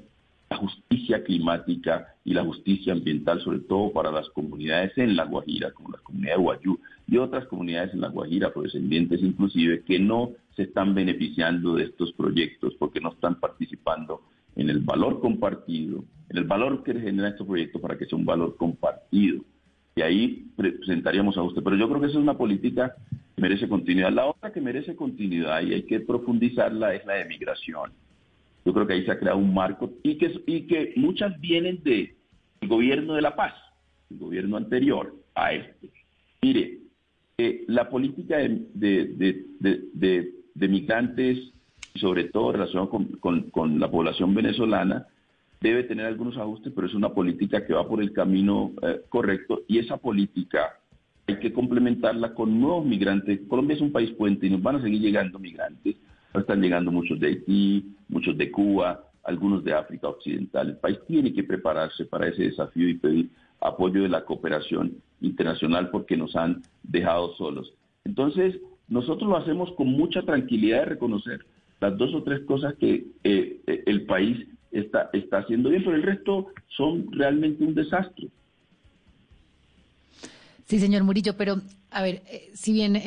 justicia 0.58 1.24
climática 1.24 2.14
y 2.24 2.34
la 2.34 2.44
justicia 2.44 2.92
ambiental, 2.92 3.40
sobre 3.40 3.60
todo 3.60 3.92
para 3.92 4.12
las 4.12 4.28
comunidades 4.30 4.92
en 4.98 5.16
La 5.16 5.24
Guajira, 5.24 5.72
como 5.72 5.90
la 5.90 5.98
comunidad 5.98 6.36
de 6.36 6.42
Guayú 6.42 6.78
y 7.06 7.16
otras 7.16 7.46
comunidades 7.46 7.94
en 7.94 8.02
La 8.02 8.08
Guajira, 8.08 8.52
descendientes 8.54 9.22
inclusive, 9.22 9.82
que 9.84 9.98
no 9.98 10.32
se 10.54 10.64
están 10.64 10.94
beneficiando 10.94 11.74
de 11.74 11.84
estos 11.84 12.12
proyectos 12.12 12.74
porque 12.78 13.00
no 13.00 13.12
están 13.12 13.40
participando 13.40 14.22
en 14.56 14.68
el 14.68 14.80
valor 14.80 15.20
compartido, 15.20 16.04
en 16.28 16.36
el 16.36 16.44
valor 16.44 16.82
que 16.82 16.92
genera 16.92 17.28
estos 17.28 17.46
proyectos 17.46 17.80
para 17.80 17.96
que 17.96 18.06
sea 18.06 18.18
un 18.18 18.26
valor 18.26 18.56
compartido. 18.56 19.42
Y 19.94 20.02
ahí 20.02 20.46
presentaríamos 20.56 21.36
a 21.36 21.42
usted. 21.42 21.62
Pero 21.62 21.76
yo 21.76 21.88
creo 21.88 22.00
que 22.00 22.06
esa 22.06 22.18
es 22.18 22.22
una 22.22 22.36
política 22.36 22.94
que 23.34 23.42
merece 23.42 23.68
continuidad. 23.68 24.12
La 24.12 24.26
otra 24.26 24.52
que 24.52 24.60
merece 24.60 24.94
continuidad 24.94 25.62
y 25.62 25.74
hay 25.74 25.82
que 25.84 26.00
profundizarla 26.00 26.94
es 26.94 27.06
la 27.06 27.14
de 27.14 27.24
migración. 27.24 27.90
Yo 28.68 28.74
creo 28.74 28.86
que 28.86 28.92
ahí 28.92 29.04
se 29.06 29.12
ha 29.12 29.18
creado 29.18 29.38
un 29.38 29.54
marco 29.54 29.94
y 30.02 30.18
que, 30.18 30.92
muchas 30.96 31.40
vienen 31.40 31.82
del 31.82 32.14
gobierno 32.68 33.14
de 33.14 33.22
la 33.22 33.34
paz, 33.34 33.54
el 34.10 34.18
gobierno 34.18 34.58
anterior 34.58 35.16
a 35.34 35.54
este. 35.54 35.90
Mire, 36.42 36.80
eh, 37.38 37.64
la 37.66 37.88
política 37.88 38.36
de, 38.36 38.58
migrantes 40.54 41.38
sobre 41.94 42.24
todo 42.24 42.52
relacionado 42.52 42.90
con, 42.90 43.80
la 43.80 43.90
población 43.90 44.34
venezolana, 44.34 45.06
debe 45.62 45.84
tener 45.84 46.04
algunos 46.04 46.36
ajustes, 46.36 46.70
pero 46.74 46.88
es 46.88 46.94
una 46.94 47.14
política 47.14 47.64
que 47.64 47.72
va 47.72 47.88
por 47.88 48.02
el 48.02 48.12
camino 48.12 48.72
eh, 48.82 49.00
correcto 49.08 49.62
y 49.66 49.78
esa 49.78 49.96
política 49.96 50.78
hay 51.26 51.38
que 51.38 51.54
complementarla 51.54 52.34
con 52.34 52.60
nuevos 52.60 52.84
migrantes. 52.84 53.40
Colombia 53.48 53.76
es 53.76 53.80
un 53.80 53.92
país 53.92 54.10
puente 54.10 54.46
y 54.46 54.50
nos 54.50 54.60
van 54.60 54.76
a 54.76 54.82
seguir 54.82 55.00
llegando 55.00 55.38
migrantes. 55.38 55.96
Están 56.34 56.60
llegando 56.60 56.92
muchos 56.92 57.18
de 57.20 57.28
Haití, 57.28 57.96
muchos 58.08 58.36
de 58.36 58.50
Cuba, 58.50 59.04
algunos 59.24 59.64
de 59.64 59.74
África 59.74 60.08
Occidental. 60.08 60.68
El 60.68 60.76
país 60.76 60.98
tiene 61.06 61.32
que 61.32 61.44
prepararse 61.44 62.04
para 62.04 62.28
ese 62.28 62.44
desafío 62.44 62.88
y 62.88 62.94
pedir 62.94 63.30
apoyo 63.60 64.02
de 64.02 64.08
la 64.08 64.24
cooperación 64.24 64.96
internacional 65.20 65.90
porque 65.90 66.16
nos 66.16 66.36
han 66.36 66.62
dejado 66.82 67.34
solos. 67.36 67.72
Entonces, 68.04 68.56
nosotros 68.88 69.28
lo 69.28 69.36
hacemos 69.36 69.72
con 69.72 69.88
mucha 69.88 70.22
tranquilidad 70.22 70.80
de 70.80 70.86
reconocer 70.86 71.44
las 71.80 71.96
dos 71.96 72.14
o 72.14 72.22
tres 72.22 72.40
cosas 72.40 72.74
que 72.74 73.06
eh, 73.24 73.60
eh, 73.66 73.82
el 73.86 74.06
país 74.06 74.46
está, 74.70 75.10
está 75.12 75.38
haciendo 75.38 75.70
bien, 75.70 75.84
pero 75.84 75.96
el 75.96 76.02
resto 76.02 76.48
son 76.68 77.10
realmente 77.12 77.64
un 77.64 77.74
desastre. 77.74 78.28
Sí, 80.66 80.78
señor 80.78 81.04
Murillo, 81.04 81.36
pero 81.36 81.56
a 81.90 82.02
ver, 82.02 82.22
eh, 82.26 82.50
si 82.54 82.72
bien 82.72 83.00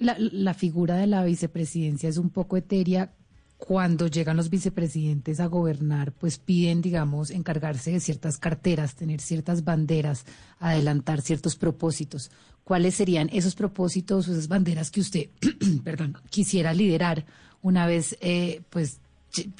la, 0.00 0.16
la, 0.18 0.54
figura 0.54 0.96
de 0.96 1.06
la 1.06 1.24
vicepresidencia 1.24 2.08
es 2.08 2.18
un 2.18 2.30
poco 2.30 2.56
etérea, 2.56 3.12
cuando 3.56 4.06
llegan 4.06 4.36
los 4.36 4.50
vicepresidentes 4.50 5.40
a 5.40 5.46
gobernar, 5.46 6.12
pues 6.12 6.38
piden, 6.38 6.80
digamos, 6.80 7.30
encargarse 7.30 7.90
de 7.90 8.00
ciertas 8.00 8.38
carteras, 8.38 8.94
tener 8.94 9.20
ciertas 9.20 9.64
banderas, 9.64 10.26
adelantar 10.60 11.20
ciertos 11.20 11.56
propósitos. 11.56 12.30
¿Cuáles 12.62 12.94
serían 12.94 13.28
esos 13.32 13.56
propósitos 13.56 14.28
o 14.28 14.32
esas 14.32 14.46
banderas 14.46 14.92
que 14.92 15.00
usted, 15.00 15.30
perdón, 15.84 16.16
quisiera 16.30 16.72
liderar 16.72 17.24
una 17.62 17.86
vez 17.86 18.16
eh, 18.20 18.62
pues 18.70 19.00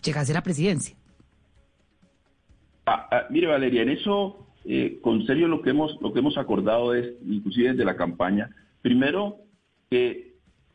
llegase 0.02 0.32
a 0.32 0.34
la 0.34 0.42
presidencia. 0.42 0.96
Ah, 2.86 3.06
ah, 3.10 3.26
mire 3.30 3.46
Valeria, 3.46 3.82
en 3.82 3.90
eso 3.90 4.46
eh, 4.64 4.98
con 5.02 5.26
serio 5.26 5.48
lo 5.48 5.60
que 5.62 5.70
hemos 5.70 6.00
lo 6.00 6.12
que 6.12 6.20
hemos 6.20 6.38
acordado 6.38 6.94
es, 6.94 7.06
inclusive 7.26 7.70
desde 7.70 7.84
la 7.84 7.96
campaña, 7.96 8.50
primero 8.88 9.36
que 9.90 10.32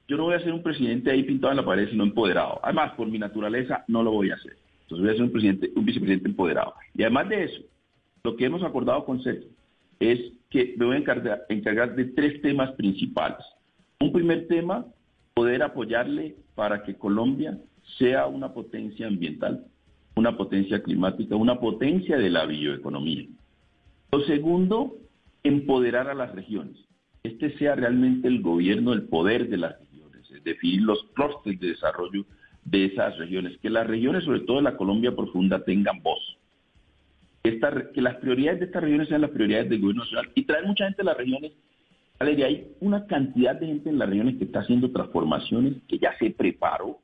yo 0.07 0.17
no 0.17 0.25
voy 0.25 0.35
a 0.35 0.39
ser 0.39 0.53
un 0.53 0.61
presidente 0.61 1.09
ahí 1.09 1.23
pintado 1.23 1.51
en 1.51 1.57
la 1.57 1.65
pared, 1.65 1.89
sino 1.89 2.03
empoderado. 2.03 2.59
Además, 2.61 2.91
por 2.91 3.07
mi 3.07 3.17
naturaleza 3.17 3.83
no 3.87 4.03
lo 4.03 4.11
voy 4.11 4.29
a 4.29 4.35
hacer. 4.35 4.55
Entonces 4.83 5.03
voy 5.03 5.09
a 5.09 5.13
ser 5.13 5.23
un 5.23 5.31
presidente, 5.31 5.71
un 5.75 5.83
vicepresidente 5.83 6.27
empoderado. 6.29 6.75
Y 6.93 7.01
además 7.01 7.29
de 7.29 7.43
eso, 7.45 7.61
lo 8.23 8.35
que 8.35 8.45
hemos 8.45 8.61
acordado 8.61 9.03
con 9.03 9.23
Sergio 9.23 9.49
es 9.99 10.19
que 10.51 10.75
me 10.77 10.85
voy 10.85 10.95
a 10.97 10.99
encargar 11.49 11.95
de 11.95 12.05
tres 12.05 12.39
temas 12.43 12.71
principales. 12.73 13.43
Un 13.99 14.13
primer 14.13 14.47
tema 14.47 14.85
poder 15.33 15.63
apoyarle 15.63 16.35
para 16.53 16.83
que 16.83 16.93
Colombia 16.93 17.57
sea 17.97 18.27
una 18.27 18.53
potencia 18.53 19.07
ambiental, 19.07 19.65
una 20.15 20.37
potencia 20.37 20.83
climática, 20.83 21.35
una 21.35 21.59
potencia 21.59 22.15
de 22.17 22.29
la 22.29 22.45
bioeconomía. 22.45 23.25
Lo 24.11 24.19
segundo, 24.25 24.97
empoderar 25.41 26.09
a 26.09 26.13
las 26.13 26.31
regiones. 26.35 26.77
Este 27.23 27.57
sea 27.57 27.75
realmente 27.75 28.27
el 28.27 28.41
gobierno, 28.41 28.93
el 28.93 29.03
poder 29.03 29.49
de 29.49 29.57
las 29.57 29.79
regiones, 29.79 30.29
es 30.29 30.43
definir 30.43 30.81
los 30.81 31.03
clústeres 31.13 31.59
de 31.59 31.67
desarrollo 31.69 32.25
de 32.65 32.85
esas 32.85 33.17
regiones, 33.17 33.57
que 33.59 33.69
las 33.69 33.87
regiones, 33.87 34.23
sobre 34.23 34.41
todo 34.41 34.61
la 34.61 34.77
Colombia 34.77 35.15
profunda, 35.15 35.63
tengan 35.63 36.01
voz. 36.01 36.37
que 37.43 38.01
las 38.01 38.15
prioridades 38.17 38.59
de 38.59 38.65
estas 38.67 38.83
regiones 38.83 39.09
sean 39.09 39.21
las 39.21 39.31
prioridades 39.31 39.69
del 39.69 39.81
gobierno 39.81 40.03
nacional 40.03 40.31
y 40.35 40.43
traer 40.43 40.65
mucha 40.65 40.85
gente 40.85 41.01
a 41.01 41.05
las 41.05 41.17
regiones 41.17 41.51
Valeria, 42.23 42.45
hay 42.45 42.75
una 42.79 43.05
cantidad 43.05 43.55
de 43.55 43.67
gente 43.67 43.89
en 43.89 43.99
las 43.99 44.09
regiones 44.09 44.37
que 44.37 44.45
está 44.45 44.59
haciendo 44.59 44.91
transformaciones, 44.91 45.75
que 45.89 45.99
ya 45.99 46.17
se 46.17 46.29
preparó, 46.29 46.99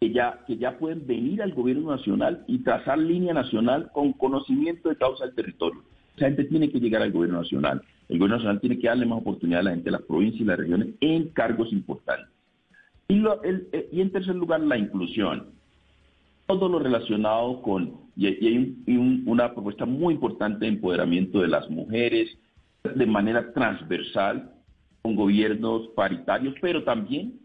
que 0.00 0.12
ya, 0.12 0.44
que 0.46 0.58
ya 0.58 0.78
pueden 0.78 1.06
venir 1.06 1.40
al 1.40 1.54
gobierno 1.54 1.90
nacional 1.90 2.44
y 2.46 2.58
trazar 2.58 2.98
línea 2.98 3.32
nacional 3.32 3.90
con 3.92 4.12
conocimiento 4.12 4.90
de 4.90 4.96
causa 4.96 5.24
del 5.24 5.34
territorio. 5.34 5.82
Esa 6.18 6.26
gente 6.26 6.44
tiene 6.44 6.68
que 6.68 6.80
llegar 6.80 7.00
al 7.00 7.12
gobierno 7.12 7.38
nacional. 7.38 7.80
El 8.08 8.18
gobierno 8.18 8.38
nacional 8.38 8.60
tiene 8.60 8.78
que 8.78 8.88
darle 8.88 9.06
más 9.06 9.20
oportunidad 9.20 9.60
a 9.60 9.62
la 9.62 9.70
gente 9.70 9.84
de 9.84 9.92
las 9.92 10.02
provincias 10.02 10.40
y 10.40 10.44
las 10.44 10.58
regiones 10.58 10.88
en 11.00 11.28
cargos 11.28 11.72
importantes. 11.72 12.28
Y, 13.06 13.22
eh, 13.44 13.88
y 13.92 14.00
en 14.00 14.10
tercer 14.10 14.34
lugar, 14.34 14.60
la 14.60 14.76
inclusión. 14.76 15.50
Todo 16.46 16.68
lo 16.68 16.80
relacionado 16.80 17.62
con, 17.62 17.92
y, 18.16 18.26
hay 18.26 19.22
una 19.26 19.52
propuesta 19.54 19.86
muy 19.86 20.14
importante 20.14 20.64
de 20.64 20.72
empoderamiento 20.72 21.40
de 21.40 21.48
las 21.48 21.70
mujeres 21.70 22.36
de 22.82 23.06
manera 23.06 23.52
transversal, 23.52 24.50
con 25.02 25.14
gobiernos 25.14 25.88
paritarios, 25.94 26.54
pero 26.60 26.82
también 26.82 27.38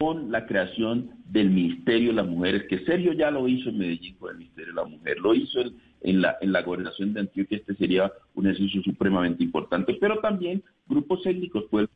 con 0.00 0.32
la 0.32 0.46
creación 0.46 1.10
del 1.26 1.50
Ministerio 1.50 2.08
de 2.08 2.14
las 2.14 2.26
Mujeres, 2.26 2.64
que 2.68 2.84
Sergio 2.86 3.12
ya 3.12 3.30
lo 3.30 3.46
hizo 3.46 3.68
en 3.68 3.78
Medellín 3.78 4.16
con 4.16 4.30
el 4.30 4.38
Ministerio 4.38 4.72
de 4.72 4.80
la 4.82 4.88
Mujer, 4.88 5.18
lo 5.18 5.34
hizo 5.34 5.60
en, 5.60 5.74
la, 6.02 6.36
en 6.40 6.52
la 6.52 6.62
gobernación 6.62 7.12
de 7.12 7.20
Antioquia, 7.20 7.58
este 7.58 7.74
sería 7.74 8.10
un 8.34 8.46
ejercicio 8.46 8.82
supremamente 8.82 9.44
importante, 9.44 9.94
pero 10.00 10.18
también 10.20 10.62
grupos 10.86 11.24
étnicos, 11.26 11.64
pueblos 11.70 11.90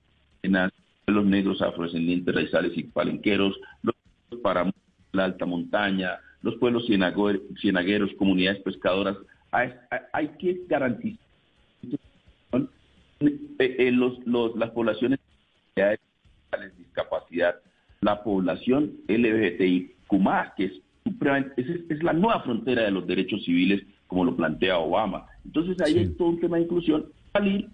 los 1.07 1.25
negros 1.25 1.61
afrodescendientes, 1.61 2.35
raizales 2.35 2.77
y 2.77 2.85
palenqueros, 2.85 3.59
los 3.83 3.95
para 4.43 4.71
la 5.13 5.25
alta 5.25 5.47
montaña, 5.47 6.19
los 6.43 6.57
pueblos 6.57 6.87
cienagueros, 6.87 8.13
comunidades 8.19 8.63
pescadoras, 8.63 9.17
hay, 9.51 10.29
que 10.39 10.63
garantizar 10.69 11.25
en 12.53 12.69
eh, 13.21 13.77
eh, 13.79 13.93
los, 13.93 14.19
los, 14.27 14.57
las 14.57 14.71
poblaciones 14.71 15.21
de 15.77 15.99
discapacidad 16.77 17.57
la 18.05 18.23
población 18.23 18.93
LGBTIQ+, 19.09 19.95
que 20.57 20.65
es, 20.67 20.73
es, 21.89 22.03
la 22.03 22.13
nueva 22.13 22.43
frontera 22.43 22.83
de 22.83 22.91
los 22.91 23.07
derechos 23.07 23.43
civiles, 23.45 23.83
como 24.07 24.25
lo 24.25 24.37
plantea 24.37 24.79
Obama. 24.79 25.27
Entonces 25.45 25.81
ahí 25.81 25.99
hay 25.99 26.09
todo 26.11 26.29
un 26.29 26.41
tema 26.41 26.57
de 26.57 26.65
inclusión, 26.65 27.07
salir 27.33 27.69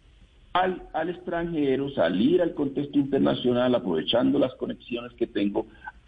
al, 0.53 0.83
al 0.93 1.11
extranjero, 1.11 1.91
salir 1.91 2.43
al 2.43 2.55
contexto 2.55 2.99
internacional, 2.99 3.75
aprovechando 3.75 4.39
las 4.39 4.55
conexiones 4.55 5.13
que 5.13 5.27
tengo, 5.27 5.67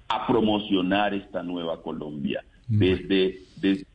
a 0.09 0.27
promocionar 0.27 1.14
esta 1.14 1.43
nueva 1.43 1.81
Colombia, 1.83 2.45
desde, 2.68 3.43
desde 3.57 3.87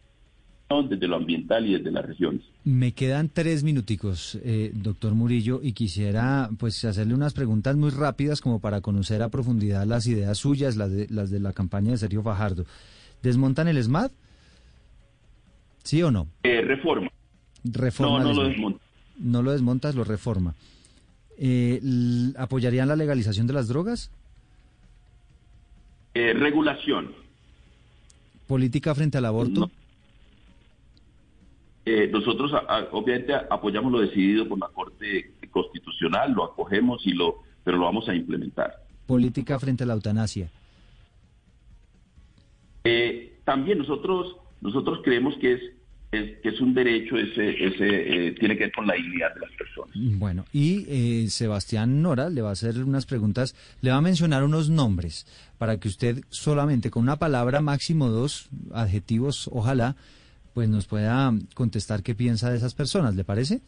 desde 0.90 1.08
lo 1.08 1.16
ambiental 1.16 1.66
y 1.66 1.74
desde 1.78 1.92
las 1.92 2.06
regiones. 2.06 2.42
Me 2.66 2.92
quedan 2.92 3.30
tres 3.30 3.64
minuticos, 3.64 4.38
eh, 4.44 4.72
doctor 4.74 5.14
Murillo, 5.16 5.62
y 5.64 5.72
quisiera 5.72 6.50
pues 6.60 6.84
hacerle 6.84 7.14
unas 7.14 7.34
preguntas 7.34 7.78
muy 7.78 7.90
rápidas 7.90 8.42
como 8.42 8.60
para 8.60 8.82
conocer 8.82 9.22
a 9.24 9.30
profundidad 9.30 9.86
las 9.86 10.08
ideas 10.08 10.38
suyas, 10.38 10.76
las 10.76 10.92
de, 10.92 11.08
las 11.10 11.30
de 11.30 11.40
la 11.40 11.54
campaña 11.54 11.92
de 11.92 11.98
Sergio 11.98 12.22
Fajardo. 12.22 12.66
¿Desmontan 13.24 13.70
el 13.70 13.82
SMAD? 13.82 14.12
¿Sí 15.88 16.04
o 16.04 16.12
no? 16.12 16.28
Eh, 16.44 16.60
reforma. 16.60 17.10
Reforma. 17.64 18.20
No, 18.20 18.26
no 18.26 18.34
lo 18.34 18.50
desmonta. 18.50 18.84
No 19.20 19.42
lo 19.42 19.52
desmontas, 19.54 19.96
lo 19.96 20.04
reforma. 20.04 20.54
Eh, 21.38 21.80
¿Apoyarían 22.38 22.90
la 22.90 22.98
legalización 22.98 23.48
de 23.48 23.54
las 23.54 23.70
drogas? 23.70 24.12
regulación. 26.14 27.14
¿Política 28.48 28.94
frente 28.96 29.18
al 29.20 29.26
aborto? 29.26 29.70
Eh, 31.86 32.10
nosotros 32.12 32.52
obviamente 32.92 33.34
apoyamos 33.36 33.92
lo 33.92 34.00
decidido 34.02 34.46
por 34.50 34.60
la 34.60 34.68
Corte 34.68 35.32
Constitucional, 35.52 36.34
lo 36.34 36.44
acogemos 36.44 37.06
y 37.06 37.12
lo, 37.14 37.44
pero 37.64 37.78
lo 37.78 37.86
vamos 37.86 38.10
a 38.10 38.16
implementar. 38.16 38.84
Política 39.06 39.58
frente 39.58 39.84
a 39.84 39.88
la 39.88 39.94
eutanasia. 39.94 40.50
Eh, 42.84 43.40
también 43.46 43.78
nosotros 43.78 44.38
nosotros 44.62 45.00
creemos 45.04 45.36
que 45.40 45.54
es, 45.54 45.62
que 46.41 46.49
es 46.49 46.61
un 46.61 46.74
derecho 46.74 47.18
ese 47.18 47.49
ese 47.65 48.28
eh, 48.28 48.32
tiene 48.34 48.57
que 48.57 48.65
ver 48.65 48.72
con 48.74 48.88
la 48.88 48.93
dignidad 48.95 49.34
de 49.34 49.41
las 49.41 49.51
personas. 49.51 49.91
Bueno 49.95 50.45
y 50.53 51.28
Sebastián 51.30 52.01
Nora 52.01 52.30
le 52.30 52.41
va 52.41 52.49
a 52.49 52.53
hacer 52.53 52.84
unas 52.84 53.05
preguntas, 53.05 53.55
le 53.82 53.91
va 53.91 53.97
a 53.97 54.01
mencionar 54.01 54.43
unos 54.43 54.70
nombres 54.70 55.26
para 55.57 55.80
que 55.80 55.88
usted 55.88 56.24
solamente 56.30 56.89
con 56.89 57.03
una 57.03 57.18
palabra 57.18 57.61
máximo 57.61 58.09
dos 58.09 58.49
adjetivos, 58.74 59.49
ojalá 59.51 59.95
pues 60.53 60.70
nos 60.70 60.88
pueda 60.88 61.34
contestar 61.53 62.01
qué 62.01 62.15
piensa 62.15 62.49
de 62.49 62.57
esas 62.57 62.74
personas, 62.74 63.15
¿le 63.15 63.24
parece? 63.24 63.61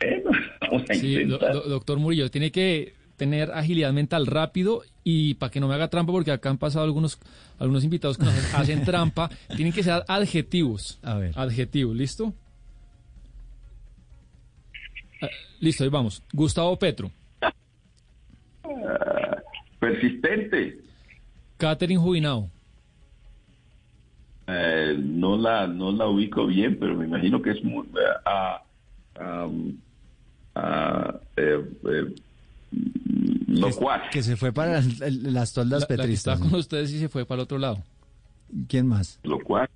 sí, 0.92 1.24
doctor 1.24 1.98
Murillo, 1.98 2.30
tiene 2.30 2.52
que 2.52 2.94
tener 3.20 3.52
agilidad 3.52 3.92
mental 3.92 4.26
rápido 4.26 4.80
y 5.04 5.34
para 5.34 5.50
que 5.50 5.60
no 5.60 5.68
me 5.68 5.74
haga 5.74 5.88
trampa, 5.88 6.10
porque 6.10 6.32
acá 6.32 6.48
han 6.48 6.56
pasado 6.56 6.86
algunos, 6.86 7.20
algunos 7.58 7.84
invitados 7.84 8.16
que 8.16 8.24
nos 8.24 8.54
hacen 8.54 8.82
trampa, 8.82 9.28
tienen 9.54 9.74
que 9.74 9.82
ser 9.82 10.02
adjetivos. 10.08 10.98
A 11.02 11.16
ver. 11.16 11.32
Adjetivos, 11.36 11.94
¿listo? 11.94 12.32
Ah, 15.20 15.28
listo, 15.60 15.84
ahí 15.84 15.90
vamos. 15.90 16.22
Gustavo 16.32 16.78
Petro. 16.78 17.10
persistente. 19.78 20.78
Catherine 21.58 22.00
Jubinao. 22.00 22.48
Eh, 24.46 24.96
no 24.98 25.36
la 25.36 25.66
no 25.66 25.92
la 25.92 26.06
ubico 26.06 26.46
bien, 26.46 26.78
pero 26.80 26.96
me 26.96 27.04
imagino 27.04 27.42
que 27.42 27.50
es 27.50 27.62
muy 27.62 27.86
uh, 27.86 29.22
um, 29.22 29.78
eh, 31.36 31.64
eh, 31.84 32.14
Que 34.12 34.22
se 34.22 34.36
fue 34.36 34.52
para 34.52 34.82
las 35.00 35.52
toldas 35.52 35.86
petristas. 35.86 36.38
está 36.38 36.48
con 36.48 36.58
ustedes 36.58 36.92
y 36.92 37.00
se 37.00 37.08
fue 37.08 37.24
para 37.24 37.40
el 37.40 37.44
otro 37.44 37.58
lado. 37.58 37.82
¿Quién 38.68 38.86
más? 38.86 39.18
Lo 39.22 39.38
cual. 39.40 39.68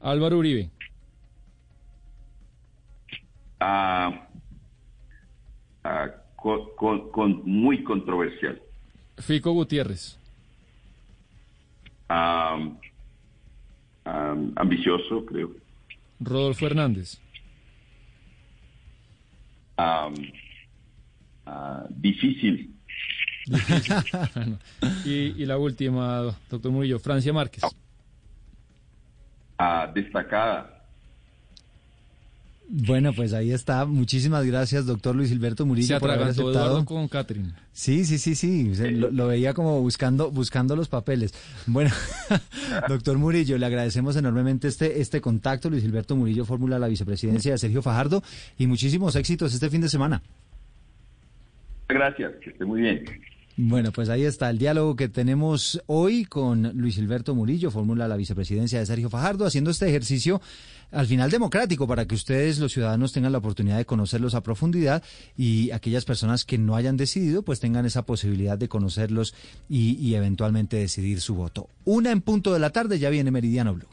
Álvaro 0.00 0.38
Uribe. 0.38 0.70
Ah, 3.60 4.28
ah, 5.84 6.10
con, 6.36 7.10
con, 7.10 7.42
muy 7.44 7.82
controversial. 7.82 8.60
Fico 9.18 9.52
Gutiérrez. 9.52 10.18
Um, 12.10 12.76
ambicioso, 14.56 15.24
creo. 15.24 15.50
Rodolfo 16.20 16.66
Hernández. 16.66 17.20
Ah, 21.46 21.84
difícil. 21.90 22.74
y, 25.04 25.44
la 25.44 25.58
última, 25.58 26.34
doctor 26.50 26.72
Murillo, 26.72 26.98
Francia 26.98 27.32
Márquez. 27.32 27.62
Ah, 29.58 29.90
destacada. 29.94 30.70
Bueno, 32.66 33.12
pues 33.12 33.34
ahí 33.34 33.52
está. 33.52 33.84
Muchísimas 33.84 34.46
gracias, 34.46 34.86
doctor 34.86 35.14
Luis 35.14 35.28
Gilberto 35.28 35.66
Murillo, 35.66 36.00
por 36.00 36.10
haber 36.10 36.28
aceptado. 36.28 36.84
con 36.86 37.08
Catherine. 37.08 37.52
Sí, 37.72 38.06
sí, 38.06 38.18
sí, 38.18 38.34
sí. 38.34 38.74
Lo, 38.90 39.26
veía 39.26 39.52
como 39.52 39.80
buscando, 39.82 40.30
buscando 40.30 40.74
los 40.74 40.88
papeles. 40.88 41.34
Bueno, 41.66 41.90
doctor 42.88 43.18
Murillo, 43.18 43.58
le 43.58 43.66
agradecemos 43.66 44.16
enormemente 44.16 44.68
este, 44.68 45.02
este 45.02 45.20
contacto. 45.20 45.68
Luis 45.68 45.82
Gilberto 45.82 46.16
Murillo 46.16 46.46
fórmula 46.46 46.78
la 46.78 46.88
vicepresidencia 46.88 47.52
de 47.52 47.58
Sergio 47.58 47.82
Fajardo 47.82 48.22
y 48.56 48.66
muchísimos 48.66 49.14
éxitos 49.14 49.52
este 49.52 49.68
fin 49.68 49.82
de 49.82 49.90
semana. 49.90 50.22
Gracias, 51.88 52.32
que 52.42 52.50
esté 52.50 52.64
muy 52.64 52.82
bien. 52.82 53.04
Bueno, 53.56 53.92
pues 53.92 54.08
ahí 54.08 54.24
está 54.24 54.50
el 54.50 54.58
diálogo 54.58 54.96
que 54.96 55.08
tenemos 55.08 55.80
hoy 55.86 56.24
con 56.24 56.72
Luis 56.74 56.96
Gilberto 56.96 57.36
Murillo, 57.36 57.70
fórmula 57.70 58.08
la 58.08 58.16
vicepresidencia 58.16 58.80
de 58.80 58.86
Sergio 58.86 59.08
Fajardo, 59.08 59.46
haciendo 59.46 59.70
este 59.70 59.88
ejercicio 59.88 60.40
al 60.90 61.06
final 61.06 61.30
democrático 61.30 61.86
para 61.86 62.04
que 62.06 62.16
ustedes, 62.16 62.58
los 62.58 62.72
ciudadanos, 62.72 63.12
tengan 63.12 63.30
la 63.30 63.38
oportunidad 63.38 63.76
de 63.76 63.84
conocerlos 63.84 64.34
a 64.34 64.42
profundidad 64.42 65.04
y 65.36 65.70
aquellas 65.70 66.04
personas 66.04 66.44
que 66.44 66.58
no 66.58 66.74
hayan 66.74 66.96
decidido, 66.96 67.42
pues 67.44 67.60
tengan 67.60 67.86
esa 67.86 68.04
posibilidad 68.04 68.58
de 68.58 68.68
conocerlos 68.68 69.36
y, 69.68 69.96
y 70.04 70.16
eventualmente 70.16 70.76
decidir 70.76 71.20
su 71.20 71.36
voto. 71.36 71.68
Una 71.84 72.10
en 72.10 72.22
punto 72.22 72.52
de 72.52 72.58
la 72.58 72.70
tarde, 72.70 72.98
ya 72.98 73.08
viene 73.08 73.30
Meridiano 73.30 73.72
Blue. 73.72 73.86